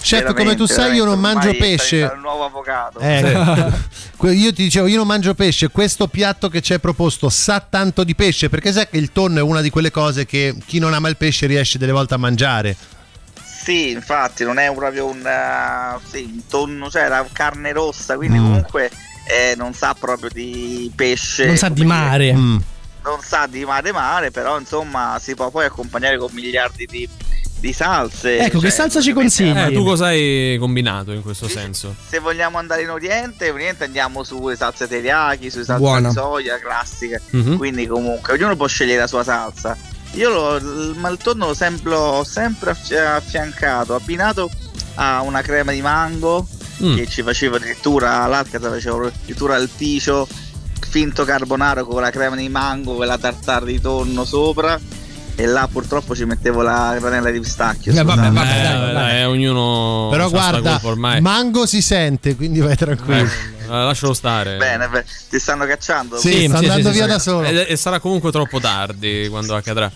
Chef, 0.00 0.34
come 0.34 0.54
tu 0.54 0.66
sai, 0.66 0.94
io 0.94 1.04
non 1.04 1.18
mangio 1.18 1.52
pesce. 1.56 1.96
Il 1.96 2.20
nuovo 2.20 2.44
avvocato. 2.44 3.00
Eh, 3.00 3.20
io 4.30 4.52
ti 4.52 4.62
dicevo, 4.62 4.86
io 4.86 4.98
non 4.98 5.06
mangio 5.06 5.34
pesce. 5.34 5.68
Questo 5.68 6.06
piatto 6.06 6.48
che 6.48 6.60
ci 6.60 6.72
hai 6.72 6.78
proposto 6.78 7.28
sa 7.28 7.58
tanto 7.68 8.04
di 8.04 8.14
pesce 8.14 8.48
perché 8.48 8.72
sai 8.72 8.86
che 8.88 8.98
il 8.98 9.10
tonno 9.10 9.40
è 9.40 9.42
una 9.42 9.60
di 9.60 9.70
quelle 9.70 9.90
cose 9.90 10.24
che 10.24 10.54
chi 10.64 10.78
non 10.78 10.94
ama 10.94 11.08
il 11.08 11.16
pesce 11.16 11.46
riesce 11.46 11.78
delle 11.78 11.90
volte 11.90 12.14
a 12.14 12.18
mangiare. 12.18 12.76
Sì, 13.66 13.90
infatti 13.90 14.44
non 14.44 14.58
è 14.58 14.72
proprio 14.72 15.06
un, 15.06 15.26
eh, 15.26 15.98
sì, 16.08 16.22
un 16.22 16.46
tonno, 16.46 16.88
cioè 16.88 17.02
era 17.02 17.26
carne 17.32 17.72
rossa, 17.72 18.14
quindi 18.14 18.38
Mm. 18.38 18.42
comunque 18.44 18.90
eh, 19.28 19.54
non 19.56 19.74
sa 19.74 19.92
proprio 19.98 20.30
di 20.32 20.88
pesce. 20.94 21.46
Non 21.46 21.56
sa 21.56 21.68
di 21.68 21.84
mare. 21.84 22.32
Mm. 22.32 22.56
Non 23.02 23.18
sa 23.20 23.46
di 23.48 23.64
mare 23.64 23.90
mare, 23.90 24.30
però 24.30 24.56
insomma 24.56 25.18
si 25.20 25.34
può 25.34 25.50
poi 25.50 25.64
accompagnare 25.64 26.16
con 26.16 26.30
miliardi 26.32 26.86
di, 26.86 27.08
di 27.58 27.72
salse. 27.72 28.38
Ecco, 28.38 28.58
che 28.60 28.68
cioè, 28.68 28.70
salsa 28.70 29.00
ci 29.00 29.12
consigli? 29.12 29.56
Eh, 29.58 29.72
tu 29.72 29.82
cosa 29.82 30.06
hai 30.06 30.56
combinato 30.60 31.10
in 31.10 31.22
questo 31.22 31.48
senso? 31.48 31.92
Se 32.08 32.20
vogliamo 32.20 32.58
andare 32.58 32.82
in 32.82 32.90
Oriente, 32.90 33.46
in 33.48 33.52
Oriente 33.54 33.82
andiamo 33.82 34.22
sulle 34.22 34.54
salse 34.54 34.86
teriyaki, 34.86 35.50
sulle 35.50 35.64
salse 35.64 35.82
Buona. 35.82 36.06
di 36.08 36.14
soia 36.14 36.56
classiche. 36.60 37.20
Mhm. 37.30 37.56
Quindi 37.56 37.84
comunque 37.88 38.34
ognuno 38.34 38.54
può 38.54 38.68
scegliere 38.68 39.00
la 39.00 39.06
sua 39.08 39.24
salsa. 39.24 39.76
Io 40.12 40.30
lo, 40.30 40.56
il 40.56 40.94
maltonno 40.96 41.46
l'ho 41.48 41.54
sempre, 41.54 41.90
l'ho 41.90 42.24
sempre 42.24 42.70
affi- 42.70 42.94
affiancato, 42.96 43.94
abbinato 43.94 44.50
a 44.94 45.20
una 45.22 45.42
crema 45.42 45.72
di 45.72 45.82
mango 45.82 46.46
Mm. 46.82 46.94
che 46.94 47.06
ci 47.06 47.22
faceva 47.22 47.56
addirittura 47.56 48.26
l'Alcatraz 48.26 48.70
faceva 48.74 49.06
addirittura 49.06 49.56
il 49.56 49.70
picio 49.74 50.28
finto 50.78 51.24
carbonaro 51.24 51.86
con 51.86 52.02
la 52.02 52.10
crema 52.10 52.36
di 52.36 52.50
mango, 52.50 52.96
quella 52.96 53.16
tartare 53.16 53.64
di 53.64 53.80
tonno 53.80 54.26
sopra 54.26 54.78
e 55.38 55.46
là 55.46 55.68
purtroppo 55.70 56.14
ci 56.16 56.24
mettevo 56.24 56.62
la 56.62 56.96
granella 56.98 57.30
di 57.30 57.40
pistacchio. 57.40 57.92
Eh, 57.92 58.02
vabbè, 58.02 58.28
scusate. 58.28 58.34
vabbè, 58.34 58.48
Eh, 58.58 58.62
dai, 58.62 58.78
dai, 58.80 58.94
dai. 58.94 59.24
ognuno 59.24 60.08
Però 60.10 60.28
guarda, 60.30 60.80
ormai. 60.82 61.20
mango 61.20 61.66
si 61.66 61.82
sente, 61.82 62.34
quindi 62.36 62.60
vai 62.60 62.76
tranquillo. 62.76 63.28
Eh, 63.28 63.68
lascialo 63.68 64.14
stare. 64.14 64.56
Bene, 64.56 64.88
beh, 64.88 65.04
ti 65.28 65.38
stanno 65.38 65.66
cacciando? 65.66 66.16
Sì, 66.18 66.32
Sì, 66.32 66.46
sta 66.48 66.58
sì, 66.58 66.64
andando 66.64 66.88
sì, 66.88 66.94
via 66.94 67.04
sì. 67.04 67.10
da 67.10 67.18
solo. 67.18 67.46
E, 67.48 67.66
e 67.68 67.76
sarà 67.76 67.98
comunque 68.00 68.30
troppo 68.30 68.60
tardi 68.60 69.26
quando 69.28 69.54
accadrà. 69.56 69.90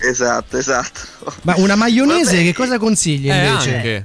Esatto, 0.00 0.56
esatto. 0.56 1.00
Ma 1.42 1.54
una 1.56 1.74
maionese 1.74 2.32
Vabbè, 2.36 2.42
che 2.44 2.54
cosa 2.54 2.78
consigli 2.78 3.30
Eh, 3.30 3.46
invece? 3.46 3.74
anche. 3.74 4.04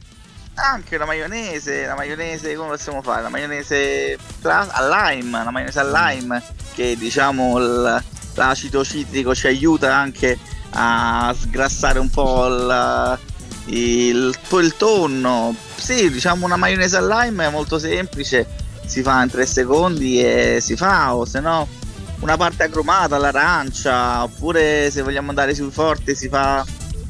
Anche 0.56 0.98
la 0.98 1.06
maionese, 1.06 1.86
la 1.86 1.96
maionese 1.96 2.56
come 2.56 2.70
possiamo 2.70 3.02
fare? 3.02 3.22
La 3.24 3.30
maionese 3.30 4.18
tra- 4.42 4.68
al 4.72 4.88
lime, 4.90 5.44
la 5.44 5.52
maionese 5.52 5.80
al 5.80 5.92
lime 5.92 6.42
che 6.74 6.96
diciamo 6.98 7.58
il- 7.60 8.04
l'acido 8.36 8.84
citrico 8.84 9.36
ci 9.36 9.48
aiuta 9.48 9.96
anche 9.96 10.38
a 10.74 11.36
sgrassare 11.40 12.00
un 12.00 12.10
po' 12.10 12.48
il, 12.48 13.20
il, 13.66 14.36
il 14.52 14.76
tonno. 14.78 15.56
Sì, 15.76 16.10
diciamo 16.12 16.46
una 16.46 16.56
maionese 16.56 16.98
al 16.98 17.08
lime 17.08 17.48
è 17.48 17.50
molto 17.50 17.80
semplice, 17.80 18.48
si 18.86 19.02
fa 19.02 19.24
in 19.24 19.30
tre 19.30 19.46
secondi 19.46 20.22
e 20.22 20.60
si 20.62 20.76
fa 20.76 21.16
o 21.16 21.26
se 21.26 21.40
no 21.40 21.68
una 22.20 22.38
parte 22.38 22.64
agrumata 22.64 23.18
all'arancia 23.18 24.24
oppure 24.24 24.90
se 24.90 25.02
vogliamo 25.02 25.30
andare 25.30 25.54
sul 25.54 25.74
forte 25.74 26.16
si 26.16 26.30
fa 26.30 26.66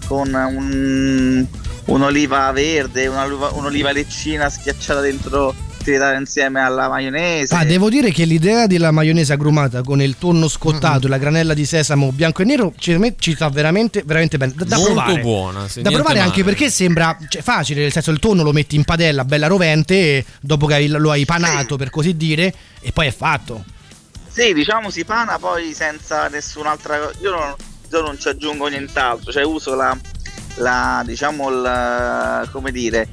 con 0.07 0.33
un- 0.33 1.45
un'oliva 1.85 2.51
verde, 2.51 3.07
un'oliva, 3.07 3.49
un'oliva 3.53 3.91
leccina 3.91 4.49
schiacciata 4.49 5.01
dentro, 5.01 5.53
tritata 5.83 6.17
insieme 6.17 6.61
alla 6.61 6.87
maionese. 6.87 7.53
Ah, 7.53 7.63
devo 7.65 7.89
dire 7.89 8.11
che 8.11 8.25
l'idea 8.25 8.65
della 8.65 8.91
maionese 8.91 9.33
agrumata 9.33 9.83
con 9.83 10.01
il 10.01 10.17
tonno 10.17 10.47
scottato 10.47 11.05
e 11.05 11.09
la 11.09 11.17
granella 11.17 11.53
di 11.53 11.65
sesamo 11.65 12.11
bianco 12.11 12.41
e 12.41 12.45
nero 12.45 12.73
ci, 12.77 12.97
ci 13.19 13.33
sta 13.35 13.49
veramente, 13.49 14.01
veramente 14.05 14.37
bene. 14.37 14.53
Da, 14.55 14.65
da 14.65 14.77
Molto 14.77 14.93
provare. 14.93 15.19
buona. 15.19 15.67
Da 15.75 15.91
provare 15.91 16.19
anche 16.19 16.39
male. 16.39 16.55
perché 16.55 16.69
sembra 16.71 17.15
cioè, 17.27 17.41
facile, 17.41 17.81
nel 17.81 17.91
senso 17.91 18.11
il 18.11 18.19
tonno 18.19 18.43
lo 18.43 18.51
metti 18.51 18.75
in 18.75 18.83
padella 18.85 19.25
bella 19.25 19.47
rovente 19.47 19.93
e 19.95 20.25
dopo 20.41 20.65
che 20.65 20.87
lo 20.87 21.11
hai 21.11 21.25
panato 21.25 21.75
per 21.75 21.89
così 21.89 22.15
dire 22.15 22.53
e 22.81 22.91
poi 22.91 23.07
è 23.07 23.11
fatto. 23.11 23.63
Sì, 24.29 24.53
diciamo 24.53 24.89
si 24.89 25.05
pana 25.05 25.37
poi 25.37 25.73
senza 25.73 26.27
nessun'altra 26.27 26.97
cosa. 26.97 27.13
Io 27.21 27.31
non, 27.31 27.55
io 27.91 28.01
non 28.01 28.17
ci 28.19 28.27
aggiungo 28.29 28.67
nient'altro, 28.67 29.31
cioè 29.31 29.43
uso 29.43 29.75
la, 29.75 29.95
la 30.55 31.03
diciamo 31.05 31.49
il, 31.49 32.49
come 32.51 32.71
dire, 32.71 33.07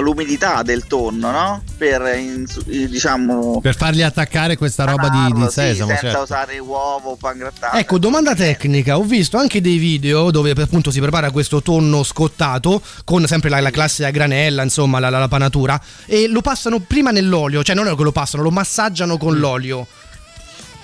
l'umidità 0.00 0.62
del 0.62 0.86
tonno, 0.86 1.30
no? 1.30 1.62
Per 1.76 2.00
eh, 2.02 2.44
diciamo 2.88 3.60
Per 3.60 3.76
fargli 3.76 4.02
attaccare 4.02 4.56
questa 4.56 4.84
roba 4.84 5.08
di, 5.08 5.16
di 5.18 5.22
panarlo, 5.32 5.46
sì, 5.48 5.54
sesamo, 5.54 5.88
senza 5.90 6.06
certo. 6.06 6.22
usare 6.22 6.58
uovo 6.58 7.10
o 7.10 7.16
pan 7.16 7.38
grattato. 7.38 7.76
Ecco, 7.76 7.98
domanda 7.98 8.34
tecnica, 8.34 8.96
ho 8.96 9.02
visto 9.02 9.36
anche 9.36 9.60
dei 9.60 9.78
video 9.78 10.30
dove 10.30 10.50
appunto 10.50 10.90
si 10.90 11.00
prepara 11.00 11.30
questo 11.30 11.62
tonno 11.62 12.02
scottato 12.02 12.80
con 13.04 13.26
sempre 13.26 13.48
la, 13.50 13.60
la 13.60 13.70
classica 13.70 14.10
granella, 14.10 14.62
insomma, 14.62 14.98
la, 14.98 15.10
la- 15.10 15.18
la 15.18 15.28
panatura 15.28 15.80
e 16.06 16.28
lo 16.28 16.40
passano 16.42 16.78
prima 16.80 17.10
nell'olio, 17.10 17.62
cioè 17.62 17.74
non 17.74 17.88
è 17.88 17.94
che 17.96 18.02
lo 18.02 18.12
passano, 18.12 18.42
lo 18.42 18.50
massaggiano 18.50 19.14
Mm. 19.14 19.18
con 19.18 19.38
l'olio. 19.38 19.86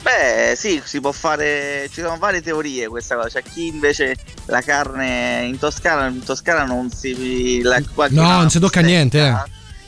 Beh, 0.03 0.55
sì, 0.57 0.83
si 0.85 1.01
può 1.01 1.13
fare. 1.13 1.89
Ci 1.91 2.01
sono 2.01 2.19
varie 2.19 2.43
teorie 2.43 2.89
questa 2.89 3.15
cosa. 3.15 3.29
C'è 3.29 3.43
chi 3.43 3.69
invece 3.69 4.17
la 4.47 4.61
carne 4.61 5.45
in 5.47 5.59
Toscana, 5.59 6.09
in 6.09 6.25
Toscana 6.25 6.65
non 6.65 6.91
si. 6.91 7.63
La, 7.63 7.81
No, 8.11 8.39
non 8.39 8.51
si 8.51 8.59
tocca 8.59 8.81
niente, 8.81 9.19
eh. 9.19 9.35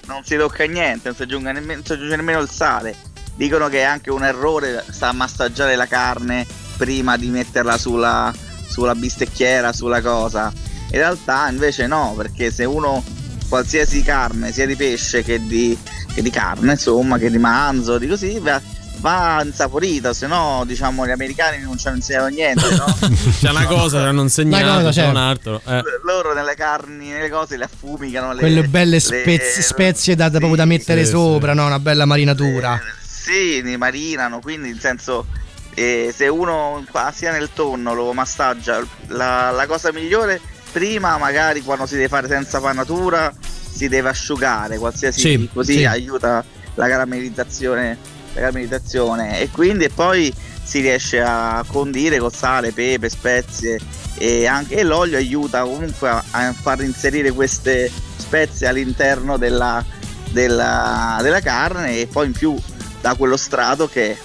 non 0.07 0.23
si 0.25 0.37
tocca 0.37 0.65
niente, 0.65 1.09
non 1.09 1.17
si 1.17 1.23
aggiunge 1.23 1.53
nemmeno, 1.53 1.75
non 1.75 1.85
si 1.85 1.93
aggiunge 1.93 2.17
nemmeno 2.17 2.41
il 2.41 2.49
sale. 2.49 2.97
Dicono 3.35 3.69
che 3.69 3.81
è 3.81 3.83
anche 3.83 4.13
un 4.13 4.23
errore 4.23 4.85
sta 4.89 5.09
a 5.09 5.13
massaggiare 5.13 5.75
la 5.75 5.87
carne 5.87 6.47
prima 6.77 7.17
di 7.17 7.29
metterla 7.29 7.77
sulla, 7.77 8.33
sulla 8.69 8.95
bistecchiera, 8.95 9.73
sulla 9.73 10.01
cosa. 10.01 10.53
In 10.93 10.99
realtà 10.99 11.49
invece 11.49 11.89
no, 11.89 12.15
perché 12.17 12.53
se 12.53 12.65
uno 12.65 13.03
qualsiasi 13.49 14.03
carne, 14.03 14.53
sia 14.53 14.67
di 14.67 14.77
pesce 14.77 15.25
che 15.25 15.45
di, 15.45 15.77
che 16.13 16.23
di 16.23 16.31
carne, 16.31 16.73
insomma, 16.73 17.19
che 17.19 17.31
di 17.31 17.39
manzo, 17.39 17.99
di 17.99 18.07
così, 18.07 18.39
va, 18.39 18.61
va 19.05 19.43
insaporita, 19.45 20.15
se 20.15 20.27
no 20.27 20.63
diciamo 20.67 21.07
gli 21.07 21.11
americani 21.11 21.63
non 21.63 21.77
ci 21.77 21.87
hanno 21.89 21.97
insegnato 21.97 22.29
niente, 22.29 22.65
no? 22.75 22.87
C'è 23.39 23.51
una 23.51 23.67
cosa 23.67 24.01
che 24.01 24.07
hanno 24.07 24.23
insegnato, 24.23 24.65
Una 24.65 24.75
cosa, 24.77 24.89
c'è 24.89 24.93
certo. 24.95 25.11
un 25.11 25.17
altro. 25.17 25.61
Eh. 25.67 25.83
Loro 26.05 26.33
nelle 26.33 26.55
carni, 26.55 27.11
nelle 27.11 27.29
cose 27.29 27.59
le 27.59 27.65
affumicano. 27.65 28.33
Le, 28.33 28.41
Quelle 28.41 28.63
belle 28.67 28.91
le- 28.93 29.01
spez- 29.01 29.59
spezie 29.61 30.15
da, 30.17 30.31
da- 30.31 30.39
proprio 30.39 30.57
da 30.57 30.65
mettere 30.65 31.05
sì, 31.05 31.11
sopra, 31.11 31.53
no? 31.53 31.67
Una 31.67 31.79
bella 31.79 32.07
marinatura. 32.07 32.81
Sì, 33.07 33.63
li 33.63 33.77
marinano, 33.77 34.41
quindi 34.41 34.71
in 34.71 34.79
senso 34.81 35.27
eh, 35.75 36.11
se 36.17 36.27
uno 36.29 36.83
sia 37.13 37.31
nel 37.31 37.51
tonno 37.53 37.93
lo 37.93 38.11
massaggia, 38.15 38.83
la, 39.09 39.51
la 39.51 39.67
cosa 39.67 39.93
migliore 39.93 40.41
prima 40.73 41.19
magari 41.19 41.61
quando 41.61 41.85
si 41.85 41.95
deve 41.97 42.09
fare 42.09 42.27
senza 42.27 42.59
panatura 42.59 43.33
si 43.71 43.87
deve 43.89 44.09
asciugare, 44.09 44.79
qualsiasi 44.79 45.21
Sì, 45.21 45.49
così 45.53 45.79
sì. 45.79 45.85
aiuta 45.85 46.43
la 46.77 46.89
caramellizzazione, 46.89 47.97
la 48.35 48.41
caramellizzazione 48.41 49.41
e 49.41 49.51
quindi 49.51 49.89
poi 49.89 50.33
si 50.63 50.81
riesce 50.81 51.21
a 51.21 51.65
condire 51.67 52.19
con 52.19 52.31
sale, 52.31 52.73
pepe, 52.73 53.09
spezie 53.09 53.79
e 54.17 54.47
anche 54.47 54.77
e 54.77 54.83
l'olio 54.83 55.17
aiuta 55.17 55.63
comunque 55.63 56.09
a, 56.09 56.25
a 56.31 56.53
far 56.53 56.83
inserire 56.83 57.33
queste 57.33 57.91
spezie 58.17 58.67
all'interno 58.67 59.37
della, 59.37 59.85
della, 60.31 61.19
della 61.21 61.41
carne 61.41 61.99
e 61.99 62.07
poi 62.07 62.27
in 62.27 62.33
più 62.33 62.57
da 63.01 63.15
quello 63.15 63.37
strato 63.37 63.89
che 63.89 64.17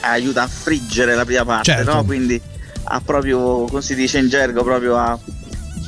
aiuta 0.00 0.42
a 0.42 0.46
friggere 0.46 1.14
la 1.14 1.24
prima 1.24 1.44
parte, 1.44 1.72
Certo. 1.72 1.92
no? 1.92 2.04
quindi 2.04 2.40
a 2.90 3.00
proprio, 3.04 3.64
come 3.64 3.82
si 3.82 3.94
dice 3.94 4.18
in 4.18 4.28
gergo, 4.28 4.62
proprio 4.62 4.96
a, 4.96 5.18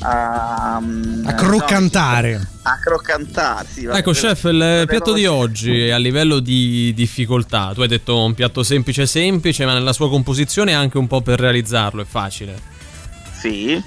a, 0.03 0.76
A 0.76 1.34
croccantare. 1.34 2.32
no, 2.38 2.46
a 2.62 2.78
croccantare, 2.82 3.66
sì, 3.70 3.84
va- 3.86 3.96
Ecco, 3.98 4.12
chef, 4.12 4.44
il 4.44 4.84
piatto 4.88 5.12
di 5.12 5.26
oggi 5.26 5.90
a 5.90 5.96
livello 5.98 6.38
di 6.38 6.92
difficoltà, 6.94 7.72
tu 7.74 7.82
hai 7.82 7.88
detto 7.88 8.22
un 8.24 8.34
piatto 8.34 8.62
semplice 8.62 9.07
semplice, 9.07 9.64
ma 9.64 9.72
nella 9.74 9.92
sua 9.92 10.09
composizione 10.09 10.74
anche 10.74 10.98
un 10.98 11.07
po' 11.07 11.20
per 11.20 11.38
realizzarlo 11.40 12.03
è 12.03 12.07
facile. 12.07 12.59
Sì. 13.38 13.82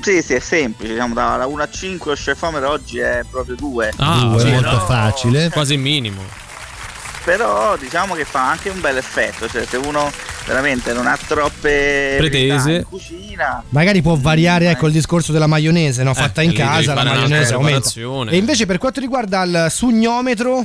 Sì, 0.00 0.22
sì, 0.22 0.34
è 0.34 0.38
semplice, 0.38 0.92
diciamo 0.92 1.12
da, 1.12 1.36
da 1.38 1.46
1 1.46 1.60
a 1.62 1.68
5 1.68 2.10
lo 2.12 2.16
chef 2.16 2.40
Homer 2.42 2.64
oggi 2.64 2.98
è 2.98 3.22
proprio 3.28 3.56
2. 3.56 3.94
Ah, 3.96 4.20
Due, 4.30 4.38
sì, 4.40 4.50
molto 4.50 4.70
no. 4.70 4.80
facile. 4.86 5.50
Quasi 5.50 5.76
minimo. 5.76 6.22
Però 7.24 7.76
diciamo 7.76 8.14
che 8.14 8.24
fa 8.24 8.48
anche 8.48 8.68
un 8.70 8.80
bel 8.80 8.96
effetto, 8.96 9.48
cioè 9.48 9.66
se 9.66 9.76
uno 9.76 10.10
veramente 10.48 10.92
non 10.94 11.06
ha 11.06 11.16
troppe 11.26 12.14
Pretese. 12.18 12.72
in 12.76 12.84
cucina, 12.84 13.62
Magari 13.68 14.00
può 14.02 14.16
variare 14.16 14.68
ecco 14.70 14.86
il 14.86 14.92
discorso 14.92 15.30
della 15.30 15.46
maionese, 15.46 16.02
no? 16.02 16.14
fatta 16.14 16.40
Eh, 16.40 16.46
in 16.46 16.52
casa, 16.54 16.94
la 16.94 17.04
maionese 17.04 17.52
aumenta. 17.54 17.90
E 18.30 18.36
invece 18.36 18.64
per 18.66 18.78
quanto 18.78 18.98
riguarda 18.98 19.42
il 19.42 19.66
sugnometro, 19.70 20.64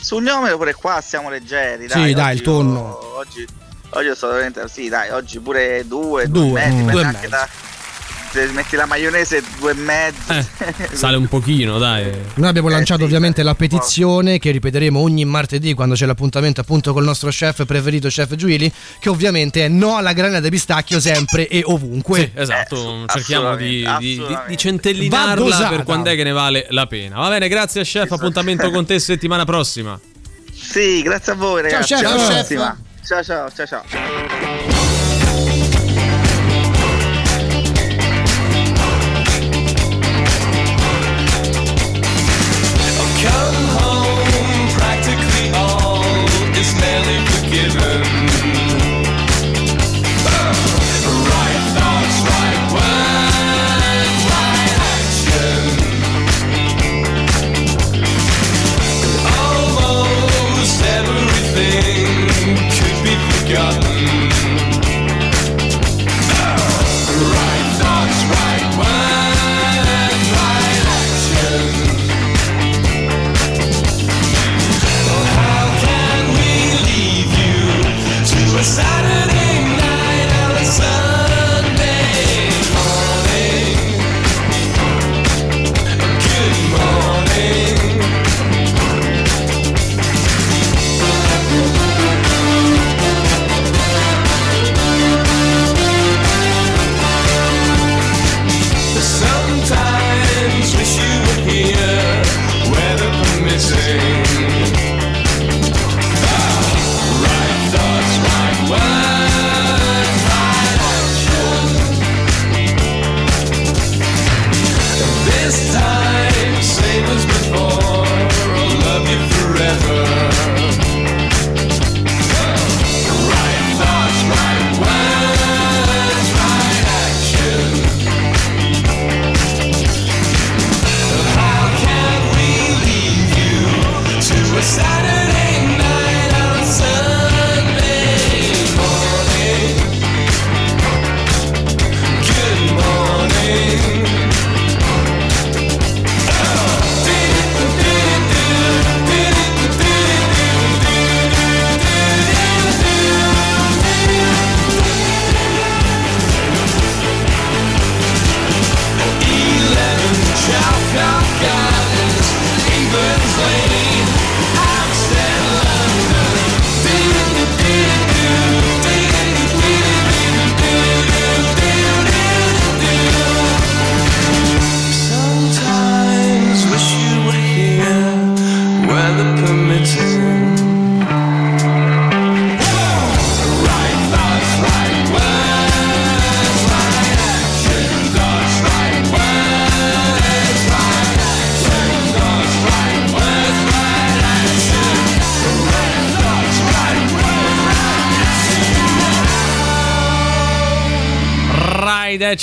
sul 0.00 0.22
nome 0.22 0.54
pure 0.56 0.74
qua 0.74 1.02
siamo 1.04 1.30
leggeri, 1.30 1.88
Sì, 1.88 1.98
dai, 1.98 2.12
dai, 2.14 2.24
oggi 2.30 2.36
il 2.36 2.42
tonno. 2.42 2.98
io- 3.00 3.16
oggi, 3.16 3.46
oggi 3.90 4.14
sto 4.14 4.28
veramente, 4.28 4.68
sì 4.68 4.88
dai, 4.88 5.10
oggi 5.10 5.38
pure 5.40 5.84
2, 5.86 6.28
Due, 6.28 6.50
2 6.50 6.60
e 6.60 6.72
mezzo, 6.72 6.84
mm. 6.84 6.90
Due 6.90 7.04
anche 7.04 7.28
da... 7.28 7.48
Metti 8.52 8.76
la 8.76 8.86
maionese 8.86 9.42
2 9.58 9.70
e 9.70 9.74
mezzo. 9.74 10.32
Eh, 10.32 10.44
sale 10.96 11.16
un 11.16 11.26
pochino, 11.28 11.78
dai. 11.78 12.10
noi 12.34 12.48
abbiamo 12.48 12.68
Eh, 12.68 12.72
lanciato 12.72 13.00
sì, 13.00 13.06
ovviamente 13.06 13.42
la 13.42 13.54
petizione 13.54 14.38
che 14.38 14.50
ripeteremo 14.50 14.98
ogni 15.00 15.24
martedì 15.24 15.72
quando 15.74 15.94
c'è 15.94 16.06
l'appuntamento 16.06 16.60
appunto 16.60 16.92
col 16.92 17.04
nostro 17.04 17.30
chef 17.30 17.64
preferito, 17.64 18.08
chef 18.08 18.34
Giuili, 18.34 18.70
che 19.00 19.08
ovviamente 19.08 19.64
è 19.64 19.68
no 19.68 19.96
alla 19.96 20.12
granella 20.12 20.40
di 20.40 20.50
pistacchio 20.50 21.00
sempre 21.00 21.48
e 21.48 21.62
ovunque. 21.64 22.30
Sì, 22.34 22.40
esatto, 22.40 23.04
cerchiamo 23.06 23.56
di, 23.56 23.86
di- 23.98 24.22
di- 24.46 24.56
centellinarla 24.56 25.68
per 25.68 25.82
quando 25.84 26.10
è 26.10 26.14
che 26.16 26.22
ne 26.24 26.32
vale 26.32 26.66
la 26.70 26.86
pena. 26.86 27.16
Va 27.18 27.28
bene, 27.28 27.48
grazie 27.48 27.82
chef, 27.82 28.10
appuntamento 28.12 28.70
con 28.70 28.84
te 28.84 28.98
settimana 28.98 29.44
prossima. 29.44 29.98
Sì, 30.52 31.02
grazie 31.02 31.32
a 31.32 31.34
voi 31.36 31.62
ragazzi. 31.62 31.94
chef. 31.94 32.04
Alla 32.04 32.44
Ciao. 32.44 32.76
Ciao 33.04 33.22
ciao 33.22 33.50
ciao 33.54 33.66
ciao. 33.66 34.87
given 47.58 48.17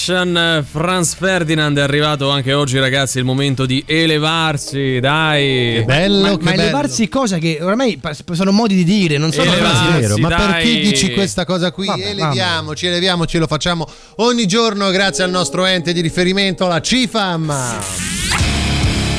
Night 0.07 0.35
Action 0.35 0.65
Franz 0.69 1.15
Ferdinand 1.15 1.77
è 1.77 1.81
arrivato 1.81 2.29
anche 2.29 2.53
oggi 2.53 2.77
ragazzi 2.79 3.17
il 3.17 3.23
momento 3.23 3.65
di 3.65 3.83
elevarsi 3.87 4.99
dai 4.99 5.77
Che 5.77 5.83
bello, 5.85 6.21
ma, 6.21 6.37
che 6.37 6.43
ma 6.43 6.49
bello. 6.51 6.61
elevarsi 6.61 7.09
cosa 7.09 7.37
che 7.37 7.57
ormai 7.61 7.99
sono 8.31 8.51
modi 8.51 8.75
di 8.75 8.83
dire, 8.83 9.17
non 9.17 9.31
sono 9.31 9.51
Elevarsi, 9.51 9.83
frasi. 9.83 9.99
Vero, 10.01 10.17
ma 10.17 10.29
dai. 10.29 10.51
perché 10.51 10.79
dici 10.79 11.13
questa 11.13 11.45
cosa 11.45 11.71
qui? 11.71 11.87
Vabbè, 11.87 12.09
eleviamoci, 12.09 12.85
eleviamoci, 12.85 13.37
lo 13.37 13.47
facciamo 13.47 13.87
ogni 14.17 14.45
giorno 14.45 14.89
grazie 14.91 15.23
al 15.23 15.31
nostro 15.31 15.65
ente 15.65 15.91
di 15.93 16.01
riferimento, 16.01 16.67
la 16.67 16.81
CIFAM. 16.81 18.14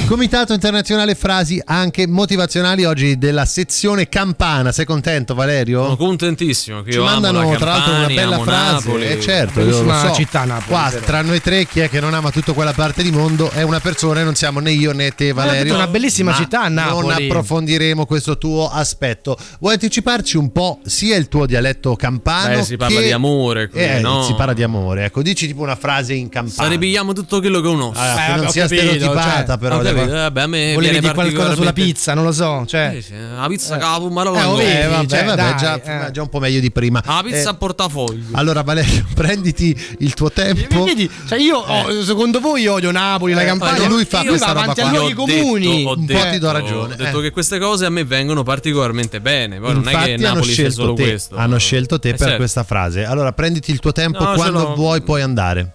Comitato 0.06 0.52
internazionale 0.52 1.16
frasi 1.16 1.60
anche 1.64 2.06
motivazionali 2.06 2.84
oggi 2.84 3.18
della 3.18 3.44
sezione 3.44 4.08
Campana. 4.08 4.70
Sei 4.70 4.84
contento, 4.84 5.34
Valerio? 5.34 5.82
sono 5.82 5.96
contentissimo 5.96 6.82
che 6.82 6.92
Ci 6.92 6.98
io 6.98 7.02
amo 7.02 7.12
mandano 7.20 7.50
la 7.50 7.56
tra 7.56 7.70
l'altro 7.72 7.90
una 7.92 8.06
Campania, 8.06 8.22
bella 8.28 8.38
frase. 8.44 8.72
Napoli. 8.86 9.06
Eh, 9.08 9.20
certo, 9.20 9.60
io 9.62 9.82
lo 9.82 9.92
so. 9.98 10.12
città 10.14 10.44
Napoli, 10.44 10.68
Qua, 10.68 10.92
tra 11.04 11.22
noi 11.22 11.40
tre, 11.40 11.64
chi 11.66 11.80
è 11.80 11.88
che 11.90 11.98
non 11.98 12.14
ama 12.14 12.30
tutta 12.30 12.52
quella 12.52 12.72
parte 12.72 13.02
di 13.02 13.10
mondo 13.10 13.50
è 13.50 13.62
una 13.62 13.80
persona 13.80 14.20
e 14.20 14.22
non 14.22 14.36
siamo 14.36 14.60
né 14.60 14.70
io 14.70 14.92
né 14.92 15.10
te, 15.10 15.32
Valerio. 15.32 15.72
È 15.72 15.76
una 15.76 15.88
bellissima 15.88 16.30
Ma 16.30 16.36
città, 16.36 16.68
Napoli. 16.68 17.06
Non 17.08 17.22
approfondiremo 17.24 18.06
questo 18.06 18.38
tuo 18.38 18.70
aspetto. 18.70 19.36
Vuoi 19.58 19.72
anticiparci 19.74 20.36
un 20.36 20.52
po' 20.52 20.78
sia 20.84 21.16
il 21.16 21.26
tuo 21.26 21.46
dialetto 21.46 21.96
campano? 21.96 22.54
Beh, 22.58 22.62
si 22.62 22.76
parla 22.76 23.00
che- 23.00 23.06
di 23.06 23.12
amore 23.12 23.68
qui, 23.68 23.80
Eh, 23.80 23.98
no? 23.98 24.22
si 24.22 24.34
parla 24.34 24.52
di 24.52 24.62
amore. 24.62 25.06
Ecco, 25.06 25.20
dici 25.22 25.48
tipo 25.48 25.62
una 25.62 25.74
frase 25.76 26.14
in 26.14 26.28
campano. 26.28 26.68
Ne 26.68 26.78
pigliamo 26.78 27.12
tutto 27.12 27.40
quello 27.40 27.60
che 27.60 27.66
uno 27.68 27.92
Ah, 27.96 28.14
che 28.14 28.32
Eh, 28.32 28.36
non 28.36 28.48
sia 28.50 28.62
capito, 28.68 28.82
stereotipata, 28.82 29.46
cioè, 29.46 29.58
però. 29.58 29.74
Ho 29.74 29.78
capito, 29.82 29.94
eh, 30.02 30.06
vabbè, 30.06 30.40
a 30.40 30.47
me 30.47 30.74
Volevi 30.74 30.98
dire 31.01 31.12
qualcosa 31.14 31.55
sulla 31.55 31.73
pizza, 31.73 32.14
non 32.14 32.24
lo 32.24 32.32
so. 32.32 32.64
Cioè, 32.66 32.94
Eh, 32.97 33.02
sì, 33.02 33.12
La 33.14 33.47
pizza 33.48 33.77
capo, 33.78 34.09
ma 34.09 34.23
Eh, 34.24 34.28
oh, 34.28 34.60
Eh, 34.60 34.86
vabbè, 34.86 35.06
cioè, 35.06 35.24
vabbè, 35.24 35.36
dai, 35.36 35.56
già, 35.56 36.06
eh. 36.06 36.10
già 36.10 36.23
un 36.23 36.28
po' 36.28 36.39
meglio 36.40 36.60
di 36.60 36.70
prima. 36.70 37.02
La 37.05 37.20
pizza 37.24 37.36
Eh, 37.36 37.52
a 37.52 37.55
portafoglio. 37.55 38.24
allora, 38.32 38.62
Valerio, 38.62 39.05
prenditi 39.14 39.77
il 39.98 40.14
tuo 40.14 40.31
tempo. 40.31 40.85
Vedi, 40.85 41.10
cioè 41.28 41.39
io 41.39 41.56
ho- 41.59 42.02
secondo 42.02 42.40
voi 42.40 42.62
io 42.62 42.74
odio 42.74 42.90
Napoli, 42.90 43.32
la 43.35 43.43
Eh, 43.43 43.47
Campania. 43.47 43.89
lui 43.89 44.05
fa 44.05 44.24
questa 44.24 44.52
roba 44.52 44.73
qua. 44.73 44.85
a 44.85 44.93
Io 44.93 44.98
luoghi 45.01 45.12
ho 45.20 45.24
detto- 45.24 45.40
comuni. 45.43 45.66
ho 45.85 45.90
un 45.90 46.05
po' 46.06 46.12
detto- 46.12 46.31
ti 46.31 46.39
do 46.39 46.51
ragione, 46.52 46.93
Ho 46.94 46.97
detto 46.97 47.18
eh. 47.18 47.23
che 47.23 47.31
queste 47.31 47.59
cose 47.59 47.85
a 47.86 47.90
me 47.90 48.05
vengono 48.05 48.43
particolarmente 48.43 49.20
bene. 49.20 49.59
Poi 49.60 49.73
non 49.74 49.82
è 49.82 49.85
che 49.85 49.90
Infatti 49.93 50.12
hanno 50.12 50.23
Napoli 50.35 50.44
sia 50.44 50.55
scelto, 50.55 50.73
solo 50.82 50.93
te, 50.94 51.02
questo. 51.02 51.36
hanno 51.36 51.59
scelto 51.59 51.98
te 51.98 52.09
Eh, 52.09 52.10
per 52.12 52.20
certo. 52.20 52.36
questa 52.36 52.64
frase. 52.64 53.05
Allora 53.05 53.32
prenditi 53.32 53.70
il 53.70 53.78
tuo 53.81 53.93
tempo, 53.93 54.24
quando 54.35 54.74
vuoi 54.74 55.01
puoi 55.02 55.23
andare. 55.23 55.73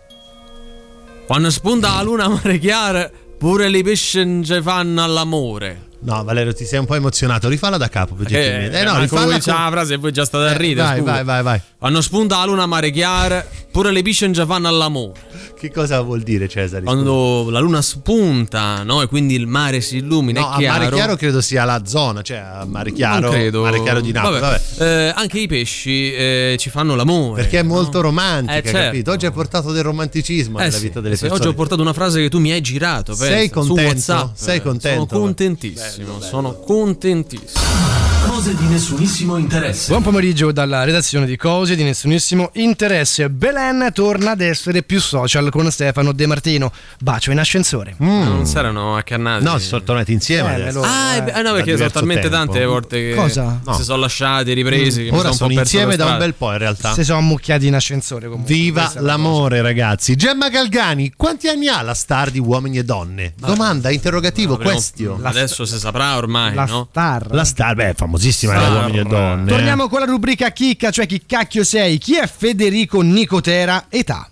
Quando 1.25 1.49
spunta 1.49 1.93
la 1.95 2.01
luna 2.01 2.27
mare 2.27 2.59
chiara, 2.59 3.09
pure 3.41 3.69
le 3.69 3.81
pesci 3.81 4.23
non 4.23 4.43
ci 4.43 4.61
fanno 4.61 5.01
all'amore. 5.01 5.90
No, 6.03 6.23
Valerio, 6.23 6.51
ti 6.53 6.65
sei 6.65 6.79
un 6.79 6.85
po' 6.85 6.95
emozionato. 6.95 7.47
Rifalla 7.47 7.77
da 7.77 7.87
capo. 7.87 8.15
per 8.15 8.25
Eh, 8.25 8.29
gentilmente. 8.29 8.79
Eh, 8.79 8.83
no, 8.83 8.99
rifalla 8.99 9.37
con- 9.39 9.53
la 9.53 9.69
frase 9.69 9.93
e 9.93 9.99
poi 9.99 10.11
già 10.11 10.25
state 10.25 10.45
a 10.45 10.53
Eh, 10.53 10.57
ridere. 10.57 10.87
vai, 10.87 11.01
vai, 11.01 11.23
vai, 11.23 11.43
vai. 11.43 11.61
Quando 11.77 12.01
spunta 12.01 12.37
la 12.37 12.45
luna 12.45 12.65
mare 12.65 12.89
chiara, 12.91 13.45
pure 13.71 13.91
le 13.91 14.01
pesci 14.01 14.25
non 14.25 14.33
ci 14.33 14.43
fanno 14.45 14.67
all'amore. 14.67 15.13
Che 15.59 15.71
cosa 15.71 16.01
vuol 16.01 16.21
dire 16.21 16.47
Cesare? 16.47 16.83
Quando 16.83 17.49
la 17.51 17.59
luna 17.59 17.83
spunta, 17.83 18.81
no? 18.81 19.03
E 19.03 19.07
quindi 19.07 19.35
il 19.35 19.45
mare 19.45 19.79
si 19.81 19.97
illumina, 19.97 20.39
No, 20.41 20.49
è 20.49 20.53
a 20.53 20.57
chiaro. 20.57 20.79
mare 20.83 20.95
chiaro 20.95 21.15
credo 21.15 21.39
sia 21.41 21.63
la 21.65 21.83
zona, 21.85 22.23
cioè 22.23 22.37
a 22.37 22.65
mare 22.65 22.91
chiaro, 22.91 23.27
non 23.27 23.31
credo. 23.31 23.61
mare 23.61 23.81
chiaro 23.83 24.01
di 24.01 24.11
Napoli. 24.11 24.39
Vabbè. 24.39 24.61
Eh, 24.79 25.13
anche 25.15 25.39
i 25.39 25.47
pesci 25.47 26.13
eh, 26.13 26.55
ci 26.57 26.71
fanno 26.71 26.95
l'amore. 26.95 27.43
Perché 27.43 27.59
è 27.59 27.63
molto 27.63 27.97
no? 27.97 28.03
romantica, 28.05 28.53
Eh, 28.57 28.63
certo. 28.63 28.77
capito? 28.79 29.11
Oggi 29.11 29.25
hai 29.27 29.31
portato 29.31 29.71
del 29.71 29.83
romanticismo 29.83 30.57
Eh 30.59 30.63
nella 30.63 30.75
sì, 30.77 30.81
vita 30.83 30.99
delle 30.99 31.15
persone. 31.15 31.39
Oggi 31.39 31.47
ho 31.47 31.53
portato 31.53 31.81
una 31.81 31.93
frase 31.93 32.21
che 32.21 32.29
tu 32.29 32.39
mi 32.39 32.51
hai 32.51 32.61
girato. 32.61 33.13
Sei 33.13 33.49
pensa, 33.49 33.61
su 33.61 33.67
contento? 33.67 33.87
WhatsApp. 33.91 34.29
Sei 34.35 34.61
contento? 34.63 35.07
Sono 35.09 35.21
contentissimo. 35.23 35.89
Sono 36.19 36.53
contentissimo. 36.55 38.00
Cose 38.25 38.55
di 38.55 38.65
nessunissimo 38.67 39.37
interesse. 39.37 39.89
Buon 39.89 40.03
pomeriggio 40.03 40.51
dalla 40.51 40.83
redazione 40.83 41.25
di 41.25 41.35
Cose 41.37 41.75
di 41.75 41.83
nessunissimo 41.83 42.49
interesse. 42.53 43.29
Belen 43.29 43.89
torna 43.93 44.31
ad 44.31 44.41
essere 44.41 44.83
più 44.83 44.99
social 45.01 45.49
con 45.49 45.69
Stefano 45.71 46.11
De 46.11 46.25
Martino. 46.27 46.71
Bacio 46.99 47.31
in 47.31 47.39
ascensore. 47.39 47.95
Ma 47.97 48.23
Non 48.23 48.45
si 48.45 48.57
erano 48.57 48.95
accannati. 48.95 49.43
Mm. 49.43 49.47
No, 49.47 49.57
si 49.57 49.67
sono 49.67 49.83
tornati 49.83 50.11
insieme 50.13 50.55
Eh, 50.55 50.71
Ah, 50.83 51.15
eh, 51.15 51.23
beh, 51.23 51.41
no, 51.41 51.53
perché 51.53 51.77
sono 51.77 51.89
talmente 51.89 52.29
tempo. 52.29 52.35
tante 52.37 52.65
volte 52.65 52.97
che 53.09 53.15
Cosa? 53.15 53.59
No. 53.63 53.73
si 53.73 53.83
sono 53.83 53.99
lasciati, 54.01 54.53
ripresi. 54.53 55.01
mi 55.03 55.09
Ora 55.09 55.17
un 55.17 55.23
po' 55.29 55.33
sono 55.33 55.47
perso 55.53 55.61
insieme 55.61 55.95
da 55.95 56.05
un 56.05 56.17
bel 56.17 56.33
po' 56.33 56.51
in 56.51 56.57
realtà. 56.59 56.93
Si 56.93 57.03
sono 57.03 57.19
ammucchiati 57.19 57.67
in 57.67 57.75
ascensore 57.75 58.27
comunque. 58.27 58.53
Viva 58.53 58.91
l'amore, 58.97 59.61
ragazzi. 59.61 60.15
Gemma 60.15 60.49
Galgani, 60.49 61.13
quanti 61.15 61.47
anni 61.47 61.67
ha 61.67 61.81
la 61.81 61.93
star 61.93 62.29
di 62.31 62.39
Uomini 62.39 62.77
e 62.77 62.83
Donne? 62.83 63.33
Domanda, 63.37 63.89
interrogativo, 63.91 64.57
question. 64.57 65.19
Adesso 65.25 65.65
si 65.65 65.77
saprà 65.77 66.15
ormai, 66.17 66.53
La 66.53 66.65
no? 66.65 66.87
star. 66.89 67.27
La 67.31 67.43
star, 67.43 67.75
beh, 67.75 67.93
famosissima 68.11 68.53
Star. 68.53 68.65
era 68.71 68.79
Uomini 68.81 68.99
e 68.99 69.03
Donne. 69.03 69.43
eh. 69.43 69.53
Torniamo 69.55 69.87
con 69.87 69.99
la 69.99 70.05
rubrica 70.05 70.49
chicca, 70.51 70.91
cioè 70.91 71.05
chi 71.05 71.21
cacchio 71.25 71.63
sei? 71.63 71.97
Chi 71.97 72.17
è 72.17 72.27
Federico 72.27 73.01
Nicotera? 73.01 73.85
Età. 73.89 74.25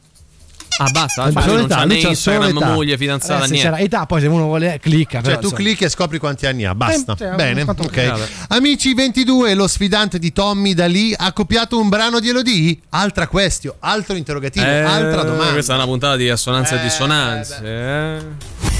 Ah, 0.81 0.89
basta. 0.91 1.29
Cioè, 1.29 1.45
non 1.45 1.59
età, 1.65 1.75
c'ha 1.77 1.83
né 1.85 1.95
Instagram, 1.95 2.55
età. 2.55 2.65
moglie, 2.71 2.95
fidanzata, 2.97 3.43
Eh, 3.43 3.47
se 3.47 3.53
niente. 3.53 3.79
età, 3.81 4.05
poi 4.05 4.21
se 4.21 4.27
uno 4.27 4.45
vuole 4.45 4.79
clicca. 4.81 5.17
Cioè, 5.17 5.21
però, 5.23 5.35
tu 5.39 5.43
insomma. 5.47 5.61
clicchi 5.61 5.83
e 5.83 5.89
scopri 5.89 6.19
quanti 6.19 6.45
anni 6.45 6.63
ha, 6.63 6.73
basta. 6.73 7.13
Eh, 7.13 7.17
cioè, 7.17 7.35
Bene, 7.35 7.63
ok. 7.63 8.13
Amici 8.49 8.93
22, 8.93 9.55
lo 9.55 9.67
sfidante 9.67 10.19
di 10.19 10.31
Tommy 10.31 10.73
da 10.73 10.85
lì 10.85 11.13
ha 11.17 11.33
copiato 11.33 11.77
un 11.79 11.89
brano 11.89 12.21
di 12.21 12.29
Elodie? 12.29 12.77
Altra 12.91 13.27
question, 13.27 13.73
altro 13.79 14.15
interrogativo, 14.15 14.65
Eh, 14.65 14.79
altra 14.79 15.23
domanda. 15.23 15.51
Questa 15.51 15.73
è 15.73 15.75
una 15.75 15.85
puntata 15.85 16.15
di 16.15 16.29
assonanze 16.29 16.75
Eh, 16.75 16.79
e 16.79 16.81
dissonanze. 16.81 17.59
eh. 17.61 18.78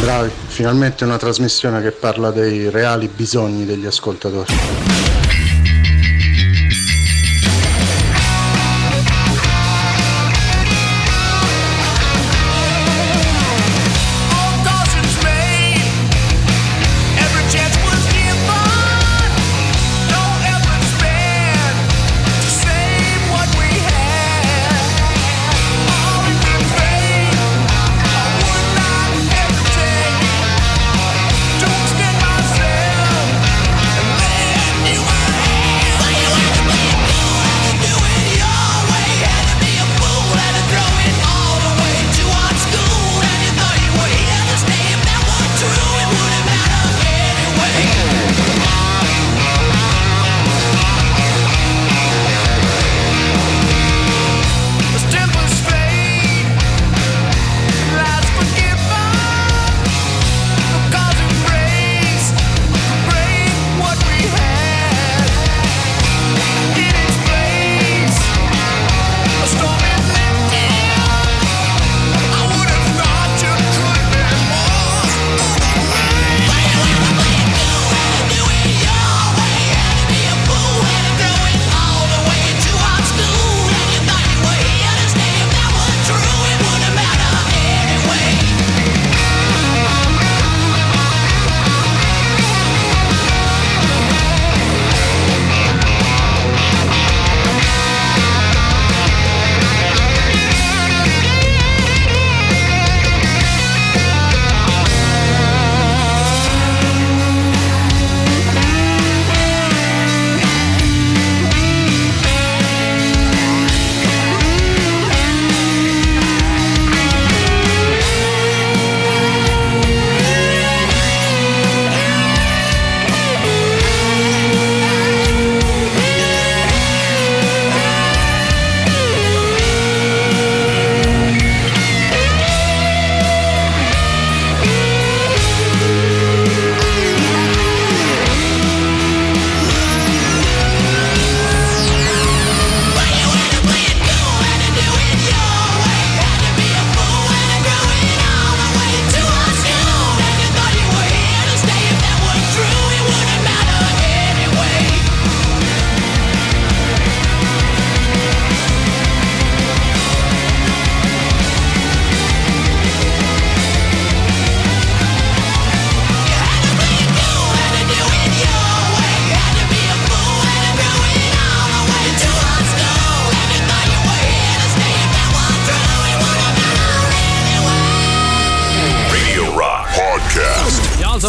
Bravi, 0.00 0.30
finalmente 0.48 1.04
una 1.04 1.16
trasmissione 1.16 1.80
che 1.80 1.92
parla 1.92 2.30
dei 2.30 2.68
reali 2.68 3.08
bisogni 3.08 3.64
degli 3.64 3.86
ascoltatori. 3.86 4.52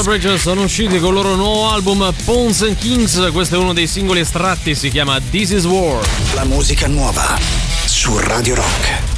Bridge 0.06 0.38
sono 0.38 0.61
usciti 0.61 0.99
con 0.99 1.10
il 1.10 1.15
loro 1.15 1.34
nuovo 1.34 1.72
album 1.72 2.14
Pawns 2.26 2.61
and 2.61 2.77
Kings. 2.77 3.32
Questo 3.32 3.56
è 3.56 3.57
uno 3.57 3.73
dei 3.73 3.88
singoli 3.88 4.19
estratti, 4.19 4.76
si 4.76 4.90
chiama 4.90 5.19
This 5.32 5.49
is 5.49 5.65
War. 5.65 6.06
La 6.36 6.44
musica 6.44 6.86
nuova 6.86 7.36
su 7.88 8.15
Radio 8.19 8.53
Rock. 8.53 9.14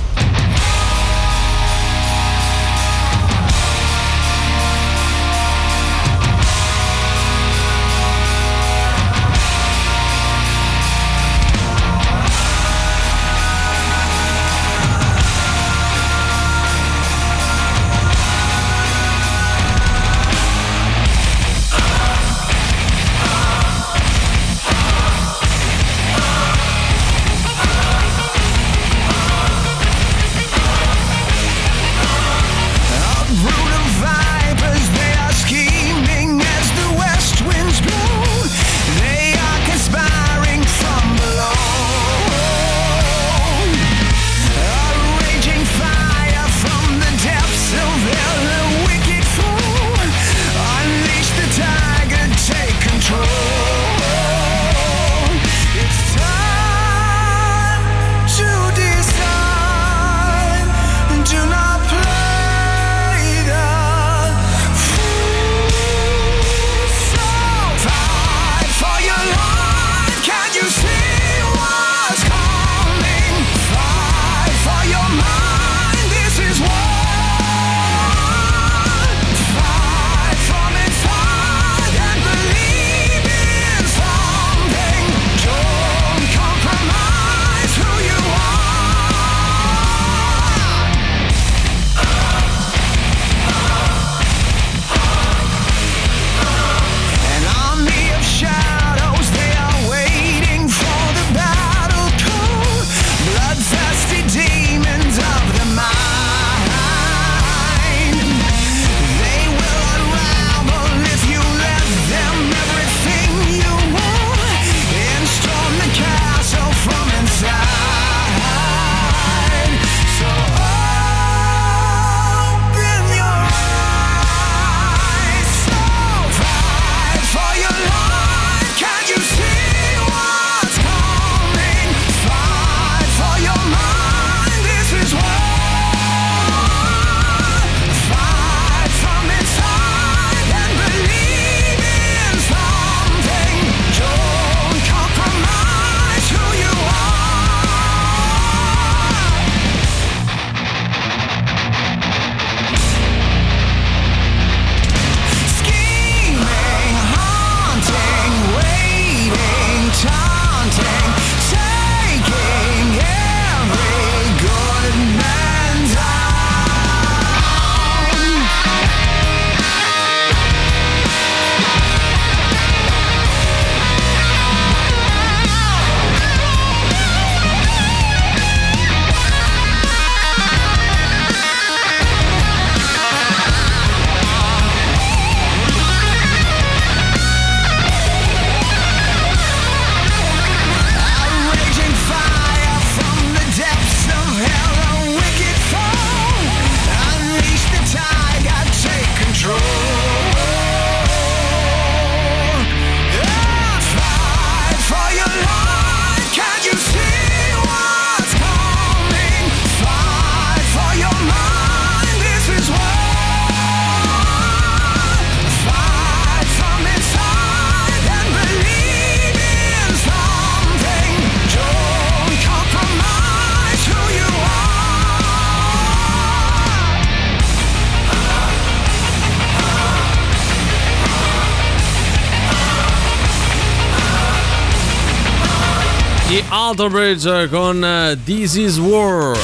Alter 236.68 236.89
Bridge 236.89 237.48
con 237.48 237.81
eh, 237.81 238.18
This 238.26 238.56
is 238.56 238.77
War. 238.77 239.38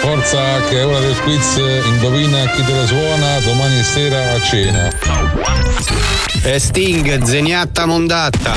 Forza 0.00 0.60
che 0.68 0.80
è 0.80 0.84
ora 0.84 0.98
del 0.98 1.16
quiz, 1.20 1.60
indovina 1.86 2.44
chi 2.50 2.64
te 2.64 2.72
la 2.72 2.86
suona 2.86 3.38
domani 3.38 3.84
sera 3.84 4.32
a 4.32 4.42
cena. 4.42 4.90
E 6.42 6.58
Sting, 6.58 7.22
zeniatta 7.22 7.86
mondatta. 7.86 8.56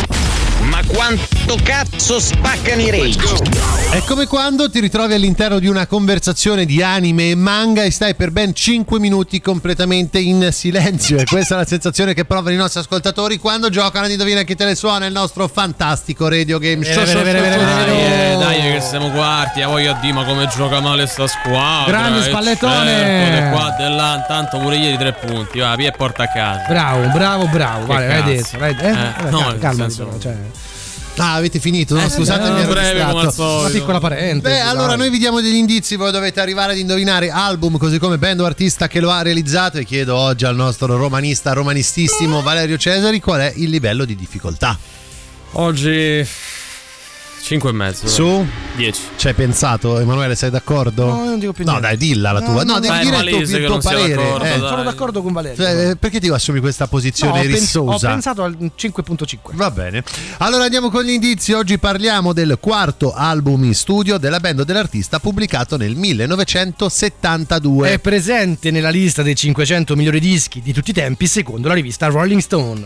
Ma 0.61 0.81
quanto 0.87 1.38
cazzo 1.55 2.19
spaccano 2.19 2.81
i 2.81 2.89
rage? 2.91 3.67
È 3.91 4.01
come 4.03 4.27
quando 4.27 4.69
ti 4.69 4.79
ritrovi 4.79 5.13
all'interno 5.13 5.57
di 5.59 5.67
una 5.67 5.87
conversazione 5.87 6.65
di 6.65 6.81
anime 6.83 7.31
e 7.31 7.35
manga 7.35 7.83
e 7.83 7.91
stai 7.91 8.13
per 8.15 8.31
ben 8.31 8.53
5 8.53 8.99
minuti 8.99 9.41
completamente 9.41 10.19
in 10.19 10.49
silenzio. 10.51 11.17
E 11.17 11.25
questa 11.25 11.55
è 11.55 11.57
la 11.57 11.65
sensazione 11.65 12.13
che 12.13 12.25
provano 12.25 12.53
i 12.53 12.57
nostri 12.57 12.81
ascoltatori 12.81 13.37
quando 13.37 13.69
giocano 13.69 14.05
ad 14.05 14.11
Indovina 14.11 14.43
chi 14.43 14.55
te 14.55 14.65
le 14.65 14.75
suona 14.75 15.05
il 15.07 15.13
nostro 15.13 15.47
fantastico 15.47 16.27
radio 16.27 16.59
game 16.59 16.83
show. 16.83 17.03
Dai, 17.03 17.13
eh, 17.13 18.35
dai, 18.37 18.61
che 18.73 18.81
siamo 18.81 19.09
quarti. 19.09 19.61
A 19.61 19.67
voglia 19.67 19.93
di 19.93 20.11
ma 20.11 20.23
come 20.25 20.47
gioca 20.55 20.79
male 20.79 21.07
sta 21.07 21.25
squadra. 21.27 21.85
Grande 21.87 22.19
eh, 22.19 22.23
spallettone. 22.23 22.91
certo, 22.91 23.57
qua, 23.57 23.75
di 23.77 23.95
là, 23.95 24.15
intanto 24.15 24.57
pure 24.59 24.75
ieri 24.77 24.97
tre 24.97 25.13
punti. 25.13 25.59
Va, 25.59 25.75
via 25.75 25.89
e 25.89 25.91
porta 25.97 26.23
a 26.23 26.27
casa. 26.27 26.65
Bravo, 26.67 27.07
bravo, 27.07 27.47
bravo. 27.47 27.81
Che 27.87 27.93
Vale, 27.93 28.07
l'hai 28.07 28.23
detto. 28.23 28.57
l'hai- 28.57 28.75
eh, 28.79 28.87
Eh, 28.89 28.93
vabbè, 28.93 29.29
no, 29.29 29.37
calma, 29.37 29.51
nel 29.51 29.59
calma, 29.59 29.89
senso- 29.89 30.17
cioè. 30.19 30.35
Ah, 31.21 31.33
avete 31.33 31.59
finito? 31.59 31.95
No, 31.95 32.03
Eh, 32.05 32.09
scusate, 32.09 32.47
beh, 32.47 32.51
mi 32.51 32.61
ero 32.61 32.71
breve 32.71 33.03
come 33.05 33.21
al 33.21 33.33
solito. 33.33 33.59
Una 33.59 33.69
piccola 33.69 33.99
parentesi. 33.99 34.53
Beh, 34.55 34.59
allora 34.61 34.87
dai. 34.87 34.97
noi 34.97 35.09
vi 35.09 35.17
diamo 35.17 35.41
degli 35.41 35.55
indizi, 35.55 35.95
voi 35.95 36.11
dovete 36.11 36.39
arrivare 36.39 36.71
ad 36.71 36.77
indovinare 36.77 37.29
album, 37.29 37.77
così 37.77 37.99
come 37.99 38.17
band 38.17 38.39
o 38.39 38.45
artista 38.45 38.87
che 38.87 38.99
lo 38.99 39.09
ha 39.11 39.21
realizzato 39.21 39.77
e 39.77 39.83
chiedo 39.85 40.15
oggi 40.15 40.45
al 40.45 40.55
nostro 40.55 40.95
romanista, 40.95 41.53
romanistissimo 41.53 42.41
Valerio 42.41 42.77
Cesari 42.77 43.19
qual 43.19 43.41
è 43.41 43.53
il 43.57 43.69
livello 43.69 44.05
di 44.05 44.15
difficoltà. 44.15 44.77
Oggi 45.53 46.25
5 47.49 47.67
e 47.67 47.73
mezzo. 47.73 48.07
Su? 48.07 48.45
10. 48.75 49.01
Ci 49.15 49.27
hai 49.27 49.33
pensato, 49.33 49.97
Emanuele, 49.99 50.35
sei 50.35 50.51
d'accordo? 50.51 51.05
No, 51.07 51.23
non 51.25 51.39
dico 51.39 51.51
più 51.51 51.65
No, 51.65 51.71
niente. 51.71 51.87
dai, 51.87 51.97
dilla 51.97 52.31
la 52.31 52.41
tua. 52.43 52.63
No, 52.63 52.73
no, 52.73 52.79
devi 52.79 52.93
no. 52.93 52.99
dire 53.01 53.17
il 53.17 53.47
tuo, 53.47 53.57
il 53.57 53.65
tuo 53.65 53.77
parere. 53.79 54.13
d'accordo, 54.13 54.45
eh. 54.45 54.57
Sono 54.59 54.83
d'accordo 54.83 55.21
con 55.23 55.33
Valerio. 55.33 55.63
Cioè, 55.63 55.95
perché 55.95 56.19
ti 56.19 56.27
assumi 56.29 56.59
questa 56.59 56.83
No, 56.83 56.89
posizione 56.91 57.39
ho, 57.39 57.41
pens- 57.41 57.75
ho 57.75 57.85
rissosa? 57.85 58.09
pensato 58.09 58.43
al 58.43 58.55
5.5. 58.75 59.55
Va 59.55 59.71
bene. 59.71 60.03
Allora 60.37 60.65
andiamo 60.65 60.91
con 60.91 61.01
gli 61.03 61.09
indizi. 61.09 61.53
Oggi 61.53 61.79
parliamo 61.79 62.33
del 62.33 62.55
quarto 62.61 63.13
album 63.15 63.63
in 63.63 63.73
studio 63.73 64.19
della 64.19 64.39
band 64.39 64.61
dell'artista 64.61 65.17
pubblicato 65.17 65.75
nel 65.75 65.95
1972. 65.95 67.93
È 67.93 67.97
presente 67.97 68.69
nella 68.69 68.91
lista 68.91 69.23
dei 69.23 69.35
500 69.35 69.95
migliori 69.95 70.19
dischi 70.19 70.61
di 70.61 70.71
tutti 70.71 70.91
i 70.91 70.93
tempi 70.93 71.25
secondo 71.25 71.67
la 71.67 71.73
rivista 71.73 72.05
Rolling 72.09 72.41
Stone. 72.41 72.85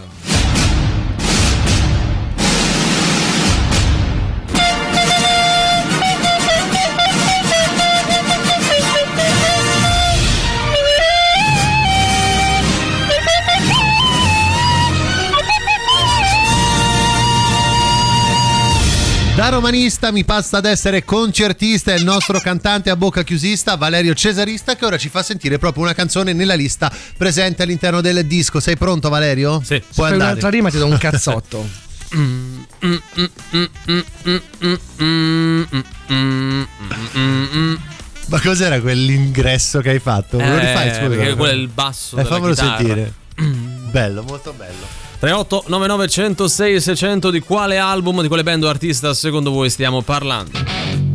Romanista 19.68 20.12
mi 20.12 20.26
passa 20.26 20.58
ad 20.58 20.66
essere 20.66 21.06
concertista 21.06 21.94
e 21.94 21.98
il 21.98 22.04
nostro 22.04 22.38
cantante 22.42 22.90
a 22.90 22.98
bocca 22.98 23.24
chiusista 23.24 23.78
Valerio 23.78 24.14
Cesarista 24.14 24.76
che 24.76 24.84
ora 24.84 24.98
ci 24.98 25.08
fa 25.08 25.24
sentire 25.24 25.58
proprio 25.58 25.84
una 25.84 25.94
canzone 25.94 26.34
nella 26.34 26.54
lista 26.54 26.92
presente 27.18 27.64
all'interno 27.64 28.02
del 28.02 28.26
disco. 28.26 28.60
Sei 28.60 28.76
pronto 28.76 29.08
Valerio? 29.08 29.60
Sì. 29.62 29.76
Se 29.76 29.80
Puoi 29.80 29.92
fai 29.94 30.12
andare. 30.12 30.30
un'altra 30.32 30.50
rima 30.50 30.70
ti 30.70 30.78
do 30.78 30.86
un 30.88 30.98
cazzotto. 30.98 31.66
Ma 38.28 38.40
cos'era 38.40 38.80
quell'ingresso 38.80 39.82
che 39.82 39.90
hai 39.92 40.00
fatto? 40.00 40.38
Me 40.38 40.50
lo 40.50 40.58
rifai, 40.58 40.88
Eh, 40.90 40.94
scusa? 40.94 41.08
quello 41.36 41.46
è 41.46 41.54
il 41.54 41.68
basso 41.68 42.18
Eh, 42.18 42.26
fammelo 42.26 42.54
chitarra. 42.54 42.78
sentire. 42.78 43.14
bello, 43.92 44.24
molto 44.24 44.54
bello. 44.54 45.03
38 45.24 45.64
99 45.68 46.10
106 46.10 46.82
600 46.82 47.32
di 47.32 47.40
quale 47.40 47.78
album, 47.78 48.22
di 48.22 48.28
quale 48.28 48.44
band 48.44 48.66
o 48.66 48.68
artista 48.68 49.14
secondo 49.14 49.52
voi 49.52 49.70
stiamo 49.70 50.02
parlando? 50.02 51.13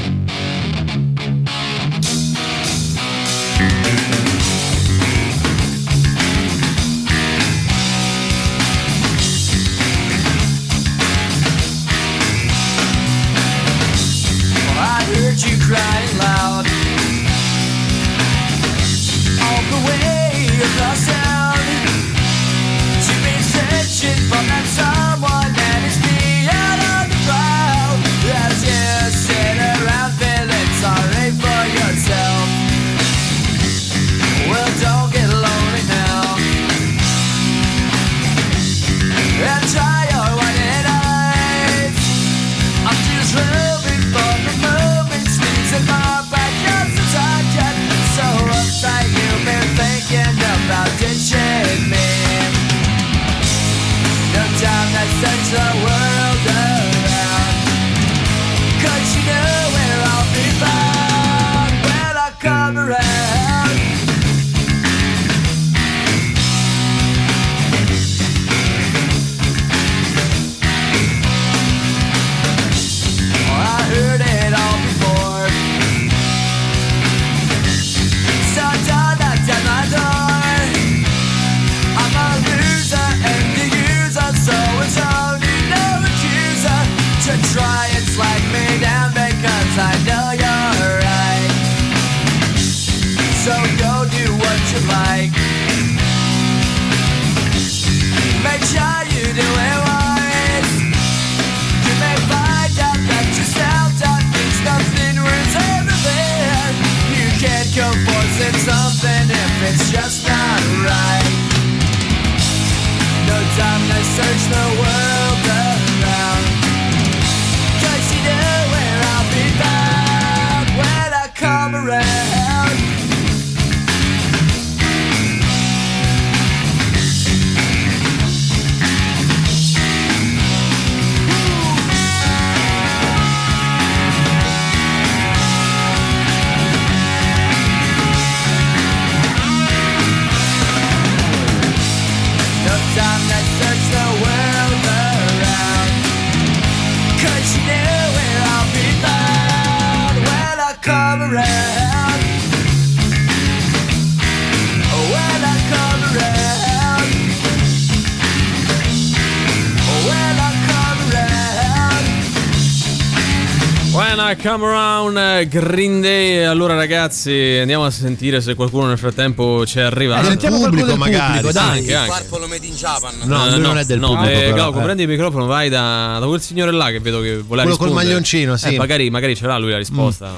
Come 164.37 164.65
around 164.67 165.17
eh, 165.17 165.49
Green 165.49 166.03
Day. 166.03 166.45
Allora 166.45 166.75
ragazzi, 166.75 167.57
andiamo 167.61 167.87
a 167.87 167.91
sentire 167.91 168.41
se 168.43 168.55
qualcuno 168.55 168.87
nel 168.87 168.99
frattempo 168.99 169.63
c'è 169.65 169.81
arrivato. 169.81 170.27
Eh, 170.27 170.29
sentiamo 170.29 170.59
qualcuno 170.59 170.85
del 170.85 170.95
pubblico, 170.97 171.51
dai. 171.53 171.79
Anche, 171.79 171.95
anche. 171.95 172.25
Purple 172.29 172.47
made 172.47 172.67
in 172.67 172.75
Japan. 172.75 173.15
No, 173.25 173.47
Eh, 173.47 173.51
lui 173.53 173.61
non 173.61 173.79
è 173.79 173.85
del 173.85 173.99
no, 173.99 174.09
pubblico, 174.09 174.31
eh, 174.33 174.41
però, 174.41 174.55
Glauco, 174.55 174.81
eh. 174.81 174.83
prendi 174.83 175.03
il 175.03 175.09
microfono, 175.09 175.47
vai 175.47 175.69
da, 175.71 176.19
da 176.21 176.27
quel 176.27 176.41
signore 176.43 176.73
là 176.73 176.91
che 176.91 177.01
vedo 177.01 177.21
che 177.21 177.37
vuole 177.39 177.63
Quello 177.63 177.77
col 177.77 177.87
rispondere. 177.87 178.05
maglioncino, 178.07 178.57
sì. 178.57 178.75
Eh, 178.75 178.77
magari, 178.77 179.09
magari 179.11 179.35
ce 179.35 179.47
l'ha 179.47 179.57
lui 179.59 179.71
la 179.71 179.79
risposta. 179.79 180.31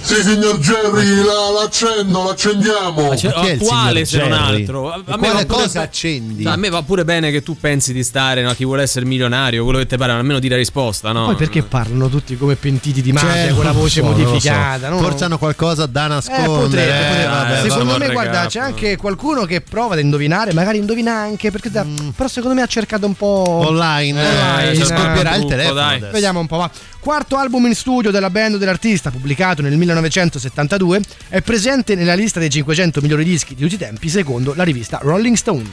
Sì, 0.00 0.22
signor 0.22 0.58
Jerry, 0.58 1.16
la, 1.16 1.60
l'accendo, 1.60 2.24
l'accendiamo. 2.24 3.08
Ma 3.08 3.14
il 3.14 3.58
quale 3.58 4.04
se 4.06 4.18
non 4.18 4.32
altro? 4.32 4.90
A, 4.90 4.94
a 4.94 4.98
me 4.98 5.04
quale 5.04 5.32
va 5.32 5.44
pure- 5.44 5.46
cosa 5.64 5.80
accendi? 5.82 6.44
A 6.46 6.56
me 6.56 6.70
va 6.70 6.82
pure 6.82 7.04
bene 7.04 7.30
che 7.30 7.42
tu 7.42 7.58
pensi 7.58 7.92
di 7.92 8.02
stare, 8.02 8.40
no? 8.42 8.54
Chi 8.54 8.64
vuole 8.64 8.82
essere 8.82 9.04
milionario, 9.04 9.64
quello 9.64 9.78
che 9.80 9.86
ti 9.86 9.96
pare, 9.98 10.12
ma 10.12 10.18
almeno 10.18 10.38
dire 10.38 10.56
risposta, 10.56 11.12
no? 11.12 11.26
Poi 11.26 11.34
perché 11.34 11.62
parlano 11.62 12.08
tutti 12.08 12.38
come 12.38 12.54
pentiti 12.56 13.02
di 13.02 13.12
mafia 13.12 13.46
Cioè, 13.48 13.54
con 13.54 13.64
la 13.64 13.72
voce 13.72 14.00
so, 14.00 14.06
lo 14.08 14.16
so. 14.16 14.22
modificata? 14.22 14.88
no? 14.88 14.98
Forse 14.98 15.24
hanno 15.24 15.36
qualcosa 15.38 15.84
da 15.84 16.04
Eh, 16.06 16.08
nascondere. 16.08 16.46
potrebbe, 16.48 16.90
eh, 16.90 17.06
potrebbe. 17.08 17.26
vabbè, 17.28 17.60
secondo 17.62 17.84
vabbè. 17.92 18.06
me, 18.06 18.12
guarda, 18.12 18.46
c'è 18.46 18.60
anche 18.60 18.96
qualcuno 18.96 19.44
che 19.44 19.60
prova 19.60 19.92
ad 19.94 20.00
indovinare, 20.00 20.54
magari 20.54 20.78
indovina 20.78 21.12
anche, 21.14 21.50
perché 21.50 21.70
da- 21.70 21.84
però 22.16 22.28
secondo 22.28 22.54
me 22.56 22.62
ha 22.62 22.66
cercato 22.66 23.04
un 23.04 23.14
po' 23.14 23.26
Online, 23.66 24.18
online, 24.26 24.70
eh, 24.70 24.74
ci 24.76 24.84
scoppierà 24.86 25.34
il 25.36 25.44
telefono 25.44 25.74
dai. 25.74 26.00
Vediamo 26.10 26.40
un 26.40 26.46
po', 26.46 26.56
va. 26.56 26.70
Quarto 27.00 27.36
album 27.36 27.66
in 27.66 27.74
studio 27.74 28.10
della 28.10 28.28
band 28.28 28.56
dell'artista, 28.56 29.10
pubblicato 29.10 29.62
nel 29.62 29.76
1972, 29.76 31.00
è 31.28 31.40
presente 31.42 31.94
nella 31.94 32.14
lista 32.14 32.38
dei 32.40 32.50
500 32.50 33.00
migliori 33.00 33.24
dischi 33.24 33.54
di 33.54 33.62
tutti 33.62 33.74
i 33.74 33.78
tempi, 33.78 34.08
secondo 34.08 34.52
la 34.54 34.64
rivista 34.64 34.98
Rolling 35.00 35.36
Stone. 35.36 35.70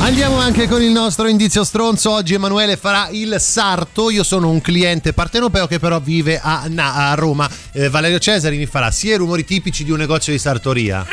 Andiamo 0.00 0.36
anche 0.38 0.68
con 0.68 0.82
il 0.82 0.90
nostro 0.90 1.28
indizio 1.28 1.64
stronzo. 1.64 2.10
Oggi 2.10 2.34
Emanuele 2.34 2.76
farà 2.76 3.08
il 3.10 3.36
sarto. 3.38 4.10
Io 4.10 4.22
sono 4.22 4.50
un 4.50 4.60
cliente 4.60 5.14
partenopeo 5.14 5.66
che 5.66 5.78
però 5.78 5.98
vive 5.98 6.38
a, 6.42 6.64
Na- 6.68 7.10
a 7.10 7.14
Roma. 7.14 7.48
Eh, 7.72 7.88
Valerio 7.88 8.18
Cesari 8.18 8.58
mi 8.58 8.66
farà 8.66 8.90
sia 8.90 9.14
i 9.14 9.16
rumori 9.16 9.44
tipici 9.46 9.82
di 9.82 9.90
un 9.90 9.98
negozio 9.98 10.32
di 10.32 10.38
sartoria. 10.38 11.06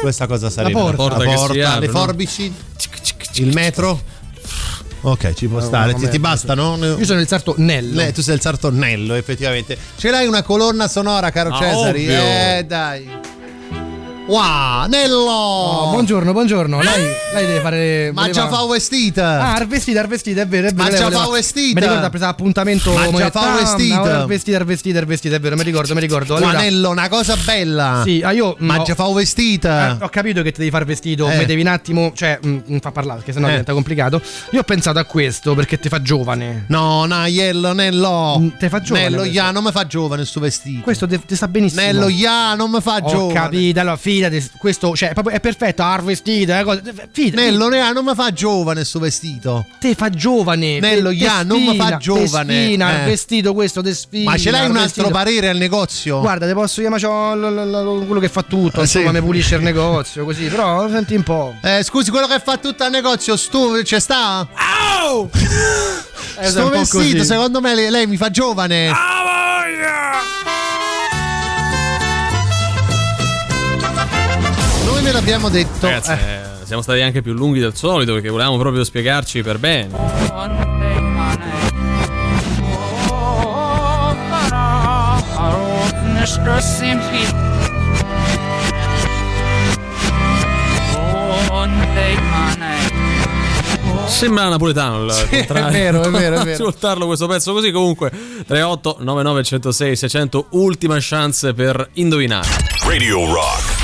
Questa 0.00 0.26
cosa 0.26 0.48
sarebbe 0.48 0.72
porta. 0.72 0.90
La 0.90 0.96
porta 0.96 1.18
La 1.18 1.34
porta, 1.34 1.68
apre, 1.72 1.80
le 1.80 1.92
no? 1.92 1.98
forbici, 1.98 2.52
il 3.34 3.52
metro. 3.52 4.00
Ok, 5.00 5.32
ci 5.34 5.46
può 5.46 5.60
stare. 5.60 5.94
Ti, 5.94 6.08
ti 6.08 6.18
bastano? 6.18 6.76
Io 6.76 7.04
sono 7.04 7.20
il 7.20 7.28
sarto 7.28 7.54
Nello. 7.56 8.00
Eh, 8.00 8.12
tu 8.12 8.20
sei 8.20 8.34
il 8.34 8.40
sartonnello, 8.40 9.14
effettivamente. 9.14 9.76
Ce 9.96 10.10
l'hai 10.10 10.26
una 10.26 10.42
colonna 10.42 10.88
sonora, 10.88 11.30
caro 11.30 11.50
Ah, 11.50 11.58
Cesari? 11.58 12.04
ovvio. 12.06 12.20
Eh, 12.20 12.64
dai. 12.66 13.10
Wow, 14.28 14.86
Nello! 14.88 15.16
Oh, 15.30 15.90
buongiorno, 15.92 16.32
buongiorno. 16.32 16.82
Lei, 16.82 17.02
lei 17.32 17.46
deve 17.46 17.60
fare. 17.60 18.10
Ma 18.12 18.28
già 18.28 18.46
fa 18.46 18.66
vestita! 18.66 19.40
Ah, 19.40 19.54
arvestita, 19.54 20.00
arvestita, 20.00 20.42
è 20.42 20.46
vero, 20.46 20.66
è 20.68 20.72
vero. 20.74 20.90
Ma 20.90 20.94
già 20.94 21.10
fa 21.10 21.30
vestita. 21.30 21.80
Mi 21.80 21.86
ricordo, 21.86 22.04
ha 22.06 22.10
preso 22.10 22.24
appuntamento. 22.26 22.92
Ma 22.92 23.10
già 23.10 23.30
fa 23.30 23.54
vestita. 23.54 24.02
Ah, 24.02 24.20
Arvestita, 24.20 24.58
arvestita, 24.58 24.98
arvestita, 24.98 25.36
è 25.36 25.40
vero, 25.40 25.56
mi 25.56 25.62
ricordo, 25.62 25.94
mi 25.94 26.00
ricordo. 26.00 26.36
Allora, 26.36 26.58
Anello, 26.58 26.90
una 26.90 27.08
cosa 27.08 27.36
bella! 27.42 28.02
Sì, 28.04 28.20
ah, 28.22 28.32
io. 28.32 28.54
Ma 28.58 28.82
già 28.82 28.94
fa 28.94 29.10
vestita! 29.10 29.96
eh, 29.98 30.04
ho 30.04 30.08
capito 30.10 30.42
che 30.42 30.52
ti 30.52 30.58
devi 30.58 30.70
far 30.70 30.84
vestito, 30.84 31.30
Eh. 31.30 31.38
mi 31.38 31.46
devi 31.46 31.62
un 31.62 31.68
attimo, 31.68 32.12
cioè, 32.14 32.38
mm, 32.46 32.58
non 32.66 32.80
fa 32.80 32.90
parlare, 32.92 33.16
perché 33.20 33.32
sennò 33.32 33.46
Eh. 33.46 33.50
diventa 33.50 33.72
complicato. 33.72 34.20
Io 34.50 34.60
ho 34.60 34.64
pensato 34.64 34.98
a 34.98 35.04
questo 35.04 35.54
perché 35.54 35.78
ti 35.78 35.88
fa 35.88 36.02
giovane. 36.02 36.66
No, 36.68 37.06
no, 37.06 37.24
Iello, 37.24 37.72
Nello! 37.72 38.36
Mm, 38.38 38.48
te 38.58 38.68
fa 38.68 38.82
giovane 38.82 39.08
Nello, 39.08 39.24
ya, 39.24 39.50
non 39.52 39.64
mi 39.64 39.70
fa 39.72 39.86
giovane 39.86 40.26
sto 40.26 40.38
vestito. 40.40 40.82
Questo 40.82 41.06
ti 41.06 41.18
sta 41.34 41.48
benissimo. 41.48 41.80
Nello, 41.80 42.08
ya, 42.08 42.54
non 42.56 42.70
mi 42.70 42.82
fa 42.82 42.96
Ho 43.02 43.08
giovane. 43.08 43.32
capito, 43.32 43.80
allora 43.80 43.96
fidati, 44.26 44.50
questo, 44.58 44.94
cioè, 44.96 45.12
proprio 45.12 45.36
è 45.36 45.40
perfetto, 45.40 45.82
arvestita, 45.82 46.58
eh, 46.60 46.64
cosa- 46.64 46.80
fidati. 47.12 47.30
Nello, 47.34 47.72
ya, 47.72 47.92
non 47.92 48.04
mi 48.04 48.14
fa 48.14 48.32
giovane 48.32 48.84
sto 48.84 48.98
vestito. 48.98 49.66
te 49.80 49.94
fa 49.94 50.10
giovane. 50.10 50.80
Nello, 50.80 51.10
te- 51.10 51.14
ya, 51.16 51.42
non 51.42 51.62
mi 51.62 51.76
fa 51.76 51.96
giovane. 51.96 52.64
sfina, 52.64 53.02
Eh. 53.02 53.06
vestito 53.06 53.54
questo, 53.54 53.82
te 53.82 53.94
sfina. 53.94 54.30
Ma 54.30 54.36
ce 54.36 54.50
l'hai 54.50 54.60
un 54.68 54.76
altro 54.76 54.82
vestito- 54.82 55.08
parere 55.10 55.48
al 55.48 55.56
negozio? 55.56 56.20
Guarda, 56.20 56.46
te 56.46 56.52
posso 56.54 56.80
chiamare 56.80 57.02
c'ho 57.02 57.34
l- 57.34 57.40
l- 57.54 58.00
l- 58.00 58.04
quello 58.06 58.20
che 58.20 58.28
fa 58.28 58.42
tutto, 58.42 58.82
Eh, 58.82 58.86
sì. 58.86 58.98
insomma, 58.98 59.18
mi 59.18 59.24
pulisce 59.24 59.54
il 59.56 59.62
negozio, 59.62 60.24
così, 60.24 60.44
però 60.46 60.88
senti 60.88 61.14
un 61.14 61.22
po'. 61.22 61.54
Eh, 61.62 61.82
scusi, 61.82 62.10
quello 62.10 62.26
che 62.26 62.40
fa 62.42 62.56
tutto 62.56 62.84
al 62.84 62.90
negozio, 62.90 63.36
stu, 63.36 63.80
c'è 63.82 64.00
sta? 64.00 64.46
Au! 65.02 65.28
Eh, 66.40 66.50
Sto 66.50 66.68
vestito, 66.68 67.16
così. 67.16 67.24
secondo 67.24 67.60
me 67.60 67.74
lei, 67.74 67.90
lei 67.90 68.06
mi 68.06 68.16
fa 68.16 68.30
giovane. 68.30 68.86
Noi 68.90 68.96
ve 75.08 75.12
l'abbiamo 75.12 75.48
detto. 75.48 75.86
Ragazzi, 75.86 76.10
eh. 76.10 76.14
eh, 76.14 76.66
siamo 76.66 76.82
stati 76.82 77.00
anche 77.00 77.22
più 77.22 77.32
lunghi 77.32 77.60
del 77.60 77.74
solito 77.74 78.12
perché 78.12 78.28
volevamo 78.28 78.58
proprio 78.58 78.84
spiegarci 78.84 79.42
per 79.42 79.58
bene. 79.58 79.88
Sembra 94.06 94.48
napoletano 94.48 95.04
il 95.04 95.12
Sì, 95.12 95.28
contrario. 95.28 95.66
è 95.68 95.70
vero, 95.70 96.02
è 96.02 96.10
vero, 96.10 96.36
è 96.40 96.44
vero. 96.44 96.52
Ascoltarlo 96.52 97.06
questo 97.06 97.26
pezzo 97.26 97.52
così 97.52 97.70
comunque 97.70 98.10
38 98.46 98.96
99 99.00 99.42
106 99.44 99.96
600 99.96 100.46
ultima 100.50 100.96
chance 100.98 101.52
per 101.54 101.88
indovinare. 101.94 102.48
Radio 102.86 103.24
Rock. 103.32 103.77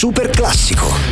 Super 0.00 0.30
classico. 0.30 1.09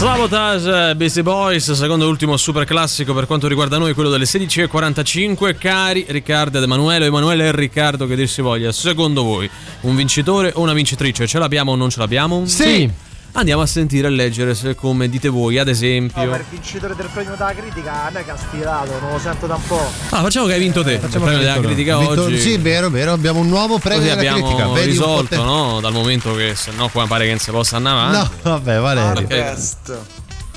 Sabotage 0.00 0.96
Beastie 0.96 1.22
Boys, 1.22 1.72
secondo 1.72 2.06
e 2.06 2.08
ultimo 2.08 2.38
super 2.38 2.64
classico 2.64 3.12
per 3.12 3.26
quanto 3.26 3.46
riguarda 3.46 3.76
noi, 3.76 3.92
quello 3.92 4.08
delle 4.08 4.24
16.45. 4.24 5.58
Cari 5.58 6.06
Riccardo 6.08 6.56
ed 6.56 6.64
Emanuele, 6.64 7.04
Emanuele 7.04 7.48
e 7.48 7.52
Riccardo 7.52 8.06
che 8.06 8.16
dir 8.16 8.26
si 8.26 8.40
voglia, 8.40 8.72
secondo 8.72 9.22
voi 9.22 9.50
un 9.80 9.94
vincitore 9.94 10.52
o 10.54 10.62
una 10.62 10.72
vincitrice? 10.72 11.26
Ce 11.26 11.38
l'abbiamo 11.38 11.72
o 11.72 11.76
non 11.76 11.90
ce 11.90 11.98
l'abbiamo? 11.98 12.46
Sì. 12.46 12.90
Andiamo 13.32 13.62
a 13.62 13.66
sentire 13.66 14.08
e 14.08 14.10
leggere 14.10 14.54
se 14.54 14.74
come 14.74 15.08
dite 15.08 15.28
voi, 15.28 15.58
ad 15.58 15.68
esempio. 15.68 16.24
No, 16.24 16.30
per 16.30 16.44
vincitore 16.50 16.94
del 16.96 17.08
premio 17.12 17.36
della 17.36 17.54
critica, 17.54 18.06
a 18.06 18.10
me 18.10 18.24
che 18.24 18.30
ha 18.30 18.34
aspirato, 18.34 18.98
non 19.00 19.12
lo 19.12 19.18
sento 19.18 19.46
da 19.46 19.54
un 19.54 19.66
po'. 19.66 19.90
Ah, 20.10 20.20
facciamo 20.22 20.46
che 20.46 20.54
hai 20.54 20.58
vinto 20.58 20.82
te. 20.82 20.98
Facciamo 20.98 21.24
il 21.26 21.30
premio 21.30 21.46
della 21.46 21.60
critica. 21.60 21.98
Vinto- 21.98 22.22
oggi. 22.22 22.40
Sì, 22.40 22.56
vero, 22.58 22.90
vero, 22.90 23.12
abbiamo 23.12 23.38
un 23.40 23.48
nuovo 23.48 23.78
premio 23.78 24.02
Così 24.02 24.14
della 24.16 24.32
abbiamo 24.32 24.46
critica. 24.48 24.68
Po' 24.68 24.82
risolto, 24.82 25.42
no? 25.44 25.80
Dal 25.80 25.92
momento 25.92 26.34
che 26.34 26.54
se 26.56 26.72
no 26.72 26.88
qua 26.88 27.06
pare 27.06 27.24
che 27.24 27.30
non 27.30 27.38
si 27.38 27.50
possa 27.50 27.76
andare 27.76 27.96
avanti. 27.98 28.34
No, 28.42 28.50
vabbè, 28.50 28.78
Valerio. 28.80 29.20
Harvest. 29.20 29.98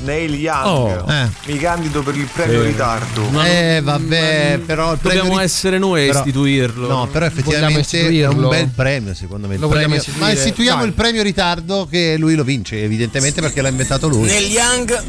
Neil 0.04 0.34
Young. 0.36 0.66
Oh. 0.66 1.12
Eh. 1.12 1.28
Mi 1.46 1.58
candido 1.58 2.02
per 2.04 2.16
il 2.16 2.28
premio 2.32 2.62
Eh. 2.62 2.66
ritardo. 2.68 3.30
Eh, 3.44 3.80
vabbè, 3.84 4.60
però 4.66 4.96
Dobbiamo 5.02 5.38
ri- 5.38 5.44
essere 5.44 5.78
noi 5.78 6.10
a 6.10 6.14
istituirlo. 6.14 6.88
No, 6.88 7.08
però 7.08 7.26
effettivamente 7.26 8.08
è 8.08 8.28
un 8.28 8.48
bel 8.50 8.70
premio, 8.74 9.14
secondo 9.14 9.48
me. 9.48 9.56
Lo 9.58 9.68
vogliamo 9.68 9.96
premio- 9.96 9.98
istituire? 9.98 10.26
Ma 10.26 10.32
istituiamo 10.32 10.80
Dai. 10.80 10.88
il 10.88 10.94
premio 10.94 11.24
ritardo 11.24 11.88
che 11.90 12.16
lui 12.18 12.36
lo 12.36 12.44
vince, 12.44 12.84
evidentemente 12.84 13.42
perché 13.42 13.62
l'ha 13.62 13.70
inventato 13.70 14.08
lui. 14.08 14.28
Neil 14.28 14.52
Young 14.52 15.04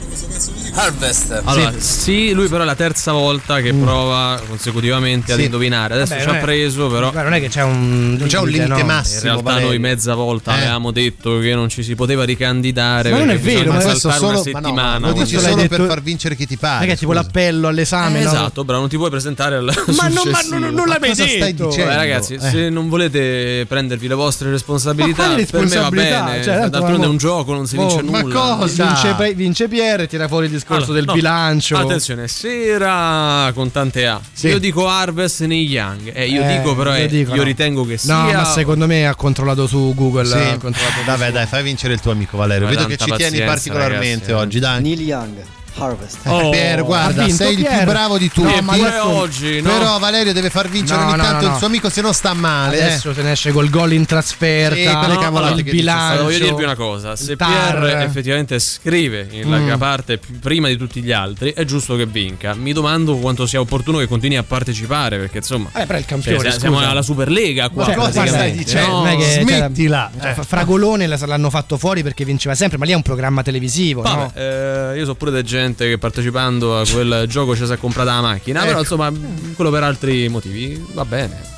Harvest. 0.75 1.41
Allora, 1.45 1.73
sì. 1.79 2.33
lui 2.33 2.49
però 2.49 2.63
è 2.63 2.67
la 2.67 2.75
terza 2.75 3.13
volta 3.13 3.61
che 3.61 3.73
prova 3.73 4.41
consecutivamente 4.49 5.33
ad 5.33 5.39
Sì. 5.39 5.45
indovinare. 5.47 5.95
Adesso 5.95 6.11
Vabbè, 6.11 6.21
ci 6.21 6.27
non 6.29 6.37
ha 6.37 6.41
preso, 6.41 6.89
però. 6.89 7.11
Guarda, 7.11 7.23
non 7.31 7.35
è 7.39 7.41
che 7.41 7.49
c'è 7.49 7.63
un 7.63 8.17
Non 8.19 8.29
c'è 8.29 8.39
un 8.39 8.49
limite 8.49 8.67
no? 8.81 8.85
massimo. 8.85 9.17
In 9.19 9.23
realtà 9.25 9.43
Valerio. 9.43 9.69
noi 9.69 9.79
mezza 9.79 10.15
volta 10.15 10.53
Eh. 10.53 10.61
avevamo 10.61 10.91
detto 10.91 11.39
che 11.39 11.55
non 11.55 11.69
ci 11.69 11.83
si 11.83 11.95
poteva 11.95 12.25
ricandidare. 12.25 13.11
Ma 13.11 13.19
non 13.19 13.31
è 13.31 13.39
vero, 13.39 13.73
ma 13.73 13.83
una 13.85 13.95
solo- 13.95 14.43
ma 14.53 14.61
no, 14.61 14.73
settimana. 14.85 15.07
lo 15.09 15.13
dici 15.13 15.35
solo 15.37 15.57
l'hai 15.57 15.69
per 15.69 15.79
detto- 15.79 15.91
far 15.91 16.03
vincere 16.03 16.37
chi 16.37 16.47
ti 16.47 16.57
pare. 16.57 16.87
è 16.87 16.97
tipo 16.97 17.11
scusa. 17.13 17.23
l'appello 17.23 17.69
all'esame, 17.69 18.21
Eh, 18.21 18.25
no? 18.25 18.29
Esatto, 18.31 18.65
però 18.65 18.79
non 18.79 18.89
ti 18.89 18.97
puoi 18.97 19.11
presentare 19.11 19.57
al 19.57 19.65
Ma 19.65 20.09
non- 20.09 20.29
ma 20.31 20.41
non- 20.59 20.75
non 20.75 20.87
l'hai 20.87 20.99
mai 21.01 21.15
stai 21.15 21.39
detto. 21.39 21.67
dicendo? 21.69 21.85
Vabbè, 21.91 21.95
ragazzi, 21.97 22.35
Eh. 22.35 22.41
se 22.41 22.69
non 22.71 22.89
volete 22.89 23.65
prendervi 23.69 24.07
le 24.09 24.15
vostre 24.15 24.51
responsabilità, 24.51 25.29
Ma 25.29 25.35
per 25.51 25.67
me 25.67 25.77
va 25.77 25.89
bene. 25.91 26.43
Cioè, 26.43 26.55
tanto, 26.55 26.69
D'altronde 26.71 26.99
ma- 26.99 27.05
è 27.05 27.09
un 27.09 27.17
gioco, 27.17 27.53
non 27.55 27.67
si 27.67 27.77
Oh, 27.77 27.87
vince 27.87 28.03
ma 28.03 28.21
nulla. 28.21 28.35
cosa? 28.57 28.85
Vince, 29.15 29.35
vince 29.35 29.69
Pierre 29.69 30.07
tira 30.07 30.29
fuori 30.29 30.47
il 30.47 30.53
discorso 30.53 30.85
Allora, 30.85 30.99
del 30.99 31.05
no. 31.07 31.13
bilancio. 31.15 31.77
Attenzione, 31.77 32.29
sera 32.29 33.51
con 33.55 33.71
tante 33.71 34.07
A. 34.07 34.21
Sì. 34.33 34.49
Io 34.49 34.59
dico 34.59 34.89
Harvest 34.89 35.43
nei 35.45 35.65
Young. 35.67 36.11
Eh, 36.15 36.29
io 36.29 36.43
Eh, 36.43 36.57
dico, 36.59 36.75
però, 36.75 36.95
io 36.97 37.09
dico 37.09 37.31
io 37.31 37.37
no. 37.37 37.43
ritengo 37.43 37.87
che 37.87 37.97
sia. 37.99 38.15
No, 38.15 38.33
ma 38.33 38.45
secondo 38.45 38.87
me 38.87 39.07
ha 39.07 39.15
controllato 39.15 39.67
su 39.67 39.93
Google. 39.95 40.27
Sì. 40.27 40.33
ha 40.35 40.59
controllato 40.59 41.03
Vabbè, 41.07 41.33
dai, 41.33 41.47
fai 41.47 41.63
vincere 41.63 41.95
il 41.95 42.01
tuo 42.01 42.11
amico 42.13 42.37
Valerio. 42.37 42.65
Ma 42.67 42.71
Vedo 42.71 42.87
che 42.87 42.97
ci 42.97 43.11
tieni 43.17 43.41
particolarmente 43.43 44.27
ragazzi, 44.27 44.31
eh. 44.31 44.35
oggi, 44.35 44.59
dai. 44.59 44.74
Neil 44.81 45.01
Young 45.01 45.64
Harvest. 45.77 46.19
Eh, 46.25 46.49
Pier, 46.51 46.83
guarda, 46.85 47.29
sei 47.29 47.51
il 47.51 47.57
più 47.57 47.65
Pier. 47.65 47.85
bravo 47.85 48.19
di 48.19 48.31
tutti. 48.31 48.55
No, 48.55 48.63
ma 48.63 48.73
adesso- 48.75 49.09
oggi, 49.09 49.61
no? 49.61 49.71
Però 49.77 49.99
Valerio 49.99 50.33
deve 50.33 50.51
far 50.51 50.69
vincere 50.69 51.01
No, 51.01 51.07
ogni 51.09 51.17
no, 51.17 51.23
tanto 51.23 51.47
no, 51.47 51.53
il 51.53 51.59
suo 51.59 51.67
amico, 51.67 51.89
se 51.91 52.01
no 52.01 52.13
sta 52.13 52.33
male. 52.35 52.79
eh. 52.79 52.83
Adesso 52.85 53.13
se 53.15 53.23
ne 53.23 53.33
esce 53.33 53.51
col 53.53 53.69
gol 53.71 53.93
in 53.93 54.05
trasferta. 54.07 54.75
Sì, 54.77 55.09
no, 55.13 55.19
cavolate 55.19 55.61
il 55.61 55.65
bilancio. 55.65 56.05
Allora, 56.13 56.23
voglio 56.25 56.39
dirvi 56.45 56.63
una 56.65 56.75
cosa: 56.77 57.17
se 57.17 57.37
tar. 57.37 57.79
Pierre 57.81 58.03
effettivamente 58.05 58.59
scrive 58.59 59.27
in 59.31 59.51
larga 59.51 59.77
Mm. 59.77 59.79
parte 59.79 60.21
prima 60.41 60.69
di 60.69 60.77
tutti 60.77 61.03
gli 61.03 61.13
altri, 61.13 61.53
è 61.53 61.65
giusto 61.65 61.97
che 61.97 62.07
vinca. 62.07 62.55
Mi 62.55 62.73
domando 62.73 63.17
quanto 63.17 63.47
sia 63.47 63.61
opportuno 63.61 63.99
che 63.99 64.07
continui 64.07 64.37
a 64.37 64.43
partecipare, 64.43 65.19
perché 65.19 65.39
insomma. 65.39 65.69
Eh, 65.75 65.87
però 65.87 65.95
è 65.99 66.01
il 66.01 66.07
campione. 66.07 66.39
cioè, 66.51 66.59
siamo 66.59 66.79
alla 66.79 67.03
Superlega 67.03 67.69
qua. 67.71 67.85
Cioè, 67.85 67.95
praticamente, 67.95 68.63
guarda, 68.63 68.81
no? 68.81 68.87
cioè, 68.87 68.87
non 68.93 69.07
è 69.09 69.17
che- 69.17 69.33
cioè, 69.33 69.43
Smettila. 69.43 70.11
cioè, 70.21 70.31
Eh. 70.31 70.35
Fra- 70.35 70.43
Fragolone 70.45 71.07
l'hanno 71.07 71.51
fatto 71.51 71.77
fuori 71.79 72.03
perché 72.03 72.25
vinceva 72.25 72.55
sempre, 72.55 72.79
ma 72.79 72.85
lì 72.85 72.93
è 72.93 72.95
un 72.95 73.03
programma 73.03 73.43
televisivo, 73.43 74.03
no? 74.03 74.15
Vabbè, 74.33 74.93
eh, 74.95 74.99
io 74.99 75.05
so 75.05 75.15
pure 75.15 75.31
di 75.33 75.39
gente 75.65 75.89
che 75.89 75.99
partecipando 75.99 76.79
a 76.79 76.85
quel 76.87 77.25
gioco 77.29 77.57
ci 77.57 77.67
si 77.67 77.73
è 77.73 77.79
comprata 77.79 78.15
la 78.15 78.21
macchina, 78.21 78.61
però 78.61 78.73
Ecco. 78.73 78.81
insomma, 78.81 79.13
quello 79.55 79.71
per 79.71 79.83
altri 79.83 80.29
motivi 80.29 80.85
va 80.93 81.05
bene. 81.05 81.53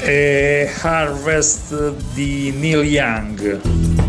E 0.00 0.70
Harvest 0.80 1.92
di 2.14 2.52
Neil 2.52 2.84
Young. 2.84 4.07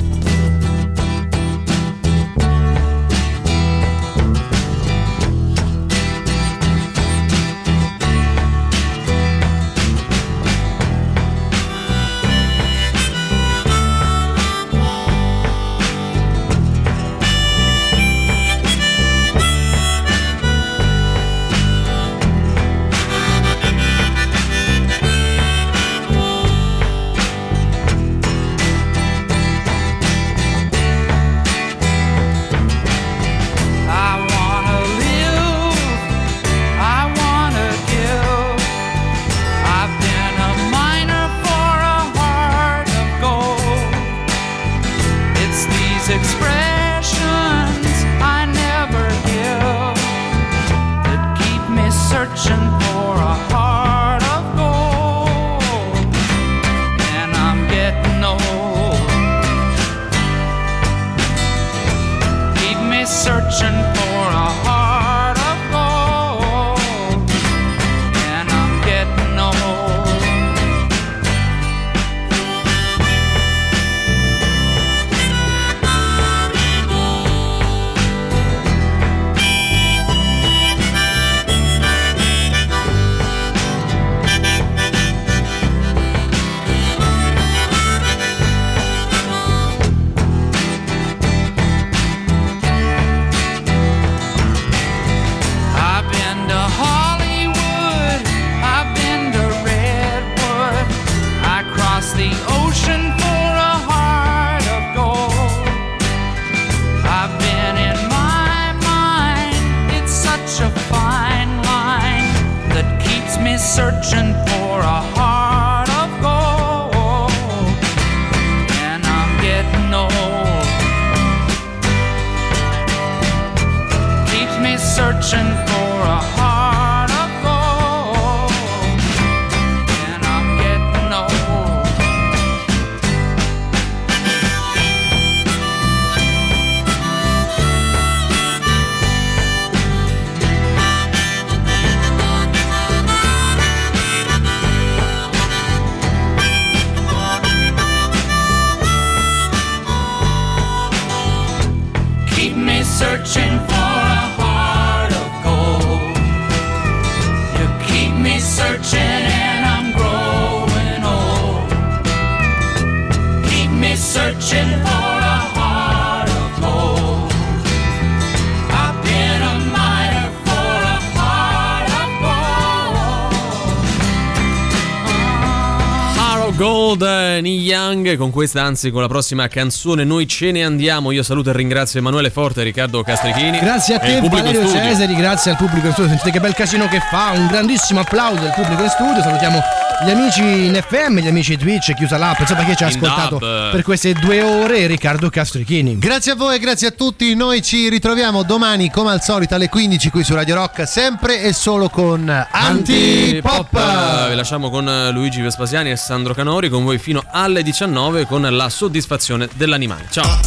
Con 178.17 178.31
questa 178.31 178.63
anzi 178.63 178.91
con 178.91 179.01
la 179.01 179.07
prossima 179.07 179.47
canzone 179.47 180.03
noi 180.03 180.27
ce 180.27 180.51
ne 180.51 180.63
andiamo. 180.63 181.11
Io 181.11 181.23
saluto 181.23 181.49
e 181.49 181.53
ringrazio 181.53 181.99
Emanuele 181.99 182.29
Forte 182.29 182.61
e 182.61 182.63
Riccardo 182.63 183.03
Castrichini. 183.03 183.59
Grazie 183.59 183.95
a 183.95 183.99
te 183.99 184.21
Valerio. 184.27 184.67
Cesari, 184.67 185.15
grazie 185.15 185.51
al 185.51 185.57
pubblico 185.57 185.87
in 185.87 185.93
studio. 185.93 186.09
Sentite 186.09 186.31
che 186.31 186.39
bel 186.39 186.53
casino 186.53 186.87
che 186.87 186.99
fa, 186.99 187.31
un 187.35 187.47
grandissimo 187.47 187.99
applauso 187.99 188.43
al 188.43 188.53
pubblico 188.53 188.83
in 188.83 188.89
studio. 188.89 189.21
Salutiamo 189.21 189.88
gli 190.05 190.09
amici 190.09 190.41
in 190.41 190.73
FM, 190.81 191.19
gli 191.19 191.27
amici 191.27 191.57
Twitch, 191.57 191.93
chiusa 191.93 192.17
l'app, 192.17 192.39
insomma 192.39 192.63
chi 192.63 192.75
ci 192.75 192.83
ha 192.83 192.87
ascoltato 192.87 193.37
dub. 193.37 193.71
per 193.71 193.81
queste 193.83 194.13
due 194.13 194.41
ore, 194.41 194.87
Riccardo 194.87 195.29
Castrichini. 195.29 195.97
Grazie 195.97 196.31
a 196.31 196.35
voi 196.35 196.57
grazie 196.59 196.87
a 196.87 196.91
tutti. 196.91 197.35
Noi 197.35 197.61
ci 197.61 197.89
ritroviamo 197.89 198.43
domani 198.43 198.89
come 198.89 199.11
al 199.11 199.21
solito 199.21 199.55
alle 199.55 199.67
15 199.67 200.09
qui 200.09 200.23
su 200.23 200.33
Radio 200.33 200.55
Rock, 200.55 200.87
sempre 200.87 201.41
e 201.41 201.51
solo 201.53 201.89
con 201.89 202.29
Antipop. 202.51 203.73
Eh, 203.75 204.29
Vi 204.29 204.35
lasciamo 204.35 204.69
con 204.69 205.09
Luigi 205.11 205.41
Vespasiani 205.41 205.91
e 205.91 205.95
Sandro 205.97 206.33
Canori 206.33 206.69
con 206.69 206.83
voi 206.85 206.97
fino 206.97 207.23
alle 207.31 207.61
19 207.61 208.25
con 208.25 208.41
la 208.49 208.69
soddisfazione 208.69 209.49
dell'animale. 209.53 210.05
Ciao. 210.09 210.39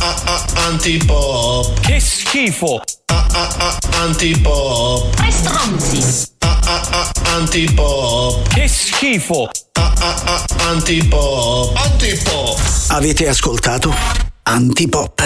Antipop. 0.66 1.78
Che 1.80 2.00
schifo. 2.00 2.80
Antipop. 4.00 5.14
Tre 5.14 5.30
stronzi. 5.30 6.40
Antipop. 7.24 8.48
Che 8.48 8.68
schifo. 8.68 9.48
Antipop. 10.58 11.76
Antipop. 11.76 12.58
Avete 12.88 13.28
ascoltato 13.28 13.94
Antipop. 14.42 15.22